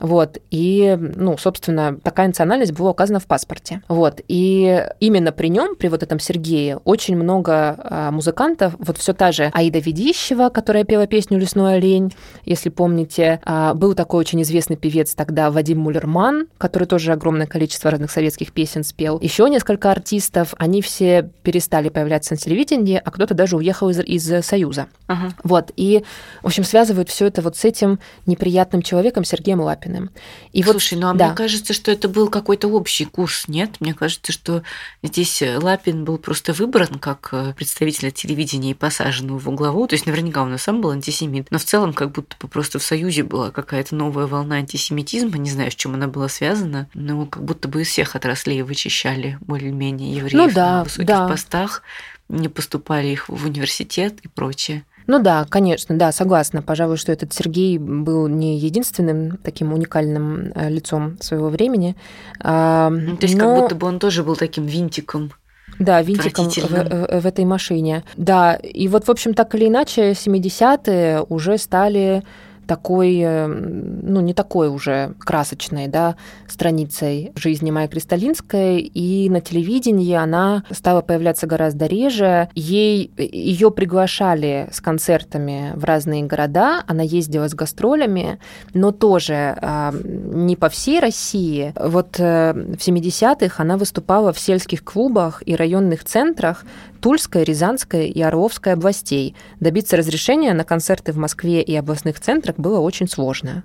Вот, 0.00 0.38
и, 0.50 0.98
ну, 0.98 1.38
собственно, 1.38 1.96
такая 2.02 2.26
национальность 2.26 2.72
была 2.72 2.90
указана 2.90 3.20
в 3.20 3.26
паспорте. 3.26 3.82
Вот, 3.88 4.20
и 4.28 4.84
именно 5.00 5.32
при 5.32 5.48
нем, 5.48 5.76
при 5.76 5.88
вот 5.88 6.02
этом 6.02 6.18
Сергее, 6.18 6.78
очень 6.78 7.16
много 7.16 7.76
а, 7.78 8.10
музыкантов, 8.10 8.74
вот 8.78 8.98
все 8.98 9.12
та 9.12 9.32
же 9.32 9.50
Аида 9.52 9.78
Ведищева, 9.78 10.48
которая 10.48 10.84
пела 10.84 11.06
песню 11.06 11.38
«Лесной 11.38 11.76
олень», 11.76 12.12
если 12.44 12.68
помните, 12.68 13.40
а, 13.44 13.74
был 13.74 13.94
такой 13.94 14.20
очень 14.20 14.42
известный 14.42 14.76
певец 14.76 15.14
тогда 15.14 15.50
Вадим 15.50 15.78
Мулерман, 15.78 16.48
который 16.58 16.86
тоже 16.86 17.12
огромное 17.12 17.46
количество 17.46 17.90
разных 17.90 18.10
советских 18.10 18.52
песен 18.52 18.84
спел. 18.84 19.18
Еще 19.20 19.48
несколько 19.48 19.90
артистов, 19.90 20.54
они 20.58 20.82
все 20.82 21.30
перестали 21.42 21.88
появляться 21.88 22.34
на 22.34 22.38
телевидении, 22.38 23.00
а 23.02 23.10
кто-то 23.10 23.34
даже 23.34 23.56
уехал 23.56 23.90
из, 23.90 24.00
из 24.00 24.44
Союза. 24.44 24.86
Ага. 25.06 25.34
Вот, 25.42 25.70
и, 25.76 26.04
в 26.42 26.46
общем, 26.46 26.64
связывают 26.64 27.08
все 27.08 27.26
это 27.26 27.42
вот 27.42 27.56
с 27.56 27.64
этим 27.64 27.98
неприятным 28.26 28.82
человеком 28.82 29.24
Сергеем 29.24 29.60
Лапиным. 29.60 29.83
Лапиным. 29.84 30.10
И 30.52 30.62
Слушай, 30.62 30.94
вот, 30.94 31.00
ну 31.00 31.10
а 31.10 31.14
да. 31.14 31.26
мне 31.26 31.36
кажется, 31.36 31.72
что 31.72 31.90
это 31.90 32.08
был 32.08 32.28
какой-то 32.28 32.68
общий 32.68 33.04
курс, 33.04 33.48
нет? 33.48 33.76
Мне 33.80 33.94
кажется, 33.94 34.32
что 34.32 34.62
здесь 35.02 35.42
Лапин 35.42 36.04
был 36.04 36.18
просто 36.18 36.52
выбран 36.52 36.98
как 36.98 37.28
э, 37.32 37.54
представитель 37.54 38.10
телевидения 38.12 38.72
и 38.72 38.74
посажен 38.74 39.36
в 39.36 39.48
углову. 39.48 39.86
То 39.86 39.94
есть 39.94 40.06
наверняка 40.06 40.42
он 40.42 40.54
и 40.54 40.58
сам 40.58 40.80
был 40.80 40.90
антисемит. 40.90 41.48
Но 41.50 41.58
в 41.58 41.64
целом 41.64 41.92
как 41.92 42.12
будто 42.12 42.36
бы 42.40 42.48
просто 42.48 42.78
в 42.78 42.82
Союзе 42.82 43.22
была 43.22 43.50
какая-то 43.50 43.94
новая 43.94 44.26
волна 44.26 44.56
антисемитизма. 44.56 45.38
Не 45.38 45.50
знаю, 45.50 45.70
с 45.70 45.74
чем 45.74 45.94
она 45.94 46.08
была 46.08 46.28
связана. 46.28 46.88
Но 46.94 47.26
как 47.26 47.44
будто 47.44 47.68
бы 47.68 47.82
из 47.82 47.88
всех 47.88 48.16
отраслей 48.16 48.62
вычищали 48.62 49.38
более-менее 49.40 50.16
евреев 50.16 50.34
ну, 50.34 50.50
да, 50.52 50.78
на 50.78 50.84
высоких 50.84 51.06
да. 51.06 51.28
постах. 51.28 51.82
Не 52.28 52.48
поступали 52.48 53.08
их 53.08 53.28
в 53.28 53.44
университет 53.44 54.20
и 54.22 54.28
прочее. 54.28 54.84
Ну 55.06 55.18
да, 55.22 55.46
конечно, 55.48 55.96
да, 55.96 56.12
согласна. 56.12 56.62
Пожалуй, 56.62 56.96
что 56.96 57.12
этот 57.12 57.32
Сергей 57.32 57.78
был 57.78 58.26
не 58.28 58.58
единственным 58.58 59.36
таким 59.38 59.72
уникальным 59.72 60.52
э, 60.54 60.70
лицом 60.70 61.18
своего 61.20 61.48
времени. 61.48 61.96
А, 62.40 62.90
ну, 62.90 63.16
то 63.16 63.26
есть 63.26 63.36
но... 63.36 63.44
как 63.44 63.62
будто 63.62 63.74
бы 63.74 63.86
он 63.86 63.98
тоже 63.98 64.22
был 64.22 64.36
таким 64.36 64.66
винтиком. 64.66 65.32
Да, 65.78 66.00
винтиком 66.02 66.48
в, 66.48 66.70
в, 66.70 67.20
в 67.20 67.26
этой 67.26 67.44
машине. 67.44 68.04
Да, 68.16 68.54
и 68.54 68.88
вот, 68.88 69.06
в 69.06 69.10
общем, 69.10 69.34
так 69.34 69.54
или 69.54 69.68
иначе, 69.68 70.12
70-е 70.12 71.22
уже 71.28 71.58
стали 71.58 72.22
такой, 72.66 73.18
э, 73.18 73.46
ну, 73.46 74.20
не 74.20 74.34
такой 74.34 74.68
уже 74.68 75.14
красочной, 75.18 75.88
да, 75.88 76.16
страницей 76.48 77.32
жизни 77.34 77.70
Майи 77.70 77.88
Кристалинской, 77.88 78.80
и 78.80 79.28
на 79.30 79.40
телевидении 79.40 80.14
она 80.14 80.64
стала 80.70 81.00
появляться 81.00 81.46
гораздо 81.46 81.86
реже. 81.86 82.48
Ей, 82.54 83.10
ее 83.16 83.70
приглашали 83.70 84.68
с 84.72 84.80
концертами 84.80 85.72
в 85.74 85.84
разные 85.84 86.24
города, 86.24 86.82
она 86.86 87.02
ездила 87.02 87.48
с 87.48 87.54
гастролями, 87.54 88.38
но 88.72 88.92
тоже 88.92 89.56
э, 89.60 89.92
не 90.02 90.56
по 90.56 90.68
всей 90.68 91.00
России. 91.00 91.72
Вот 91.76 92.16
э, 92.18 92.52
в 92.52 92.86
70-х 92.86 93.62
она 93.62 93.76
выступала 93.76 94.32
в 94.32 94.38
сельских 94.38 94.84
клубах 94.84 95.42
и 95.46 95.56
районных 95.56 96.04
центрах, 96.04 96.64
Тульской, 97.04 97.44
Рязанской 97.44 98.08
и 98.08 98.22
Орловской 98.22 98.72
областей. 98.72 99.36
Добиться 99.60 99.98
разрешения 99.98 100.54
на 100.54 100.64
концерты 100.64 101.12
в 101.12 101.18
Москве 101.18 101.60
и 101.60 101.76
областных 101.76 102.18
центрах 102.18 102.56
было 102.56 102.80
очень 102.80 103.10
сложно. 103.10 103.62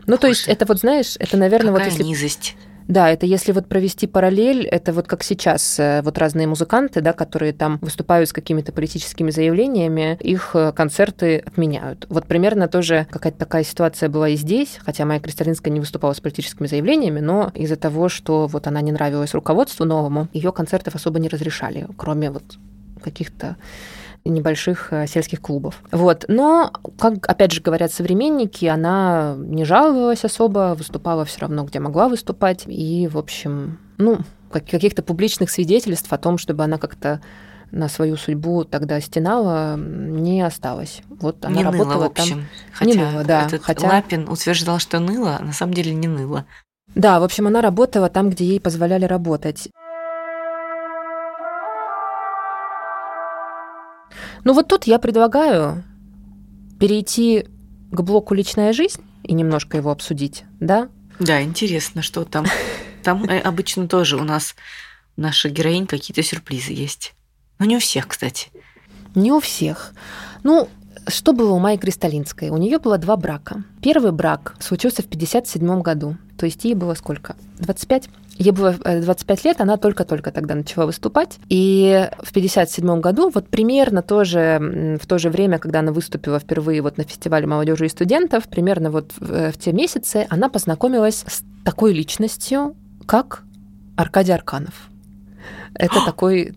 Ну, 0.00 0.16
Боже, 0.16 0.18
то 0.18 0.26
есть, 0.26 0.46
это 0.46 0.66
вот, 0.66 0.80
знаешь, 0.80 1.16
это, 1.18 1.38
наверное, 1.38 1.72
вот 1.72 1.82
если... 1.82 2.02
низость. 2.02 2.54
Да, 2.88 3.08
это 3.08 3.24
если 3.24 3.52
вот 3.52 3.66
провести 3.66 4.06
параллель, 4.06 4.66
это 4.66 4.92
вот 4.92 5.06
как 5.06 5.22
сейчас 5.22 5.78
э, 5.78 6.02
вот 6.04 6.18
разные 6.18 6.46
музыканты, 6.46 7.00
да, 7.00 7.14
которые 7.14 7.54
там 7.54 7.78
выступают 7.80 8.28
с 8.28 8.34
какими-то 8.34 8.72
политическими 8.72 9.30
заявлениями, 9.30 10.18
их 10.20 10.50
э, 10.52 10.72
концерты 10.72 11.38
отменяют. 11.38 12.04
Вот 12.10 12.26
примерно 12.26 12.68
тоже 12.68 13.06
какая-то 13.10 13.38
такая 13.38 13.64
ситуация 13.64 14.10
была 14.10 14.28
и 14.28 14.36
здесь, 14.36 14.78
хотя 14.84 15.06
Майя 15.06 15.20
Кристалинская 15.20 15.72
не 15.72 15.80
выступала 15.80 16.12
с 16.12 16.20
политическими 16.20 16.66
заявлениями, 16.66 17.20
но 17.20 17.50
из-за 17.54 17.76
того, 17.76 18.10
что 18.10 18.48
вот 18.48 18.66
она 18.66 18.82
не 18.82 18.92
нравилась 18.92 19.32
руководству 19.32 19.86
новому, 19.86 20.28
ее 20.34 20.52
концертов 20.52 20.94
особо 20.94 21.20
не 21.20 21.30
разрешали, 21.30 21.86
кроме 21.96 22.30
вот 22.30 22.58
каких-то 23.02 23.56
небольших 24.24 24.92
э, 24.92 25.06
сельских 25.06 25.40
клубов. 25.40 25.82
Вот. 25.90 26.24
Но, 26.28 26.72
как 26.98 27.28
опять 27.28 27.52
же 27.52 27.60
говорят 27.60 27.92
современники, 27.92 28.66
она 28.66 29.34
не 29.36 29.64
жаловалась 29.64 30.24
особо, 30.24 30.74
выступала 30.76 31.24
все 31.24 31.40
равно, 31.40 31.64
где 31.64 31.80
могла 31.80 32.08
выступать. 32.08 32.64
И, 32.66 33.08
в 33.08 33.18
общем, 33.18 33.78
ну, 33.98 34.18
каких-то 34.50 35.02
публичных 35.02 35.50
свидетельств 35.50 36.12
о 36.12 36.18
том, 36.18 36.38
чтобы 36.38 36.64
она 36.64 36.78
как-то 36.78 37.20
на 37.72 37.88
свою 37.88 38.16
судьбу 38.16 38.64
тогда 38.64 39.00
стенала, 39.00 39.76
не 39.76 40.42
осталось. 40.42 41.00
Вот 41.08 41.44
она 41.44 41.56
не 41.56 41.64
работала 41.64 41.94
ныла, 41.94 42.02
в 42.04 42.10
общем. 42.10 42.36
там. 42.36 42.46
Хотя 42.72 42.90
не 42.90 42.96
ныла, 42.98 43.24
да. 43.24 43.46
Этот 43.46 43.62
хотя... 43.62 43.88
Лапин 43.88 44.28
утверждал, 44.28 44.78
что 44.78 45.00
ныла, 45.00 45.38
а 45.40 45.42
на 45.42 45.52
самом 45.52 45.72
деле 45.72 45.94
не 45.94 46.06
ныла. 46.06 46.44
Да, 46.94 47.18
в 47.18 47.24
общем, 47.24 47.46
она 47.46 47.62
работала 47.62 48.10
там, 48.10 48.28
где 48.28 48.44
ей 48.44 48.60
позволяли 48.60 49.06
работать. 49.06 49.70
Ну 54.44 54.54
вот 54.54 54.68
тут 54.68 54.84
я 54.84 54.98
предлагаю 54.98 55.84
перейти 56.80 57.46
к 57.90 58.00
блоку 58.00 58.34
«Личная 58.34 58.72
жизнь» 58.72 59.02
и 59.22 59.34
немножко 59.34 59.76
его 59.76 59.90
обсудить, 59.90 60.44
да? 60.58 60.88
Да, 61.18 61.42
интересно, 61.42 62.02
что 62.02 62.24
там. 62.24 62.46
Там 63.02 63.24
э, 63.24 63.40
обычно 63.40 63.88
тоже 63.88 64.16
у 64.16 64.22
нас 64.22 64.54
наша 65.16 65.48
героинь 65.48 65.86
какие-то 65.86 66.22
сюрпризы 66.22 66.72
есть. 66.72 67.14
Но 67.58 67.66
не 67.66 67.76
у 67.76 67.80
всех, 67.80 68.08
кстати. 68.08 68.50
Не 69.14 69.32
у 69.32 69.40
всех. 69.40 69.92
Ну, 70.42 70.68
что 71.08 71.32
было 71.32 71.52
у 71.52 71.58
Майи 71.58 71.78
Кристалинской? 71.78 72.50
У 72.50 72.56
нее 72.56 72.78
было 72.78 72.98
два 72.98 73.16
брака. 73.16 73.64
Первый 73.82 74.12
брак 74.12 74.54
случился 74.60 75.02
в 75.02 75.06
57 75.06 75.82
году. 75.82 76.16
То 76.38 76.46
есть 76.46 76.64
ей 76.64 76.74
было 76.74 76.94
сколько? 76.94 77.36
25? 77.58 78.08
Ей 78.42 78.50
было 78.50 78.72
25 78.72 79.38
э, 79.38 79.48
лет, 79.48 79.60
она 79.60 79.76
только-только 79.76 80.32
тогда 80.32 80.56
начала 80.56 80.86
выступать. 80.86 81.38
И 81.48 82.08
в 82.22 82.30
1957 82.30 83.00
году, 83.00 83.30
вот 83.30 83.48
примерно 83.48 84.02
тоже 84.02 84.98
в 85.00 85.06
то 85.06 85.18
же 85.18 85.30
время, 85.30 85.60
когда 85.60 85.78
она 85.78 85.92
выступила 85.92 86.40
впервые 86.40 86.82
вот 86.82 86.98
на 86.98 87.04
фестивале 87.04 87.46
молодежи 87.46 87.86
и 87.86 87.88
студентов, 87.88 88.48
примерно 88.48 88.90
вот 88.90 89.12
в, 89.16 89.32
э, 89.32 89.52
в 89.52 89.58
те 89.58 89.72
месяцы 89.72 90.26
она 90.28 90.48
познакомилась 90.48 91.24
с 91.28 91.44
такой 91.64 91.92
личностью, 91.92 92.74
как 93.06 93.44
Аркадий 93.96 94.32
Арканов. 94.32 94.88
Это 95.74 96.00
такой... 96.04 96.52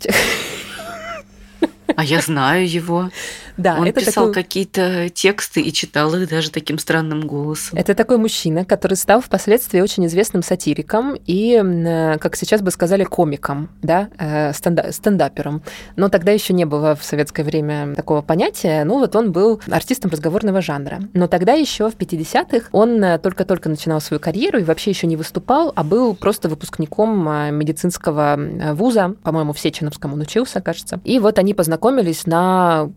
А 1.95 2.03
я 2.03 2.19
знаю 2.19 2.67
его. 2.67 3.11
Да, 3.57 3.77
Он 3.79 3.87
это 3.87 4.01
писал 4.01 4.27
такой... 4.27 4.43
какие-то 4.43 5.09
тексты 5.09 5.61
и 5.61 5.71
читал 5.71 6.13
их 6.15 6.29
даже 6.29 6.51
таким 6.51 6.77
странным 6.77 7.21
голосом. 7.21 7.77
Это 7.77 7.93
такой 7.95 8.17
мужчина, 8.17 8.65
который 8.65 8.95
стал 8.95 9.21
впоследствии 9.21 9.79
очень 9.79 10.05
известным 10.07 10.43
сатириком 10.43 11.15
и, 11.25 11.61
э, 11.63 12.17
как 12.17 12.35
сейчас 12.35 12.61
бы 12.61 12.71
сказали, 12.71 13.03
комиком, 13.03 13.69
да, 13.81 14.09
э, 14.17 14.53
стендапером. 14.53 15.61
Но 15.95 16.09
тогда 16.09 16.31
еще 16.31 16.53
не 16.53 16.65
было 16.65 16.95
в 16.95 17.03
советское 17.03 17.43
время 17.43 17.95
такого 17.95 18.21
понятия. 18.21 18.83
Ну 18.83 18.99
вот 18.99 19.15
он 19.15 19.31
был 19.31 19.61
артистом 19.69 20.11
разговорного 20.11 20.61
жанра. 20.61 20.99
Но 21.13 21.27
тогда 21.27 21.53
еще 21.53 21.89
в 21.89 21.95
50-х 21.95 22.69
он 22.71 23.03
э, 23.03 23.19
только-только 23.19 23.69
начинал 23.69 24.01
свою 24.01 24.19
карьеру 24.19 24.59
и 24.59 24.63
вообще 24.63 24.91
еще 24.91 25.07
не 25.07 25.15
выступал, 25.15 25.71
а 25.75 25.83
был 25.83 26.15
просто 26.15 26.49
выпускником 26.49 27.25
медицинского 27.55 28.37
вуза, 28.73 29.15
по-моему, 29.23 29.53
в 29.53 29.59
Сеченовском 29.59 30.13
он 30.13 30.21
учился, 30.21 30.61
кажется. 30.61 30.99
И 31.03 31.19
вот 31.19 31.39
они 31.39 31.53
познакомились 31.53 32.25
на 32.25 32.89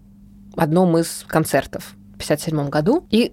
одном 0.60 0.96
из 0.98 1.24
концертов 1.26 1.94
1957 2.14 2.68
году. 2.68 3.06
И 3.10 3.32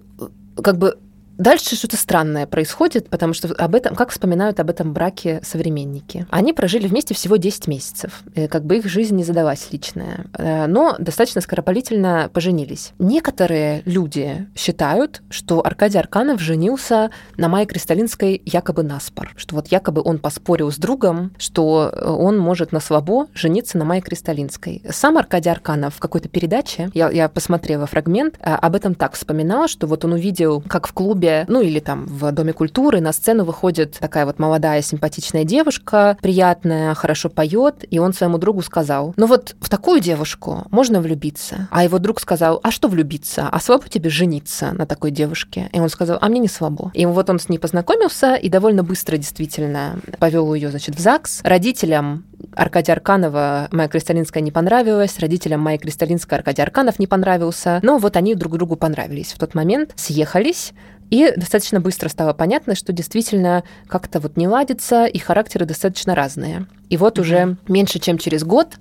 как 0.62 0.78
бы 0.78 0.98
Дальше 1.38 1.76
что-то 1.76 1.96
странное 1.96 2.46
происходит, 2.46 3.08
потому 3.10 3.34
что 3.34 3.48
об 3.54 3.74
этом, 3.74 3.94
как 3.94 4.10
вспоминают 4.10 4.58
об 4.58 4.70
этом 4.70 4.92
браке 4.92 5.40
современники. 5.44 6.26
Они 6.30 6.52
прожили 6.52 6.86
вместе 6.86 7.14
всего 7.14 7.36
10 7.36 7.68
месяцев, 7.68 8.22
как 8.50 8.64
бы 8.64 8.78
их 8.78 8.86
жизнь 8.86 9.16
не 9.16 9.24
задалась 9.24 9.68
личная, 9.70 10.26
э, 10.32 10.66
но 10.66 10.96
достаточно 10.98 11.40
скоропалительно 11.40 12.30
поженились. 12.32 12.92
Некоторые 12.98 13.82
люди 13.84 14.46
считают, 14.56 15.22
что 15.28 15.64
Аркадий 15.64 15.98
Арканов 15.98 16.40
женился 16.40 17.10
на 17.36 17.48
Майе 17.48 17.66
Кристалинской 17.66 18.40
якобы 18.44 18.82
наспор, 18.82 19.32
что 19.36 19.56
вот 19.56 19.68
якобы 19.68 20.02
он 20.02 20.18
поспорил 20.18 20.72
с 20.72 20.76
другом, 20.76 21.32
что 21.38 21.92
он 22.02 22.38
может 22.38 22.72
на 22.72 22.80
слабо 22.80 23.26
жениться 23.34 23.76
на 23.76 23.84
Майе 23.84 24.02
Кристалинской. 24.02 24.82
Сам 24.88 25.18
Аркадий 25.18 25.50
Арканов 25.50 25.96
в 25.96 25.98
какой-то 25.98 26.28
передаче, 26.28 26.90
я, 26.94 27.10
я 27.10 27.28
посмотрела 27.28 27.86
фрагмент, 27.86 28.36
э, 28.40 28.54
об 28.54 28.74
этом 28.74 28.94
так 28.94 29.14
вспоминал, 29.14 29.68
что 29.68 29.86
вот 29.86 30.04
он 30.04 30.14
увидел, 30.14 30.62
как 30.66 30.86
в 30.86 30.92
клубе 30.92 31.25
клубе, 31.26 31.44
ну 31.48 31.60
или 31.60 31.80
там 31.80 32.06
в 32.06 32.30
Доме 32.32 32.52
культуры 32.52 33.00
на 33.00 33.12
сцену 33.12 33.44
выходит 33.44 33.98
такая 33.98 34.26
вот 34.26 34.38
молодая 34.38 34.82
симпатичная 34.82 35.44
девушка, 35.44 36.16
приятная, 36.20 36.94
хорошо 36.94 37.28
поет, 37.28 37.84
и 37.90 37.98
он 37.98 38.12
своему 38.12 38.38
другу 38.38 38.62
сказал, 38.62 39.14
ну 39.16 39.26
вот 39.26 39.54
в 39.60 39.68
такую 39.68 40.00
девушку 40.00 40.64
можно 40.70 41.00
влюбиться. 41.00 41.68
А 41.70 41.84
его 41.84 41.98
друг 41.98 42.20
сказал, 42.20 42.60
а 42.62 42.70
что 42.70 42.88
влюбиться? 42.88 43.48
А 43.50 43.60
слабо 43.60 43.88
тебе 43.88 44.10
жениться 44.10 44.72
на 44.72 44.86
такой 44.86 45.10
девушке? 45.10 45.68
И 45.72 45.80
он 45.80 45.88
сказал, 45.88 46.18
а 46.20 46.28
мне 46.28 46.40
не 46.40 46.48
слабо. 46.48 46.90
И 46.94 47.06
вот 47.06 47.30
он 47.30 47.38
с 47.38 47.48
ней 47.48 47.58
познакомился 47.58 48.34
и 48.34 48.48
довольно 48.48 48.82
быстро 48.82 49.16
действительно 49.16 49.98
повел 50.18 50.54
ее, 50.54 50.70
значит, 50.70 50.96
в 50.96 51.00
ЗАГС. 51.00 51.40
Родителям 51.42 52.24
Аркадия 52.54 52.94
Арканова 52.94 53.68
Майя 53.70 53.88
Кристалинская 53.88 54.42
не 54.42 54.50
понравилась, 54.50 55.18
родителям 55.18 55.60
Майи 55.60 55.78
Кристалинской 55.78 56.38
Аркадий 56.38 56.62
Арканов 56.62 56.98
не 56.98 57.06
понравился. 57.06 57.80
Но 57.82 57.98
вот 57.98 58.16
они 58.16 58.34
друг 58.34 58.56
другу 58.56 58.76
понравились 58.76 59.32
в 59.32 59.38
тот 59.38 59.54
момент, 59.54 59.92
съехались, 59.96 60.72
и 61.10 61.32
достаточно 61.36 61.80
быстро 61.80 62.08
стало 62.08 62.32
понятно, 62.32 62.74
что 62.74 62.92
действительно 62.92 63.64
как-то 63.86 64.20
вот 64.20 64.36
не 64.36 64.48
ладится, 64.48 65.06
и 65.06 65.18
характеры 65.18 65.66
достаточно 65.66 66.14
разные. 66.14 66.66
И 66.88 66.96
вот 66.96 67.18
mm-hmm. 67.18 67.20
уже 67.20 67.56
меньше 67.68 67.98
чем 67.98 68.18
через 68.18 68.44
год 68.44 68.78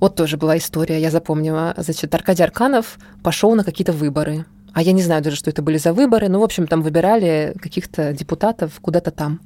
вот 0.00 0.14
тоже 0.14 0.36
была 0.36 0.58
история, 0.58 1.00
я 1.00 1.10
запомнила. 1.10 1.74
Значит, 1.76 2.14
Аркадий 2.14 2.42
Арканов 2.42 2.98
пошел 3.22 3.54
на 3.54 3.64
какие-то 3.64 3.92
выборы. 3.92 4.44
А 4.74 4.82
я 4.82 4.92
не 4.92 5.00
знаю 5.00 5.22
даже, 5.22 5.36
что 5.36 5.48
это 5.48 5.62
были 5.62 5.78
за 5.78 5.94
выборы. 5.94 6.28
Ну, 6.28 6.40
в 6.40 6.42
общем, 6.42 6.66
там 6.66 6.82
выбирали 6.82 7.54
каких-то 7.62 8.12
депутатов 8.12 8.78
куда-то 8.82 9.10
там. 9.10 9.40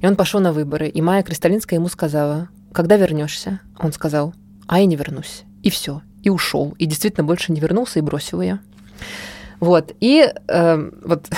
И 0.00 0.06
он 0.06 0.14
пошел 0.14 0.40
на 0.40 0.52
выборы. 0.52 0.88
И 0.88 1.00
Майя 1.00 1.22
Кристалинская 1.22 1.78
ему 1.78 1.88
сказала, 1.88 2.48
когда 2.72 2.96
вернешься? 2.96 3.60
Он 3.78 3.92
сказал, 3.92 4.34
а 4.66 4.80
я 4.80 4.84
не 4.84 4.96
вернусь. 4.96 5.44
И 5.62 5.70
все. 5.70 6.02
И 6.22 6.28
ушел. 6.28 6.74
И 6.78 6.84
действительно 6.84 7.24
больше 7.24 7.50
не 7.50 7.60
вернулся 7.60 7.98
и 7.98 8.02
бросил 8.02 8.42
ее. 8.42 8.60
Вот. 9.60 9.92
И 10.00 10.32
э, 10.48 10.90
вот 11.04 11.28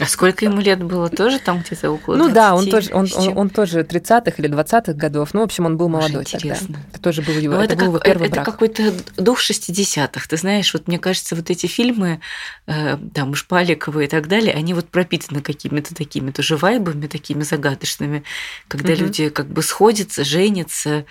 а 0.00 0.06
сколько 0.06 0.44
ему 0.44 0.60
лет 0.60 0.82
было? 0.82 1.08
Тоже 1.08 1.38
там 1.38 1.60
где-то 1.60 1.90
около 1.90 2.16
Ну 2.16 2.28
да, 2.28 2.54
он 2.54 2.66
тоже, 2.66 2.90
он, 2.92 3.06
он, 3.14 3.38
он 3.38 3.50
тоже 3.50 3.80
30-х 3.80 4.32
или 4.38 4.48
20-х 4.48 4.94
годов. 4.94 5.34
Ну, 5.34 5.40
в 5.40 5.44
общем, 5.44 5.66
он 5.66 5.76
был 5.76 5.88
молодой 5.88 6.22
Очень 6.22 6.38
интересно. 6.38 6.66
тогда. 6.68 6.82
Это 6.90 7.00
тоже 7.00 7.22
был 7.22 7.34
его, 7.34 7.54
ну, 7.54 7.60
это, 7.60 7.74
это 7.74 7.84
был 7.84 7.92
как, 7.98 8.06
его 8.06 8.14
первый 8.14 8.26
это 8.26 8.34
брак. 8.36 8.46
какой-то 8.46 8.92
дух 9.16 9.40
60-х. 9.40 10.26
Ты 10.28 10.36
знаешь, 10.36 10.72
вот 10.72 10.88
мне 10.88 10.98
кажется, 10.98 11.36
вот 11.36 11.50
эти 11.50 11.66
фильмы, 11.66 12.20
э, 12.66 12.98
там, 13.14 13.34
Шпаликова 13.34 14.00
и 14.00 14.08
так 14.08 14.28
далее, 14.28 14.54
они 14.54 14.72
вот 14.72 14.88
пропитаны 14.88 15.42
какими-то 15.42 15.94
такими 15.94 16.30
тоже 16.30 16.56
вайбами, 16.56 17.06
такими 17.06 17.42
загадочными, 17.42 18.24
когда 18.68 18.94
угу. 18.94 19.02
люди 19.02 19.28
как 19.28 19.48
бы 19.48 19.62
сходятся, 19.62 20.24
женятся, 20.24 21.04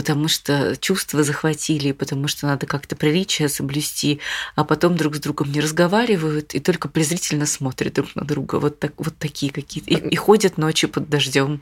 потому 0.00 0.28
что 0.28 0.76
чувства 0.80 1.22
захватили, 1.22 1.92
потому 1.92 2.26
что 2.26 2.46
надо 2.46 2.64
как-то 2.64 2.96
приличие 2.96 3.50
соблюсти, 3.50 4.18
а 4.56 4.64
потом 4.64 4.96
друг 4.96 5.16
с 5.16 5.20
другом 5.20 5.52
не 5.52 5.60
разговаривают 5.60 6.54
и 6.54 6.58
только 6.58 6.88
презрительно 6.88 7.44
смотрят 7.44 7.92
друг 7.92 8.16
на 8.16 8.24
друга. 8.24 8.54
Вот, 8.54 8.78
так, 8.78 8.94
вот 8.96 9.14
такие 9.18 9.52
какие-то. 9.52 9.90
И, 9.90 9.96
и 9.96 10.16
ходят 10.16 10.56
ночью 10.56 10.88
под 10.88 11.10
дождем. 11.10 11.60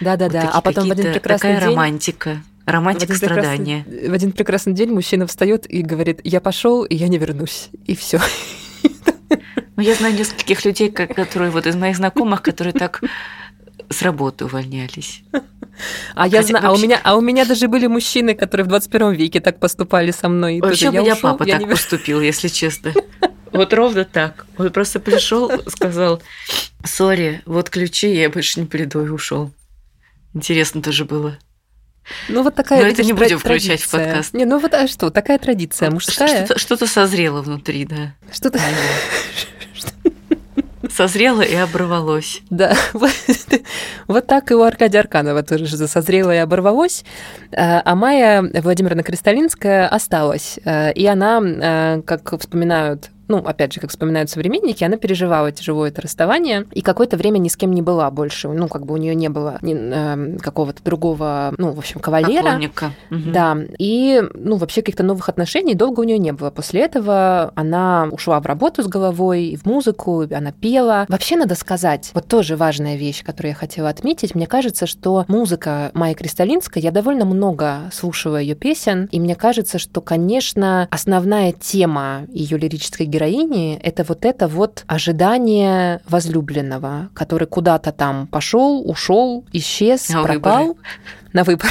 Да-да-да. 0.00 0.42
Вот 0.42 0.50
а 0.54 0.60
потом 0.60 0.86
в 0.86 0.92
один 0.92 1.12
прекрасный 1.12 1.48
такая 1.48 1.60
день... 1.62 1.70
романтика. 1.70 2.42
Романтика 2.64 3.12
в 3.12 3.16
страдания. 3.16 3.84
В 3.88 4.12
один 4.12 4.30
прекрасный 4.30 4.72
день 4.72 4.90
мужчина 4.90 5.26
встает 5.26 5.68
и 5.68 5.82
говорит: 5.82 6.20
Я 6.22 6.40
пошел, 6.40 6.84
и 6.84 6.94
я 6.94 7.08
не 7.08 7.18
вернусь. 7.18 7.70
И 7.86 7.96
все. 7.96 8.20
Ну, 9.76 9.82
я 9.82 9.94
знаю 9.94 10.14
нескольких 10.14 10.64
людей, 10.64 10.90
которые 10.90 11.50
вот 11.50 11.66
из 11.66 11.74
моих 11.74 11.96
знакомых, 11.96 12.42
которые 12.42 12.72
так 12.72 13.02
с 13.90 14.02
работы 14.02 14.44
увольнялись. 14.46 15.22
А 16.14 16.28
я 16.28 16.42
знаю, 16.42 16.64
вообще... 16.64 16.66
а 16.66 16.72
у 16.72 16.78
меня, 16.78 17.00
а 17.02 17.16
у 17.16 17.20
меня 17.20 17.44
даже 17.44 17.66
были 17.68 17.86
мужчины, 17.86 18.34
которые 18.34 18.64
в 18.64 18.68
21 18.68 19.12
веке 19.12 19.40
так 19.40 19.58
поступали 19.58 20.10
со 20.10 20.28
мной. 20.28 20.60
Вообще 20.60 20.90
у 20.90 20.92
меня 20.92 21.16
папа 21.16 21.44
так 21.44 21.60
не... 21.60 21.66
поступил, 21.66 22.20
если 22.20 22.48
честно. 22.48 22.92
Вот 23.52 23.74
ровно 23.74 24.04
так. 24.04 24.46
Он 24.58 24.70
просто 24.70 25.00
пришел, 25.00 25.50
сказал, 25.66 26.22
сори, 26.84 27.42
вот 27.46 27.68
ключи, 27.68 28.14
я 28.14 28.30
больше 28.30 28.60
не 28.60 28.66
приду 28.66 29.04
и 29.04 29.08
ушел. 29.08 29.50
Интересно 30.34 30.82
тоже 30.82 31.04
было. 31.04 31.36
Ну 32.28 32.44
вот 32.44 32.54
такая. 32.54 32.80
Но 32.80 32.86
это 32.86 33.02
не 33.02 33.12
будем 33.12 33.40
традиция. 33.40 33.76
включать 33.76 33.82
в 33.82 33.90
подкаст. 33.90 34.34
Не, 34.34 34.44
ну 34.44 34.60
вот 34.60 34.72
а 34.72 34.86
что, 34.86 35.10
такая 35.10 35.38
традиция 35.38 35.90
мужская. 35.90 36.44
Что-то, 36.46 36.60
что-то 36.60 36.86
созрело 36.86 37.42
внутри, 37.42 37.84
да. 37.84 38.14
Что-то. 38.32 38.60
Созрело 41.00 41.40
и 41.40 41.54
оборвалось. 41.54 42.42
Да, 42.50 42.74
вот 44.06 44.26
так 44.26 44.50
и 44.50 44.54
у 44.54 44.60
Аркадия 44.60 45.00
Арканова 45.00 45.42
тоже 45.42 45.66
созрело 45.88 46.30
и 46.30 46.36
оборвалось. 46.36 47.06
А, 47.56 47.80
а 47.82 47.94
Майя 47.94 48.42
Владимировна 48.60 49.02
Кристалинская 49.02 49.88
осталась. 49.88 50.58
Э, 50.62 50.92
и 50.92 51.06
она, 51.06 51.40
э, 51.42 52.02
как 52.02 52.38
вспоминают 52.38 53.08
ну, 53.30 53.38
опять 53.38 53.72
же, 53.72 53.80
как 53.80 53.90
вспоминают 53.90 54.28
современники, 54.28 54.82
она 54.82 54.96
переживала 54.96 55.52
тяжелое 55.52 55.90
это 55.90 56.02
расставание, 56.02 56.66
и 56.72 56.82
какое-то 56.82 57.16
время 57.16 57.38
ни 57.38 57.48
с 57.48 57.56
кем 57.56 57.72
не 57.72 57.80
была 57.80 58.10
больше. 58.10 58.48
Ну, 58.48 58.66
как 58.68 58.84
бы 58.84 58.94
у 58.94 58.96
нее 58.96 59.14
не 59.14 59.28
было 59.28 59.58
ни, 59.62 59.74
э, 59.76 60.38
какого-то 60.38 60.82
другого, 60.82 61.54
ну, 61.56 61.70
в 61.70 61.78
общем, 61.78 62.00
кавалера. 62.00 62.42
Поклонника. 62.42 62.90
Да. 63.10 63.56
И, 63.78 64.20
ну, 64.34 64.56
вообще 64.56 64.82
каких-то 64.82 65.04
новых 65.04 65.28
отношений 65.28 65.74
долго 65.74 66.00
у 66.00 66.02
нее 66.02 66.18
не 66.18 66.32
было. 66.32 66.50
После 66.50 66.80
этого 66.80 67.52
она 67.54 68.08
ушла 68.10 68.40
в 68.40 68.46
работу 68.46 68.82
с 68.82 68.88
головой, 68.88 69.56
в 69.62 69.64
музыку, 69.64 70.22
она 70.22 70.50
пела. 70.50 71.06
Вообще, 71.08 71.36
надо 71.36 71.54
сказать, 71.54 72.10
вот 72.14 72.26
тоже 72.26 72.56
важная 72.56 72.96
вещь, 72.96 73.22
которую 73.24 73.50
я 73.50 73.56
хотела 73.56 73.88
отметить, 73.88 74.34
мне 74.34 74.48
кажется, 74.48 74.88
что 74.88 75.24
музыка 75.28 75.92
Майи 75.94 76.14
Кристалинской, 76.14 76.82
я 76.82 76.90
довольно 76.90 77.24
много 77.24 77.90
слушала 77.92 78.38
ее 78.38 78.56
песен, 78.56 79.08
и 79.12 79.20
мне 79.20 79.36
кажется, 79.36 79.78
что, 79.78 80.00
конечно, 80.00 80.88
основная 80.90 81.52
тема 81.52 82.22
ее 82.32 82.58
лирической 82.58 83.06
героини 83.06 83.19
героини 83.20 83.78
это 83.82 84.04
вот 84.04 84.24
это 84.24 84.48
вот 84.48 84.84
ожидание 84.86 86.00
возлюбленного, 86.08 87.10
который 87.14 87.46
куда-то 87.46 87.92
там 87.92 88.26
пошел, 88.26 88.82
ушел, 88.88 89.44
исчез, 89.52 90.08
на 90.08 90.22
пропал 90.22 90.66
выборы. 90.66 90.80
на 91.32 91.44
выборы. 91.44 91.70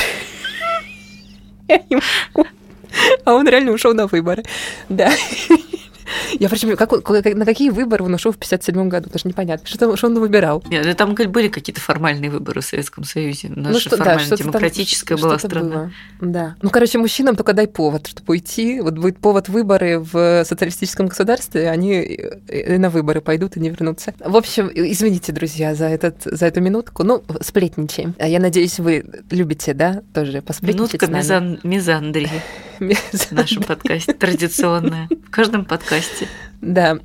А 3.23 3.33
он 3.35 3.47
реально 3.47 3.71
ушел 3.71 3.93
на 3.93 4.07
выборы. 4.07 4.43
Да. 4.89 5.11
Я 6.39 6.49
причем, 6.49 6.75
как, 6.75 6.89
как, 6.89 7.25
на 7.35 7.45
какие 7.45 7.69
выборы 7.69 8.05
он 8.05 8.13
ушел 8.13 8.31
в 8.31 8.37
57 8.37 8.87
году, 8.89 9.09
даже 9.09 9.27
непонятно. 9.27 9.67
Что, 9.67 9.95
что 9.95 10.07
он 10.07 10.19
выбирал? 10.19 10.63
Нет, 10.69 10.85
ну, 10.85 10.93
там 10.93 11.15
были 11.15 11.47
какие-то 11.47 11.81
формальные 11.81 12.29
выборы 12.29 12.61
в 12.61 12.65
Советском 12.65 13.03
Союзе. 13.03 13.49
Наша 13.49 13.73
ну, 13.73 13.79
что, 13.79 13.97
формально 13.97 14.29
да, 14.29 14.35
демократическая 14.37 15.15
там, 15.15 15.23
была 15.23 15.39
страна. 15.39 15.91
Было. 16.19 16.31
Да. 16.31 16.55
Ну, 16.61 16.69
короче, 16.69 16.97
мужчинам 16.97 17.35
только 17.35 17.53
дай 17.53 17.67
повод, 17.67 18.07
чтобы 18.07 18.31
уйти. 18.31 18.79
Вот 18.81 18.97
будет 18.97 19.19
повод 19.19 19.49
выборы 19.49 19.99
в 19.99 20.43
социалистическом 20.45 21.07
государстве, 21.07 21.69
они 21.69 22.01
и 22.01 22.77
на 22.77 22.89
выборы 22.89 23.21
пойдут 23.21 23.57
и 23.57 23.59
не 23.59 23.69
вернутся. 23.69 24.13
В 24.19 24.35
общем, 24.35 24.69
извините, 24.73 25.31
друзья, 25.31 25.75
за, 25.75 25.85
этот, 25.85 26.23
за 26.23 26.45
эту 26.45 26.61
минутку. 26.61 27.03
Ну, 27.03 27.23
сплетничаем. 27.41 28.15
Я 28.19 28.39
надеюсь, 28.39 28.79
вы 28.79 29.05
любите, 29.29 29.73
да, 29.73 30.01
тоже 30.13 30.41
посплетничать 30.41 31.01
Минутка 31.01 31.07
мизан... 31.07 31.59
мизандрии 31.63 32.41
в 32.79 33.31
нашем 33.31 33.63
подкасте, 33.63 34.13
традиционная. 34.13 35.07
В 35.27 35.29
каждом 35.29 35.65
подкасте. 35.65 36.27
Да. 36.61 36.99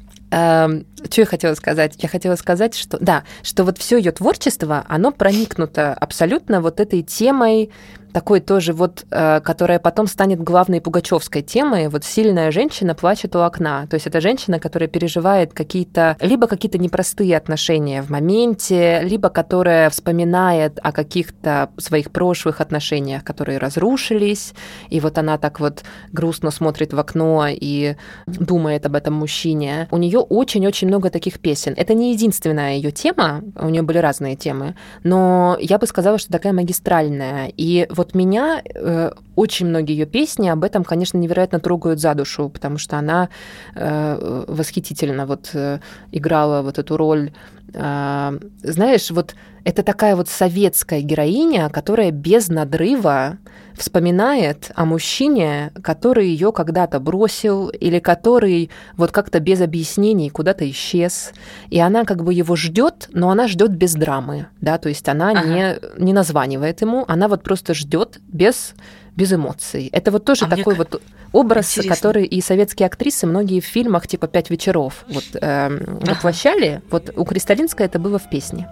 Что 1.11 1.23
я 1.23 1.27
хотела 1.27 1.55
сказать? 1.55 1.95
Я 1.99 2.09
хотела 2.09 2.37
сказать, 2.37 2.75
что 2.75 2.99
да, 2.99 3.25
что 3.43 3.65
вот 3.65 3.79
все 3.79 3.99
ее 3.99 4.13
творчество, 4.13 4.85
оно 4.89 5.13
проникнуто 5.13 5.95
абсолютно 5.95 6.61
вот 6.61 6.81
этой 6.81 7.03
темой 7.03 7.71
такой 8.15 8.41
тоже 8.41 8.73
вот, 8.73 9.05
э, 9.11 9.41
которая 9.41 9.81
потом 9.81 10.07
станет 10.07 10.41
главной 10.41 10.81
пугачевской 10.81 11.43
темой, 11.43 11.89
вот 11.89 12.05
сильная 12.05 12.53
женщина 12.53 12.95
плачет 12.95 13.35
у 13.35 13.41
окна. 13.41 13.89
То 13.89 13.95
есть 13.95 14.07
это 14.07 14.21
женщина, 14.21 14.61
которая 14.61 14.89
переживает 14.89 15.53
какие-то, 15.53 16.17
либо 16.21 16.47
какие-то 16.47 16.79
непростые 16.79 17.37
отношения 17.37 18.03
в 18.03 18.11
моменте, 18.11 19.01
либо 19.03 19.31
которая 19.31 19.91
вспоминает 19.91 20.79
о 20.81 20.93
каких-то 20.93 21.71
своих 21.77 22.13
прошлых 22.13 22.61
отношениях, 22.61 23.25
которые 23.25 23.59
разрушились, 23.59 24.55
и 24.91 25.01
вот 25.01 25.19
она 25.19 25.37
так 25.37 25.59
вот 25.59 25.83
грустно 26.13 26.53
смотрит 26.53 26.93
в 26.93 26.99
окно 27.01 27.49
и 27.51 27.97
думает 28.27 28.87
об 28.87 28.95
этом 28.95 29.15
мужчине. 29.15 29.89
У 29.91 29.97
нее 29.97 30.21
очень-очень 30.21 30.89
много 30.95 31.11
таких 31.11 31.41
песен. 31.41 31.75
Это 31.77 31.95
не 31.95 32.13
единственная 32.13 32.77
ее 32.77 32.91
тема, 32.93 33.43
у 33.61 33.69
нее 33.69 33.83
были 33.83 33.99
разные 33.99 34.37
темы, 34.37 34.75
но 35.03 35.57
я 35.61 35.79
бы 35.79 35.87
сказала, 35.87 36.19
что 36.19 36.33
такая 36.33 36.53
магистральная. 36.53 37.53
И 37.57 37.87
вот 37.91 38.15
меня 38.15 38.63
э, 38.65 39.11
очень 39.37 39.67
многие 39.67 39.93
ее 39.99 40.07
песни 40.07 40.49
об 40.49 40.63
этом, 40.63 40.85
конечно, 40.85 41.19
невероятно 41.19 41.59
трогают 41.59 42.01
за 42.01 42.15
душу, 42.15 42.49
потому 42.49 42.79
что 42.79 42.97
она 42.97 43.29
э, 43.75 44.45
восхитительно 44.47 45.27
вот 45.27 45.51
э, 45.55 45.81
играла 46.13 46.63
вот 46.63 46.79
эту 46.79 46.97
роль. 46.97 47.33
Э, 47.75 48.39
знаешь, 48.63 49.11
вот 49.11 49.35
это 49.65 49.83
такая 49.83 50.15
вот 50.15 50.29
советская 50.29 51.01
героиня, 51.01 51.69
которая 51.71 52.11
без 52.11 52.49
надрыва 52.49 53.39
вспоминает 53.75 54.71
о 54.75 54.85
мужчине, 54.85 55.73
который 55.83 56.29
ее 56.29 56.53
когда-то 56.53 57.01
бросил 57.01 57.69
или 57.69 57.99
который 57.99 58.71
вот 58.97 59.11
как-то 59.11 59.41
без 59.41 59.61
объяснений 59.61 60.31
куда-то 60.31 60.69
исчез, 60.71 61.33
и 61.71 61.81
она 61.81 62.05
как 62.05 62.23
бы 62.23 62.33
его 62.33 62.57
ждет, 62.57 63.09
но 63.13 63.31
она 63.31 63.49
ждет 63.49 63.71
без 63.75 63.95
драмы, 63.95 64.47
да, 64.61 64.79
то 64.79 64.89
есть 64.89 65.09
она 65.09 65.31
ага. 65.31 65.43
не 65.43 66.05
не 66.05 66.13
названивает 66.13 66.83
ему, 66.83 67.05
она 67.09 67.27
вот 67.27 67.43
просто 67.43 67.75
ждет 67.75 68.21
без 68.29 68.75
без 69.17 69.33
эмоций. 69.33 69.89
Это 69.93 70.11
вот 70.11 70.25
тоже 70.25 70.47
а 70.47 70.49
такой 70.49 70.75
вот 70.75 71.01
образ, 71.33 71.71
интересно. 71.71 71.95
который 71.95 72.25
и 72.25 72.41
советские 72.41 72.87
актрисы 72.87 73.27
многие 73.27 73.61
в 73.61 73.67
фильмах 73.67 74.07
типа 74.09 74.27
«Пять 74.27 74.51
вечеров» 74.51 75.05
вот 75.09 75.25
э, 75.35 75.69
воплощали. 76.07 76.83
Вот 76.91 77.11
у 77.17 77.25
Кристалинской 77.25 77.87
это 77.87 77.99
было 77.99 78.19
в 78.19 78.29
песне. 78.29 78.69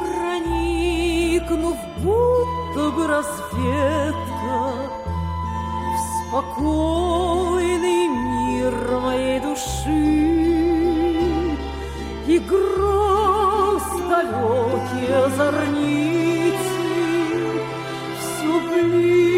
проникнув 0.00 1.76
будто 1.98 2.90
бы 2.90 3.06
разведка 3.06 4.18
в 5.94 6.28
спокойный 6.28 8.08
мир 8.08 9.00
моей 9.00 9.40
души 9.40 10.38
и 12.26 12.38
далекие 14.08 15.30
зорницы 15.36 16.58
все 18.18 18.60
ближе 18.68 19.37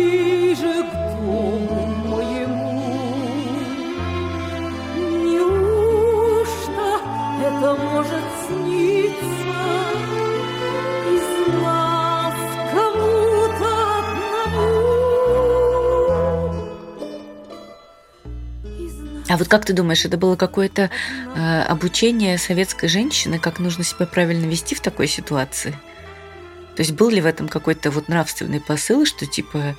А 19.30 19.36
вот 19.36 19.46
как 19.46 19.64
ты 19.64 19.72
думаешь, 19.72 20.04
это 20.04 20.16
было 20.16 20.34
какое-то 20.34 20.90
э, 21.36 21.62
обучение 21.62 22.36
советской 22.36 22.88
женщины, 22.88 23.38
как 23.38 23.60
нужно 23.60 23.84
себя 23.84 24.04
правильно 24.04 24.44
вести 24.44 24.74
в 24.74 24.80
такой 24.80 25.06
ситуации? 25.06 25.70
То 26.74 26.80
есть 26.80 26.90
был 26.92 27.10
ли 27.10 27.20
в 27.20 27.26
этом 27.26 27.48
какой-то 27.48 27.92
вот 27.92 28.08
нравственный 28.08 28.60
посыл, 28.60 29.06
что 29.06 29.26
типа 29.26 29.76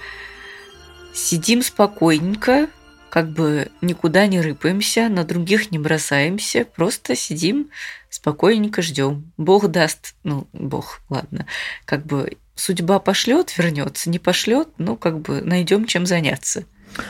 сидим 1.14 1.62
спокойненько, 1.62 2.70
как 3.10 3.30
бы 3.34 3.70
никуда 3.82 4.26
не 4.26 4.40
рыпаемся, 4.40 5.10
на 5.10 5.26
других 5.26 5.70
не 5.70 5.80
бросаемся, 5.80 6.64
просто 6.64 7.18
сидим 7.18 7.72
спокойненько 8.10 8.82
ждем. 8.82 9.34
Бог 9.36 9.68
даст, 9.68 10.16
ну, 10.24 10.48
Бог, 10.54 11.02
ладно, 11.10 11.46
как 11.84 12.06
бы 12.06 12.38
судьба 12.56 13.00
пошлет, 13.00 13.58
вернется, 13.58 14.10
не 14.10 14.18
пошлет, 14.20 14.70
ну, 14.78 14.96
как 14.96 15.20
бы 15.20 15.42
найдем 15.42 15.88
чем 15.88 16.06
заняться. 16.06 16.64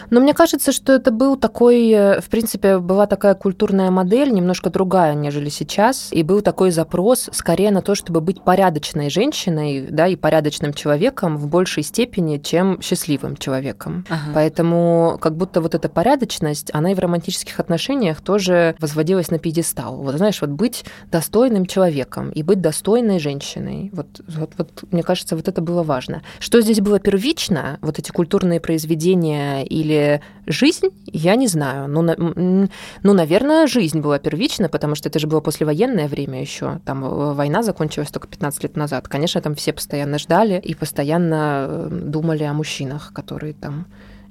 Но 0.10 0.20
мне 0.20 0.34
кажется, 0.34 0.72
что 0.72 0.94
это 0.94 1.12
был 1.12 1.36
такой, 1.36 1.90
э, 1.90 2.22
в 2.22 2.30
принципе, 2.30 2.78
была 2.78 3.08
такая 3.08 3.36
культурная 3.36 3.92
модель, 3.92 4.32
немножко 4.32 4.70
другая, 4.70 5.14
нежели 5.14 5.50
сейчас, 5.50 6.10
и 6.12 6.24
был 6.24 6.42
такой 6.42 6.72
запрос 6.72 7.30
скорее 7.32 7.72
на 7.72 7.82
то, 7.82 7.96
чтобы 7.96 8.22
быть 8.22 8.44
порядочной 8.44 9.10
женщиной, 9.10 9.88
да, 9.90 10.08
и 10.08 10.16
порядочным 10.16 10.74
человеком 10.74 11.38
в 11.38 11.48
большей 11.48 11.84
степени, 11.84 12.38
чем 12.38 12.82
счастливым 12.82 13.38
человеком. 13.38 14.06
Ага. 14.10 14.32
Поэтому 14.34 15.18
как 15.22 15.36
будто 15.36 15.62
вот 15.62 15.76
эта 15.76 15.90
порядочность, 15.90 16.72
она 16.74 16.92
и 16.92 16.96
в 16.96 17.00
романтических 17.00 17.60
отношениях 17.60 18.22
тоже 18.22 18.76
возводилась 18.80 19.32
на 19.32 19.40
пьедестал. 19.40 19.98
Вот 19.98 20.16
знаешь, 20.16 20.42
вот 20.42 20.52
быть 20.52 20.86
достойным 21.12 21.66
человеком 21.66 22.32
и 22.32 22.44
быть 22.44 22.62
достойной 22.62 23.20
женщиной. 23.20 23.90
Вот, 23.94 24.22
вот, 24.28 24.52
вот 24.58 24.84
мне 24.92 25.04
кажется, 25.04 25.36
вот 25.36 25.48
это 25.48 25.62
было 25.62 25.84
важно. 25.84 26.22
Что 26.40 26.62
здесь 26.62 26.82
было 26.82 27.00
первично, 27.00 27.78
вот 27.82 28.00
эти 28.00 28.12
культурные 28.12 28.60
произведения 28.60 29.64
или 29.72 30.22
жизнь, 30.48 30.90
я 31.06 31.36
не 31.36 31.48
знаю. 31.48 31.88
Ну, 31.88 32.02
на, 32.02 32.16
ну, 32.18 33.14
наверное, 33.14 33.68
жизнь 33.68 34.02
была 34.02 34.20
первична, 34.20 34.70
потому 34.70 34.96
что 34.96 35.10
это 35.10 35.20
же 35.20 35.28
было 35.28 35.40
послевоенное 35.40 36.08
время 36.08 36.42
еще. 36.42 36.80
Там 36.86 37.06
э, 37.06 37.34
война 37.34 37.64
закончилась 37.64 38.10
только 38.10 38.28
15 38.28 38.64
лет 38.64 38.76
назад. 38.76 39.08
Конечно, 39.08 39.42
там 39.42 39.56
все 39.56 39.74
постоянно 39.74 40.20
ждали 40.20 40.60
и 40.60 40.76
постоянно 40.76 41.66
э, 41.68 41.90
думали 41.90 42.44
о 42.44 42.54
мужчинах, 42.54 43.14
которые 43.14 43.54
там 43.54 43.88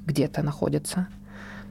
где-то 0.07 0.43
находятся. 0.43 1.07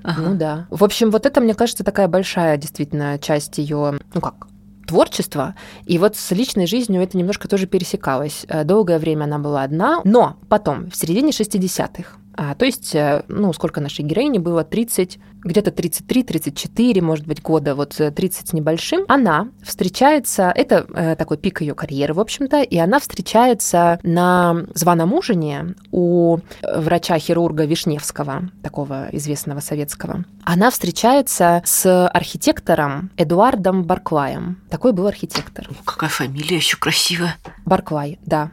Ага. 0.04 0.22
Ну 0.22 0.36
да. 0.36 0.68
В 0.70 0.84
общем, 0.84 1.12
вот 1.12 1.26
это, 1.26 1.42
мне 1.42 1.54
кажется, 1.54 1.84
такая 1.84 2.08
большая 2.08 2.58
действительно 2.58 3.20
часть 3.20 3.58
ее, 3.58 4.00
ну 4.14 4.22
как, 4.22 4.48
творчества. 4.88 5.54
И 5.86 6.00
вот 6.00 6.16
с 6.16 6.32
личной 6.32 6.66
жизнью 6.66 7.02
это 7.02 7.18
немножко 7.18 7.48
тоже 7.48 7.68
пересекалось. 7.68 8.46
Э, 8.48 8.64
долгое 8.64 8.98
время 8.98 9.26
она 9.26 9.38
была 9.38 9.64
одна, 9.64 10.02
но 10.04 10.38
потом, 10.50 10.90
в 10.90 10.96
середине 10.96 11.30
60-х, 11.30 12.18
а, 12.42 12.56
то 12.56 12.64
есть, 12.64 12.96
э, 12.96 13.26
ну, 13.28 13.52
сколько 13.52 13.82
нашей 13.82 14.06
героини 14.06 14.38
было? 14.38 14.64
30, 14.64 15.20
где-то 15.44 15.72
33-34, 15.72 17.02
может 17.02 17.28
быть, 17.28 17.42
года, 17.42 17.76
вот 17.76 17.96
30 17.96 18.22
э, 18.22 18.48
с 18.48 18.54
небольшим. 18.54 19.06
Она 19.08 19.50
встречается, 19.64 20.52
это 20.56 20.86
э, 20.94 21.16
такой 21.16 21.38
пик 21.38 21.62
ее 21.62 21.74
карьеры, 21.74 22.14
в 22.14 22.20
общем-то, 22.20 22.62
и 22.62 22.78
она 22.78 23.00
встречается 23.00 24.00
на 24.04 24.66
званом 24.74 25.14
ужине 25.14 25.76
у 25.92 26.40
врача-хирурга 26.64 27.66
Вишневского, 27.66 28.50
такого 28.64 29.10
известного 29.12 29.60
советского. 29.60 30.26
Она 30.44 30.72
встречается 30.72 31.62
с 31.66 32.08
архитектором 32.08 33.12
Эдуардом 33.18 33.84
Барклаем. 33.84 34.62
Такой 34.70 34.94
был 34.94 35.08
архитектор. 35.08 35.68
Какая 35.86 36.10
фамилия 36.10 36.58
еще 36.58 36.78
красивая. 36.78 37.38
Барклай, 37.66 38.20
да. 38.26 38.52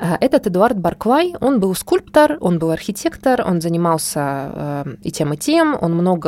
Э, 0.00 0.14
этот 0.20 0.46
Эдуард 0.46 0.78
Барклай, 0.78 1.34
он 1.40 1.60
был 1.60 1.74
скульптор, 1.74 2.38
он 2.40 2.58
был 2.58 2.70
архитектор, 2.70 3.42
он 3.46 3.60
занимался 3.60 4.50
э, 4.54 4.94
и 5.02 5.10
тем, 5.10 5.32
и 5.34 5.36
тем, 5.36 5.76
он 5.80 5.94
много 5.94 6.23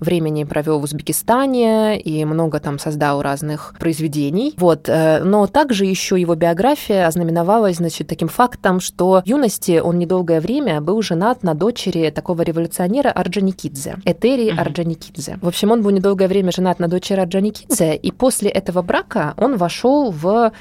времени 0.00 0.44
провел 0.44 0.80
в 0.80 0.84
Узбекистане 0.84 2.00
и 2.00 2.24
много 2.24 2.58
там 2.58 2.78
создал 2.78 3.22
разных 3.22 3.74
произведений. 3.78 4.54
Вот. 4.56 4.88
Э, 4.88 5.22
но 5.22 5.46
также 5.46 5.84
еще 5.84 6.20
его 6.20 6.34
биография 6.34 7.06
ознаменовалась, 7.06 7.76
значит, 7.76 8.08
таким 8.08 8.28
фактом, 8.28 8.80
что 8.80 9.22
в 9.24 9.28
юности 9.28 9.78
он 9.78 9.98
недолгое 9.98 10.40
время 10.40 10.80
был 10.80 11.02
женат 11.02 11.42
на 11.42 11.54
дочери 11.54 12.10
такого 12.10 12.42
революционера 12.42 13.10
Орджоникидзе, 13.10 13.96
Этери 14.04 14.50
mm-hmm. 14.50 14.60
Орджоникидзе. 14.60 15.38
В 15.42 15.48
общем, 15.48 15.70
он 15.70 15.82
был 15.82 15.90
недолгое 15.90 16.28
время 16.28 16.50
женат 16.52 16.78
на 16.78 16.88
дочери 16.88 17.20
Орджоникидзе, 17.20 17.94
и 17.94 18.10
после 18.10 18.50
этого 18.50 18.82
брака 18.82 19.34
он 19.36 19.56
вошел 19.56 20.10
в 20.10 20.52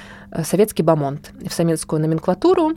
советский 0.43 0.83
бомонд, 0.83 1.31
в 1.47 1.53
советскую 1.53 2.01
номенклатуру, 2.01 2.73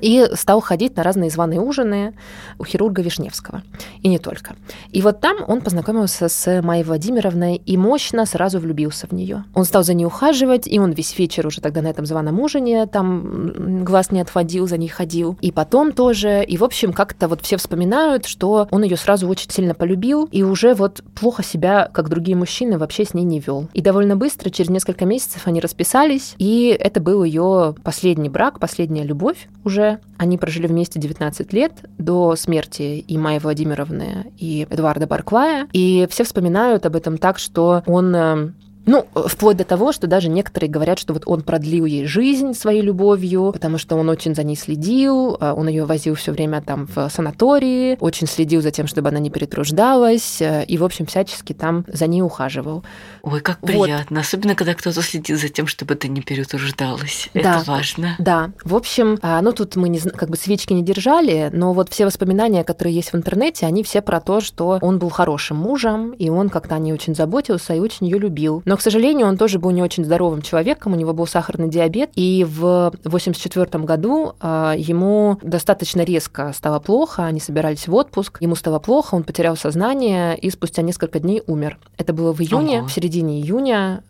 и 0.00 0.28
стал 0.34 0.60
ходить 0.60 0.96
на 0.96 1.02
разные 1.02 1.30
званые 1.30 1.60
ужины 1.60 2.14
у 2.58 2.64
хирурга 2.64 3.02
Вишневского. 3.02 3.62
И 4.02 4.08
не 4.08 4.18
только. 4.18 4.54
И 4.90 5.02
вот 5.02 5.20
там 5.20 5.38
он 5.46 5.60
познакомился 5.60 6.28
с 6.28 6.62
Майей 6.62 6.84
Владимировной 6.84 7.56
и 7.56 7.76
мощно 7.76 8.26
сразу 8.26 8.58
влюбился 8.58 9.06
в 9.06 9.12
нее. 9.12 9.44
Он 9.54 9.64
стал 9.64 9.84
за 9.84 9.94
ней 9.94 10.04
ухаживать, 10.04 10.66
и 10.66 10.78
он 10.78 10.92
весь 10.92 11.18
вечер 11.18 11.46
уже 11.46 11.60
тогда 11.60 11.82
на 11.82 11.88
этом 11.88 12.06
званом 12.06 12.40
ужине 12.40 12.86
там 12.86 13.84
глаз 13.84 14.10
не 14.10 14.20
отводил, 14.20 14.66
за 14.66 14.76
ней 14.76 14.88
ходил. 14.88 15.36
И 15.40 15.52
потом 15.52 15.92
тоже. 15.92 16.44
И, 16.44 16.56
в 16.56 16.64
общем, 16.64 16.92
как-то 16.92 17.28
вот 17.28 17.42
все 17.42 17.56
вспоминают, 17.56 18.26
что 18.26 18.68
он 18.70 18.82
ее 18.82 18.96
сразу 18.96 19.28
очень 19.28 19.50
сильно 19.50 19.74
полюбил, 19.74 20.28
и 20.30 20.42
уже 20.42 20.74
вот 20.74 21.02
плохо 21.14 21.42
себя, 21.42 21.88
как 21.92 22.08
другие 22.08 22.36
мужчины, 22.36 22.78
вообще 22.78 23.04
с 23.04 23.14
ней 23.14 23.24
не 23.24 23.40
вел. 23.40 23.68
И 23.74 23.80
довольно 23.80 24.16
быстро, 24.16 24.50
через 24.50 24.70
несколько 24.70 25.04
месяцев, 25.04 25.42
они 25.46 25.60
расписались, 25.60 26.34
и 26.38 26.76
это 26.78 27.00
был 27.00 27.24
ее 27.24 27.74
последний 27.82 28.28
брак, 28.28 28.58
последняя 28.58 29.04
любовь 29.04 29.48
уже 29.64 29.83
уже. 29.84 29.98
Они 30.16 30.38
прожили 30.38 30.66
вместе 30.66 30.98
19 30.98 31.52
лет 31.52 31.72
до 31.98 32.36
смерти 32.36 33.04
и 33.06 33.18
Майи 33.18 33.38
Владимировны, 33.38 34.32
и 34.38 34.66
Эдуарда 34.70 35.06
Барклая. 35.06 35.68
И 35.72 36.06
все 36.10 36.24
вспоминают 36.24 36.86
об 36.86 36.96
этом 36.96 37.18
так, 37.18 37.38
что 37.38 37.82
он 37.86 38.14
э, 38.14 38.50
ну, 38.86 39.06
вплоть 39.14 39.56
до 39.56 39.64
того, 39.64 39.92
что 39.92 40.06
даже 40.06 40.28
некоторые 40.28 40.70
говорят, 40.70 40.98
что 40.98 41.14
вот 41.14 41.24
он 41.26 41.42
продлил 41.42 41.84
ей 41.84 42.06
жизнь 42.06 42.54
своей 42.54 42.82
любовью, 42.82 43.50
потому 43.52 43.78
что 43.78 43.96
он 43.96 44.08
очень 44.08 44.34
за 44.34 44.42
ней 44.44 44.56
следил, 44.56 45.36
а 45.40 45.54
он 45.54 45.68
ее 45.68 45.84
возил 45.84 46.14
все 46.14 46.32
время 46.32 46.62
там 46.62 46.86
в 46.94 47.08
санатории, 47.08 47.96
очень 48.00 48.26
следил 48.26 48.62
за 48.62 48.70
тем, 48.70 48.86
чтобы 48.86 49.08
она 49.08 49.18
не 49.18 49.30
перетруждалась, 49.30 50.40
э, 50.40 50.64
и, 50.66 50.78
в 50.78 50.84
общем, 50.84 51.06
всячески 51.06 51.52
там 51.52 51.84
за 51.88 52.06
ней 52.06 52.22
ухаживал. 52.22 52.84
Ой, 53.24 53.40
как 53.40 53.60
приятно, 53.60 54.16
вот. 54.16 54.20
особенно 54.20 54.54
когда 54.54 54.74
кто-то 54.74 55.00
следит 55.00 55.38
за 55.38 55.48
тем, 55.48 55.66
чтобы 55.66 55.94
ты 55.94 56.08
не 56.08 56.20
перетруждалась. 56.20 57.30
Да, 57.32 57.40
Это 57.40 57.70
важно. 57.70 58.16
Да, 58.18 58.50
в 58.64 58.74
общем, 58.74 59.18
а, 59.22 59.40
ну 59.40 59.52
тут 59.52 59.76
мы 59.76 59.88
не, 59.88 59.98
как 59.98 60.28
бы 60.28 60.36
свечки 60.36 60.74
не 60.74 60.82
держали, 60.82 61.48
но 61.52 61.72
вот 61.72 61.88
все 61.88 62.04
воспоминания, 62.04 62.64
которые 62.64 62.94
есть 62.94 63.12
в 63.12 63.16
интернете, 63.16 63.64
они 63.66 63.82
все 63.82 64.02
про 64.02 64.20
то, 64.20 64.40
что 64.40 64.78
он 64.82 64.98
был 64.98 65.08
хорошим 65.08 65.56
мужем, 65.56 66.12
и 66.12 66.28
он 66.28 66.50
как-то 66.50 66.74
о 66.74 66.78
ней 66.78 66.92
очень 66.92 67.14
заботился 67.14 67.74
и 67.74 67.80
очень 67.80 68.06
ее 68.06 68.18
любил. 68.18 68.62
Но 68.66 68.74
Но, 68.74 68.78
к 68.78 68.82
сожалению, 68.82 69.28
он 69.28 69.38
тоже 69.38 69.58
был 69.58 69.70
не 69.70 69.82
очень 69.82 70.04
здоровым 70.04 70.42
человеком, 70.42 70.92
у 70.92 70.96
него 70.96 71.14
был 71.14 71.26
сахарный 71.26 71.68
диабет, 71.68 72.10
и 72.14 72.44
в 72.46 72.88
1984 72.88 73.84
году 73.84 74.34
а, 74.40 74.74
ему 74.76 75.38
достаточно 75.42 76.02
резко 76.02 76.52
стало 76.52 76.78
плохо, 76.80 77.24
они 77.24 77.40
собирались 77.40 77.88
в 77.88 77.94
отпуск, 77.94 78.38
ему 78.40 78.54
стало 78.54 78.80
плохо, 78.80 79.14
он 79.14 79.22
потерял 79.22 79.56
сознание 79.56 80.36
и 80.36 80.50
спустя 80.50 80.82
несколько 80.82 81.20
дней 81.20 81.42
умер. 81.46 81.78
Это 81.96 82.12
было 82.12 82.32
в 82.32 82.40
июне, 82.42 82.80
ага. 82.80 82.88
в 82.88 82.92
середине 82.92 83.13
июня, 83.20 84.04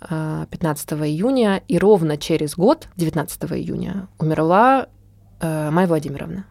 15 0.51 0.93
а, 0.93 1.07
июня, 1.07 1.63
и 1.69 1.79
ровно 1.79 2.17
через 2.17 2.57
год, 2.57 2.89
19 2.97 3.45
июня, 3.53 4.09
умерла 4.19 4.89
а, 5.41 5.71
Майя 5.71 5.89
Владимировна. 5.89 6.47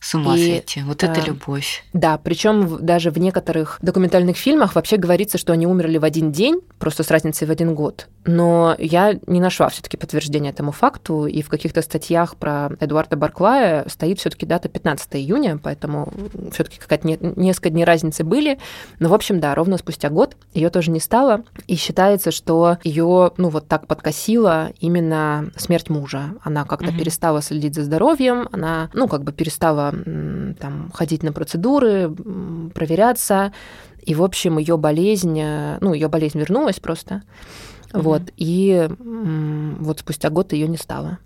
С 0.00 0.14
ума 0.14 0.36
и, 0.36 0.52
сойти. 0.52 0.82
Вот 0.82 1.04
это 1.04 1.20
любовь. 1.20 1.84
Да, 1.92 2.18
причем 2.18 2.78
даже 2.84 3.10
в 3.10 3.18
некоторых 3.18 3.78
документальных 3.82 4.36
фильмах 4.36 4.74
вообще 4.74 4.96
говорится, 4.96 5.36
что 5.36 5.52
они 5.52 5.66
умерли 5.66 5.98
в 5.98 6.04
один 6.04 6.32
день, 6.32 6.60
просто 6.78 7.02
с 7.02 7.10
разницей 7.10 7.46
в 7.46 7.50
один 7.50 7.74
год. 7.74 8.08
Но 8.24 8.74
я 8.78 9.18
не 9.26 9.40
нашла 9.40 9.68
все-таки 9.68 9.96
подтверждения 9.96 10.50
этому 10.50 10.72
факту, 10.72 11.26
и 11.26 11.42
в 11.42 11.48
каких-то 11.48 11.82
статьях 11.82 12.36
про 12.36 12.70
Эдуарда 12.80 13.16
Барклая 13.16 13.86
стоит 13.88 14.18
все-таки 14.20 14.46
дата 14.46 14.68
15 14.68 15.16
июня, 15.16 15.58
поэтому 15.62 16.12
все-таки 16.52 16.78
какая-то 16.78 17.06
не, 17.06 17.18
несколько 17.20 17.70
дней 17.70 17.84
разницы 17.84 18.24
были. 18.24 18.58
Но, 18.98 19.08
в 19.10 19.14
общем, 19.14 19.40
да, 19.40 19.54
ровно 19.54 19.76
спустя 19.78 20.08
год 20.08 20.36
ее 20.54 20.70
тоже 20.70 20.90
не 20.90 21.00
стало, 21.00 21.44
и 21.66 21.76
считается, 21.76 22.30
что 22.30 22.78
ее, 22.84 23.32
ну, 23.36 23.48
вот 23.48 23.68
так 23.68 23.86
подкосила 23.86 24.70
именно 24.80 25.50
смерть 25.56 25.90
мужа. 25.90 26.30
Она 26.42 26.64
как-то 26.64 26.88
угу. 26.88 26.98
перестала 26.98 27.42
следить 27.42 27.74
за 27.74 27.84
здоровьем, 27.84 28.48
она, 28.52 28.90
ну, 28.94 29.08
как 29.08 29.24
бы 29.24 29.32
перестала 29.32 29.89
там 30.60 30.90
ходить 30.92 31.22
на 31.22 31.32
процедуры, 31.32 32.10
проверяться, 32.74 33.52
и, 34.02 34.14
в 34.14 34.22
общем, 34.22 34.58
ее 34.58 34.76
болезнь, 34.76 35.38
э, 35.38 35.78
ну, 35.80 35.92
ее 35.92 36.08
болезнь 36.08 36.38
вернулась 36.38 36.80
просто. 36.80 37.22
Mm-hmm. 37.92 38.00
Вот, 38.02 38.22
и 38.36 38.88
вот 39.80 40.00
спустя 40.00 40.30
год 40.30 40.52
ее 40.52 40.68
не 40.68 40.76
стало. 40.76 41.18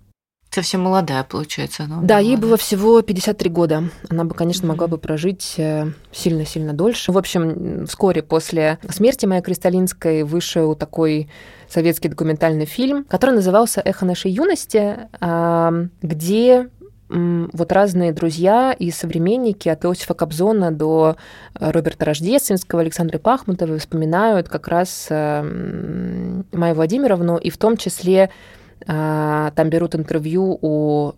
Совсем 0.49 0.81
молодая, 0.81 1.23
получается, 1.23 1.83
она. 1.83 1.99
Да, 2.01 2.19
ей 2.19 2.37
было 2.37 2.55
всего 2.55 3.01
53 3.01 3.49
года. 3.49 3.83
Она 4.09 4.23
бы, 4.23 4.33
конечно, 4.33 4.65
могла 4.67 4.87
бы 4.87 4.97
прожить 4.97 5.55
э, 5.57 5.91
сильно-сильно 6.13 6.71
дольше. 6.71 7.11
В 7.11 7.17
общем, 7.17 7.85
вскоре 7.87 8.23
после 8.23 8.79
смерти 8.89 9.25
моей 9.25 9.41
Кристалинской 9.41 10.23
вышел 10.23 10.73
такой 10.75 11.29
советский 11.67 12.07
документальный 12.07 12.65
фильм, 12.65 13.03
который 13.03 13.35
назывался 13.35 13.81
«Эхо 13.81 14.05
нашей 14.05 14.31
юности», 14.31 15.09
где 16.01 16.69
вот 17.07 17.71
разные 17.71 18.11
друзья 18.11 18.73
и 18.73 18.89
современники 18.89 19.69
от 19.69 19.85
Иосифа 19.85 20.15
Кобзона 20.15 20.71
до 20.71 21.17
э, 21.53 21.71
Роберта 21.71 22.05
Рождественского, 22.05 22.81
Александры 22.81 23.19
Пахмутовой 23.19 23.77
вспоминают 23.77 24.49
как 24.49 24.67
раз 24.67 25.07
э, 25.09 26.41
Майю 26.51 26.75
Владимировну, 26.75 27.37
и 27.37 27.51
в 27.51 27.57
том 27.57 27.77
числе 27.77 28.31
э, 28.87 29.51
там 29.55 29.69
берут 29.69 29.93
интервью 29.95 30.57
у 30.61 31.13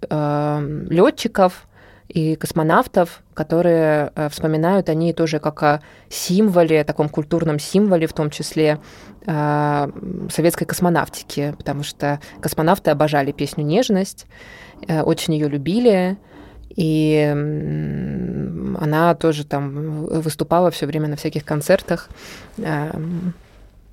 летчиков 0.90 1.68
и 2.10 2.36
космонавтов, 2.36 3.22
которые 3.34 4.12
вспоминают 4.30 4.90
они 4.90 5.14
тоже 5.14 5.40
как 5.40 5.64
о 5.64 5.82
символе, 6.10 6.84
таком 6.84 7.10
культурном 7.10 7.60
символе, 7.60 8.08
в 8.08 8.14
том 8.14 8.30
числе 8.30 8.80
советской 9.26 10.66
космонавтики, 10.66 11.54
потому 11.58 11.84
что 11.84 12.22
космонавты 12.40 12.92
обожали 12.92 13.34
песню 13.34 13.66
«Нежность», 13.66 14.26
Э, 14.26 14.67
очень 14.88 15.34
ее 15.34 15.48
любили. 15.48 16.18
И 16.76 17.34
она 18.80 19.16
тоже 19.16 19.46
там 19.46 20.06
выступала 20.06 20.70
все 20.70 20.86
время 20.86 21.08
на 21.08 21.16
всяких 21.16 21.44
концертах, 21.44 22.10
э, 22.58 22.92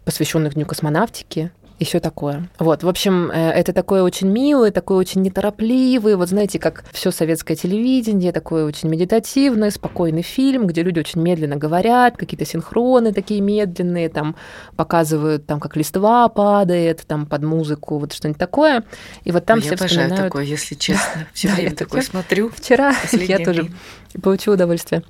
посвященных 0.05 0.55
Дню 0.55 0.67
космонавтики 0.67 1.51
и 1.85 1.87
все 1.87 2.01
такое. 2.01 2.49
Вот, 2.59 2.83
в 2.83 2.89
общем, 2.89 3.31
э, 3.31 3.51
это 3.51 3.75
такой 3.75 4.01
очень 4.01 4.29
милый, 4.29 4.71
такой 4.71 4.97
очень 4.97 5.21
неторопливый, 5.21 6.17
вот 6.17 6.31
знаете, 6.31 6.59
как 6.59 6.85
все 6.93 7.11
советское 7.11 7.57
телевидение, 7.57 8.33
такой 8.33 8.65
очень 8.65 8.89
медитативный, 8.89 9.71
спокойный 9.71 10.23
фильм, 10.23 10.67
где 10.67 10.83
люди 10.83 10.99
очень 10.99 11.21
медленно 11.21 11.57
говорят, 11.57 12.17
какие-то 12.17 12.47
синхроны 12.47 13.13
такие 13.13 13.43
медленные, 13.43 14.09
там 14.09 14.35
показывают, 14.77 15.47
там, 15.47 15.61
как 15.61 15.77
листва 15.77 16.29
падает, 16.31 17.05
там, 17.07 17.27
под 17.27 17.43
музыку, 17.43 17.99
вот 17.99 18.15
что-нибудь 18.15 18.39
такое. 18.39 18.85
И 19.25 19.31
вот 19.31 19.45
там 19.45 19.59
я 19.59 19.77
все 19.77 19.77
вспоминают... 19.77 20.17
такое, 20.17 20.45
если 20.45 20.75
честно. 20.75 21.27
Все 21.35 21.49
время 21.49 21.75
такое 21.75 22.01
смотрю. 22.01 22.49
Вчера 22.49 22.95
я 23.13 23.39
тоже 23.39 23.71
получила 24.23 24.55
удовольствие. 24.55 25.03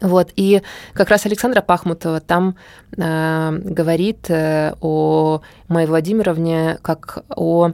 Вот, 0.00 0.30
и 0.36 0.62
как 0.92 1.10
раз 1.10 1.26
Александра 1.26 1.60
Пахмутова 1.60 2.20
там 2.20 2.56
э, 2.96 3.52
говорит 3.52 4.30
э, 4.30 4.74
о 4.80 5.40
Майе 5.68 5.86
Владимировне 5.86 6.78
как 6.82 7.24
о 7.34 7.70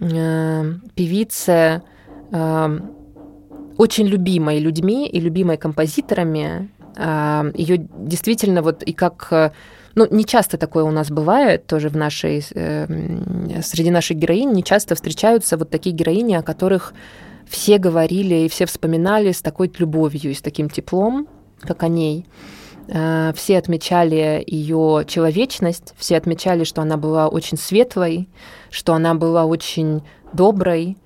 э, 0.00 0.72
певице, 0.94 1.82
э, 2.32 2.80
очень 3.78 4.06
любимой 4.06 4.58
людьми 4.58 5.08
и 5.08 5.20
любимой 5.20 5.56
композиторами. 5.56 6.68
Э, 6.96 7.50
ее 7.54 7.88
действительно 7.96 8.62
вот 8.62 8.82
и 8.82 8.92
как 8.92 9.52
ну, 9.96 10.06
не 10.10 10.26
часто 10.26 10.58
такое 10.58 10.84
у 10.84 10.90
нас 10.90 11.10
бывает, 11.10 11.66
тоже 11.66 11.88
в 11.88 11.96
нашей, 11.96 12.44
э, 12.54 13.62
среди 13.62 13.90
наших 13.90 14.18
героинь 14.18 14.52
не 14.52 14.62
часто 14.62 14.94
встречаются 14.94 15.56
вот 15.56 15.70
такие 15.70 15.96
героини, 15.96 16.34
о 16.34 16.42
которых 16.42 16.92
все 17.48 17.78
говорили 17.78 18.34
и 18.34 18.48
все 18.48 18.66
вспоминали 18.66 19.32
с 19.32 19.40
такой 19.40 19.72
любовью 19.78 20.32
и 20.32 20.34
с 20.34 20.42
таким 20.42 20.68
теплом 20.68 21.26
как 21.60 21.82
о 21.82 21.88
ней. 21.88 22.26
Э, 22.88 23.32
все 23.34 23.58
отмечали 23.58 24.42
ее 24.46 25.04
человечность, 25.06 25.94
все 25.96 26.16
отмечали, 26.16 26.64
что 26.64 26.82
она 26.82 26.96
была 26.96 27.28
очень 27.28 27.58
светлой, 27.58 28.28
что 28.70 28.94
она 28.94 29.14
была 29.14 29.44
очень 29.44 30.02
доброй 30.32 30.96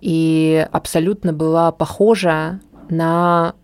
и 0.00 0.66
абсолютно 0.72 1.32
была 1.32 1.72
похожа 1.72 2.60
на 2.88 3.54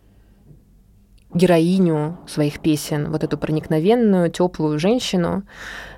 героиню 1.34 2.18
своих 2.26 2.60
песен, 2.60 3.10
вот 3.10 3.24
эту 3.24 3.38
проникновенную, 3.38 4.30
теплую 4.30 4.78
женщину 4.78 5.44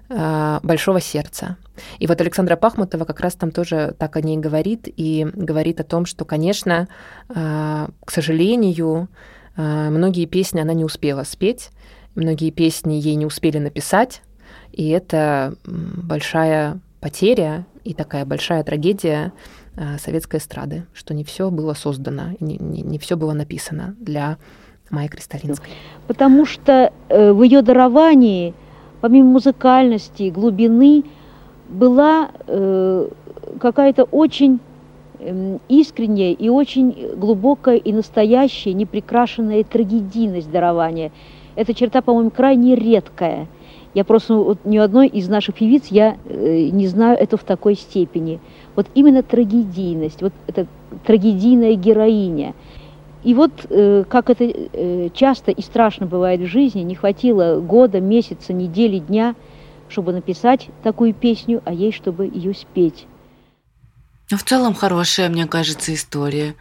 э, 0.08 0.60
большого 0.62 1.00
сердца. 1.00 1.56
И 1.98 2.06
вот 2.06 2.20
Александра 2.20 2.56
Пахмутова 2.56 3.04
как 3.04 3.20
раз 3.20 3.34
там 3.34 3.50
тоже 3.50 3.96
так 3.98 4.16
о 4.16 4.20
ней 4.20 4.36
говорит 4.36 4.82
и 4.86 5.26
говорит 5.34 5.80
о 5.80 5.84
том, 5.84 6.06
что, 6.06 6.24
конечно, 6.24 6.88
э, 7.28 7.88
к 8.04 8.10
сожалению, 8.10 9.08
многие 9.56 10.26
песни 10.26 10.60
она 10.60 10.72
не 10.72 10.84
успела 10.84 11.24
спеть, 11.24 11.70
многие 12.14 12.50
песни 12.50 12.94
ей 12.94 13.14
не 13.14 13.26
успели 13.26 13.58
написать, 13.58 14.22
и 14.72 14.88
это 14.88 15.54
большая 15.64 16.80
потеря 17.00 17.66
и 17.84 17.94
такая 17.94 18.24
большая 18.24 18.64
трагедия 18.64 19.32
а, 19.76 19.98
советской 19.98 20.38
эстрады, 20.38 20.86
что 20.94 21.14
не 21.14 21.24
все 21.24 21.50
было 21.50 21.74
создано, 21.74 22.34
не, 22.40 22.56
не, 22.58 22.82
не 22.82 22.98
все 22.98 23.16
было 23.16 23.32
написано 23.32 23.94
для 23.98 24.38
Майи 24.90 25.08
Кристалинской. 25.08 25.70
Потому 26.06 26.46
что 26.46 26.92
э, 27.08 27.32
в 27.32 27.42
ее 27.42 27.62
даровании, 27.62 28.54
помимо 29.00 29.30
музыкальности, 29.32 30.30
глубины, 30.30 31.04
была 31.68 32.30
э, 32.46 33.08
какая-то 33.60 34.04
очень 34.04 34.60
искренняя 35.68 36.32
и 36.32 36.48
очень 36.48 37.16
глубокая 37.16 37.76
и 37.76 37.92
настоящая, 37.92 38.72
неприкрашенная 38.72 39.64
трагедийность 39.64 40.50
дарования. 40.50 41.12
Эта 41.56 41.72
черта, 41.72 42.02
по-моему, 42.02 42.30
крайне 42.30 42.74
редкая. 42.74 43.46
Я 43.94 44.04
просто 44.04 44.34
вот, 44.34 44.58
ни 44.64 44.76
одной 44.76 45.06
из 45.06 45.28
наших 45.28 45.54
певиц 45.54 45.86
я 45.88 46.16
э, 46.24 46.68
не 46.72 46.88
знаю 46.88 47.16
это 47.16 47.36
в 47.36 47.44
такой 47.44 47.76
степени. 47.76 48.40
Вот 48.74 48.86
именно 48.94 49.22
трагедийность, 49.22 50.20
вот 50.20 50.32
эта 50.48 50.66
трагедийная 51.06 51.74
героиня. 51.74 52.54
И 53.22 53.34
вот 53.34 53.52
э, 53.70 54.04
как 54.08 54.30
это 54.30 54.44
э, 54.44 55.10
часто 55.14 55.52
и 55.52 55.62
страшно 55.62 56.06
бывает 56.06 56.40
в 56.40 56.46
жизни, 56.46 56.80
не 56.80 56.96
хватило 56.96 57.60
года, 57.60 58.00
месяца, 58.00 58.52
недели, 58.52 58.98
дня, 58.98 59.36
чтобы 59.88 60.12
написать 60.12 60.68
такую 60.82 61.14
песню, 61.14 61.62
а 61.64 61.72
ей, 61.72 61.92
чтобы 61.92 62.26
ее 62.26 62.52
спеть. 62.52 63.06
Ну, 64.30 64.36
в 64.36 64.42
целом 64.42 64.74
хорошая, 64.74 65.28
мне 65.28 65.46
кажется, 65.46 65.94
история. 65.94 66.54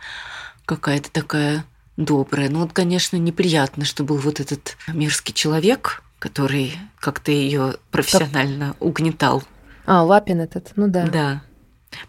Какая-то 0.66 1.12
такая 1.12 1.66
добрая. 1.98 2.50
Ну, 2.50 2.60
вот, 2.60 2.74
конечно, 2.74 3.18
неприятно, 3.18 3.86
что 3.86 4.04
был 4.04 4.18
вот 4.18 4.40
этот 4.40 4.78
мерзкий 4.88 5.34
человек, 5.34 6.04
который 6.20 6.74
как-то 7.00 7.32
ее 7.32 7.76
профессионально 7.92 8.70
как... 8.74 8.82
угнетал. 8.82 9.44
А, 9.86 10.04
Лапин 10.04 10.42
этот, 10.42 10.72
ну 10.76 10.88
да. 10.88 11.08
Да. 11.08 11.44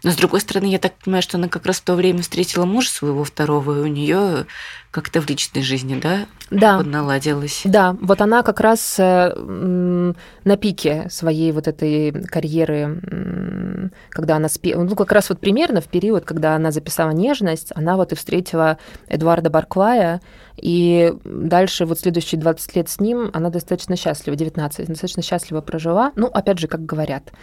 Но 0.03 0.11
с 0.11 0.15
другой 0.15 0.41
стороны, 0.41 0.65
я 0.65 0.79
так 0.79 0.93
понимаю, 1.03 1.21
что 1.21 1.37
она 1.37 1.47
как 1.47 1.65
раз 1.65 1.77
в 1.77 1.83
то 1.83 1.95
время 1.95 2.21
встретила 2.21 2.65
мужа 2.65 2.89
своего 2.89 3.23
второго, 3.23 3.77
и 3.77 3.81
у 3.81 3.87
нее 3.87 4.45
как-то 4.91 5.19
в 5.19 5.27
личной 5.27 5.61
жизни, 5.61 5.99
да, 6.01 6.25
Да, 6.49 6.81
наладилось. 6.81 7.63
да, 7.65 7.97
вот 7.99 8.21
она 8.21 8.43
как 8.43 8.61
раз 8.61 8.95
э, 8.97 9.33
на 9.35 10.57
пике 10.57 11.07
своей 11.09 11.51
вот 11.51 11.67
этой 11.67 12.13
карьеры, 12.27 13.91
когда 14.09 14.37
она 14.37 14.47
спела, 14.47 14.83
ну 14.83 14.95
как 14.95 15.11
раз 15.11 15.27
вот 15.29 15.39
примерно 15.41 15.81
в 15.81 15.85
период, 15.89 16.23
когда 16.23 16.55
она 16.55 16.71
записала 16.71 17.11
«Нежность», 17.11 17.73
она 17.75 17.97
вот 17.97 18.13
и 18.13 18.15
встретила 18.15 18.77
Эдуарда 19.07 19.49
Барклая, 19.49 20.21
и 20.55 21.13
дальше 21.25 21.85
вот 21.85 21.99
следующие 21.99 22.39
20 22.39 22.75
лет 22.77 22.87
с 22.89 23.01
ним 23.01 23.29
она 23.33 23.49
достаточно 23.49 23.97
счастлива, 23.97 24.37
19, 24.37 24.87
достаточно 24.87 25.21
счастливо 25.21 25.59
прожила. 25.59 26.13
Ну, 26.15 26.27
опять 26.27 26.59
же, 26.59 26.67
как 26.67 26.85
говорят, 26.85 27.33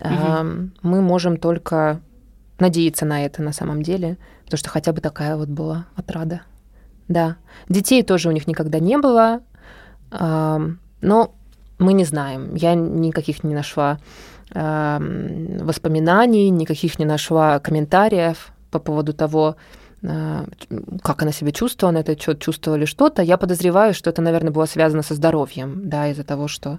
Эм, 0.00 0.72
мы 0.82 1.00
можем 1.00 1.36
только 1.36 2.00
надеяться 2.58 3.04
на 3.04 3.24
это 3.24 3.42
на 3.42 3.52
самом 3.52 3.82
деле, 3.82 4.18
потому 4.44 4.58
что 4.58 4.70
хотя 4.70 4.92
бы 4.92 5.00
такая 5.00 5.36
вот 5.36 5.48
была 5.48 5.86
отрада. 5.94 6.42
Да. 7.08 7.36
Детей 7.68 8.02
тоже 8.02 8.28
у 8.28 8.32
них 8.32 8.46
никогда 8.46 8.78
не 8.78 8.98
было, 8.98 9.40
но 10.10 11.34
мы 11.78 11.92
не 11.92 12.04
знаем. 12.04 12.54
Я 12.54 12.74
никаких 12.74 13.44
не 13.44 13.54
нашла 13.54 13.98
воспоминаний, 14.50 16.50
никаких 16.50 16.98
не 16.98 17.04
нашла 17.04 17.58
комментариев 17.58 18.52
по 18.70 18.78
поводу 18.78 19.12
того, 19.12 19.56
э, 20.02 20.44
как 21.02 21.22
она 21.22 21.32
себя 21.32 21.50
чувствовала 21.50 21.94
на 21.94 21.98
этот 21.98 22.22
счет, 22.22 22.40
чувствовала 22.40 22.78
ли 22.78 22.86
что-то. 22.86 23.22
Я 23.22 23.38
подозреваю, 23.38 23.94
что 23.94 24.10
это, 24.10 24.22
наверное, 24.22 24.52
было 24.52 24.66
связано 24.66 25.02
со 25.02 25.14
здоровьем, 25.14 25.88
да, 25.88 26.08
из-за 26.08 26.24
того, 26.24 26.46
что 26.46 26.78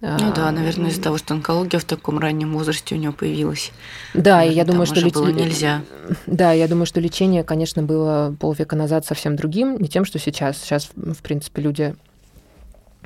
Ну 0.00 0.32
да, 0.34 0.48
а, 0.48 0.52
наверное, 0.52 0.90
из-за 0.90 1.00
того, 1.00 1.16
что 1.16 1.32
онкология 1.32 1.80
в 1.80 1.84
таком 1.84 2.18
раннем 2.18 2.52
возрасте 2.52 2.94
у 2.94 2.98
нее 2.98 3.12
появилась. 3.12 3.72
Да, 4.12 4.44
и 4.44 4.52
я 4.52 4.64
думаю, 4.64 4.84
что 4.86 5.00
леч- 5.00 5.14
было 5.14 5.28
нельзя. 5.28 5.82
Да, 6.26 6.52
я 6.52 6.68
думаю, 6.68 6.84
что 6.84 7.00
лечение, 7.00 7.44
конечно, 7.44 7.82
было 7.82 8.36
полвека 8.38 8.76
назад 8.76 9.06
совсем 9.06 9.36
другим, 9.36 9.78
не 9.78 9.88
тем, 9.88 10.04
что 10.04 10.18
сейчас. 10.18 10.58
Сейчас, 10.58 10.90
в 10.94 11.22
принципе, 11.22 11.62
люди 11.62 11.94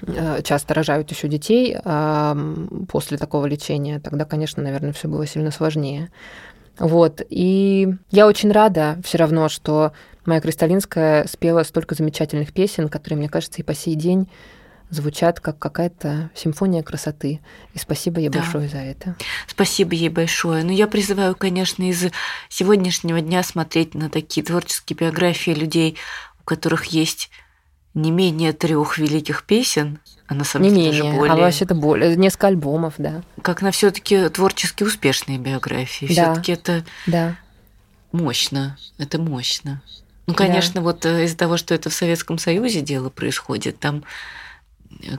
э, 0.03 0.43
часто 0.43 0.75
рожают 0.75 1.11
еще 1.13 1.29
детей 1.29 1.77
а, 1.85 2.37
после 2.89 3.19
такого 3.19 3.47
лечения. 3.47 4.01
Тогда, 4.01 4.25
конечно, 4.25 4.61
наверное, 4.61 4.93
все 4.93 5.07
было 5.07 5.27
сильно 5.27 5.53
сложнее. 5.53 6.11
Вот. 6.81 7.23
И 7.29 7.89
я 8.11 8.27
очень 8.27 8.51
рада 8.51 8.99
все 9.05 9.19
равно, 9.19 9.49
что 9.49 9.93
моя 10.27 10.41
Кристалинская 10.41 11.27
спела 11.29 11.63
столько 11.63 11.95
замечательных 11.95 12.53
песен, 12.53 12.89
которые, 12.89 13.19
мне 13.19 13.29
кажется, 13.29 13.61
и 13.61 13.65
по 13.65 13.75
сей 13.75 13.95
день 13.95 14.29
звучат 14.91 15.41
как 15.41 15.59
какая-то 15.59 16.31
симфония 16.35 16.83
красоты. 16.83 17.41
И 17.75 17.79
спасибо 17.79 18.21
ей 18.21 18.29
Да. 18.29 18.41
большое 18.41 18.69
за 18.69 18.79
это. 18.79 19.17
Спасибо 19.47 19.95
ей 19.95 20.09
большое. 20.09 20.65
Но 20.65 20.73
я 20.73 20.87
призываю, 20.87 21.35
конечно, 21.37 21.89
из 21.89 22.07
сегодняшнего 22.49 23.21
дня 23.21 23.43
смотреть 23.43 23.95
на 23.95 24.11
такие 24.11 24.45
творческие 24.45 24.97
биографии 24.97 25.53
людей, 25.53 25.97
у 26.41 26.45
которых 26.45 26.87
есть 26.87 27.31
не 27.95 28.11
менее 28.11 28.53
трех 28.53 28.99
великих 28.99 29.45
песен, 29.45 29.99
а 30.27 30.35
на 30.35 30.45
самом 30.45 30.69
Не 30.69 30.75
деле 30.75 30.87
даже 30.91 31.03
менее, 31.03 31.19
более, 31.19 31.35
а 31.35 31.37
вообще-то 31.37 31.75
более, 31.75 32.17
несколько 32.17 32.47
альбомов, 32.49 32.95
да. 32.99 33.23
как 33.43 33.63
на 33.63 33.73
все-таки 33.73 34.29
творчески 34.29 34.85
успешные 34.85 35.39
биографии. 35.39 36.07
Да. 36.07 36.13
Все-таки 36.33 36.53
это 36.53 36.85
Да. 37.07 37.37
мощно. 38.13 38.77
Это 38.99 39.19
мощно. 39.21 39.83
Ну, 40.27 40.35
Да. 40.35 40.39
конечно, 40.39 40.81
вот 40.83 41.05
э, 41.05 41.25
из-за 41.25 41.37
того, 41.37 41.57
что 41.57 41.75
это 41.75 41.91
в 41.91 41.95
Советском 41.95 42.39
Союзе 42.39 42.81
дело 42.81 43.09
происходит, 43.11 43.81
там 43.81 44.05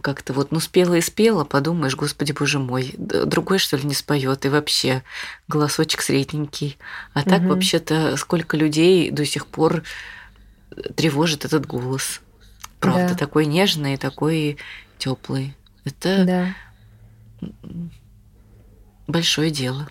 как-то 0.02 0.34
вот, 0.34 0.52
ну, 0.52 0.60
спела 0.60 0.96
и 0.96 1.02
спела, 1.02 1.44
подумаешь, 1.46 1.96
господи, 1.96 2.34
боже 2.34 2.60
мой, 2.60 2.94
другой, 2.98 3.58
что 3.58 3.78
ли, 3.78 3.84
не 3.84 3.94
споет, 3.94 4.46
и 4.46 4.50
вообще 4.50 5.04
голосочек 5.48 6.02
средненький. 6.02 6.78
А 7.14 7.24
так, 7.24 7.42
вообще-то, 7.44 8.18
сколько 8.18 8.58
людей 8.58 9.12
до 9.12 9.26
сих 9.26 9.48
пор 9.48 9.84
тревожит 10.96 11.46
этот 11.46 11.66
голос. 11.66 12.22
Правда, 12.80 13.10
Да. 13.10 13.16
такой 13.16 13.46
нежный, 13.46 13.98
такой 13.98 14.58
теплый. 14.98 15.56
Это 15.86 16.26
Да. 16.26 17.50
большое 19.08 19.52
дело. 19.52 19.88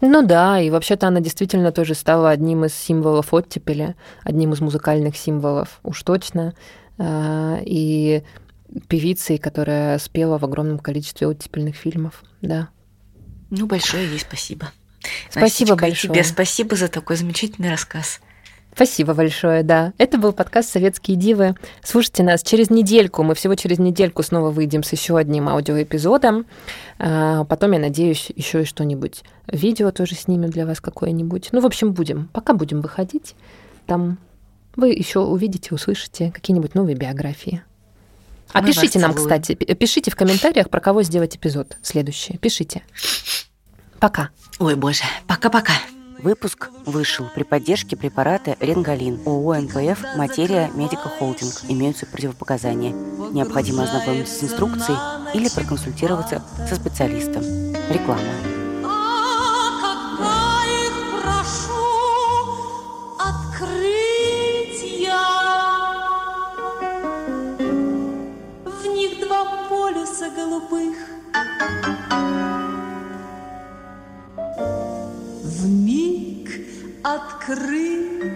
Ну 0.00 0.22
да, 0.24 0.60
и 0.60 0.70
вообще-то 0.70 1.08
она 1.08 1.20
действительно 1.20 1.72
тоже 1.72 1.94
стала 1.94 2.30
одним 2.30 2.64
из 2.64 2.74
символов 2.74 3.34
оттепели, 3.34 3.96
одним 4.22 4.52
из 4.52 4.60
музыкальных 4.60 5.16
символов, 5.16 5.80
уж 5.82 6.02
точно. 6.02 6.54
А, 6.98 7.60
И 7.64 8.22
певицей, 8.88 9.38
которая 9.38 9.98
спела 9.98 10.38
в 10.38 10.44
огромном 10.44 10.78
количестве 10.78 11.26
оттепельных 11.26 11.76
фильмов, 11.76 12.22
да. 12.42 12.68
Ну, 13.50 13.66
большое 13.66 14.06
ей 14.08 14.18
спасибо. 14.18 14.70
Спасибо 15.30 15.40
Настечка, 15.40 15.76
большое. 15.76 16.12
тебе 16.12 16.24
спасибо 16.24 16.76
за 16.76 16.88
такой 16.88 17.16
замечательный 17.16 17.70
рассказ. 17.70 18.20
Спасибо 18.74 19.12
большое, 19.14 19.64
да. 19.64 19.92
Это 19.98 20.18
был 20.18 20.32
подкаст 20.32 20.70
«Советские 20.70 21.16
дивы». 21.16 21.56
Слушайте 21.82 22.22
нас 22.22 22.44
через 22.44 22.70
недельку. 22.70 23.24
Мы 23.24 23.34
всего 23.34 23.56
через 23.56 23.80
недельку 23.80 24.22
снова 24.22 24.50
выйдем 24.50 24.84
с 24.84 24.92
еще 24.92 25.16
одним 25.16 25.48
аудиоэпизодом. 25.48 26.46
А, 26.98 27.44
Потом, 27.44 27.72
я 27.72 27.80
надеюсь, 27.80 28.30
еще 28.36 28.62
и 28.62 28.64
что-нибудь. 28.64 29.24
Видео 29.48 29.90
тоже 29.90 30.14
снимем 30.14 30.50
для 30.50 30.64
вас 30.64 30.80
какое-нибудь. 30.80 31.48
Ну, 31.50 31.60
в 31.60 31.66
общем, 31.66 31.92
будем. 31.92 32.28
Пока 32.32 32.52
будем 32.52 32.80
выходить. 32.80 33.34
Там 33.86 34.18
вы 34.76 34.90
еще 34.90 35.20
увидите, 35.20 35.74
услышите 35.74 36.30
какие-нибудь 36.30 36.76
новые 36.76 36.94
биографии. 36.94 37.62
А 38.52 38.60
Мы 38.62 38.68
пишите 38.68 38.98
нам, 38.98 39.12
целуем. 39.12 39.28
кстати, 39.28 39.54
пи- 39.54 39.74
пишите 39.74 40.10
в 40.10 40.16
комментариях, 40.16 40.70
про 40.70 40.80
кого 40.80 41.02
сделать 41.02 41.36
эпизод 41.36 41.76
следующий. 41.82 42.38
Пишите. 42.38 42.82
Пока. 44.00 44.30
Ой, 44.58 44.74
боже, 44.74 45.02
пока-пока. 45.26 45.72
Выпуск 46.22 46.70
вышел 46.84 47.26
при 47.32 47.44
поддержке 47.44 47.96
препарата 47.96 48.56
Ренгалин. 48.58 49.20
ООО 49.24 49.54
«НПФ» 49.60 50.16
«Материя 50.16 50.68
Медика 50.74 51.08
Холдинг». 51.08 51.52
Имеются 51.68 52.06
противопоказания. 52.06 52.92
Необходимо 52.92 53.84
ознакомиться 53.84 54.34
с 54.34 54.42
инструкцией 54.42 54.98
или 55.34 55.48
проконсультироваться 55.48 56.42
со 56.68 56.74
специалистом. 56.74 57.42
Реклама. 57.92 58.22
Полюса 70.18 70.30
голубых. 70.34 70.96
В 75.44 75.68
миг 75.68 76.50
открытия 77.02 78.30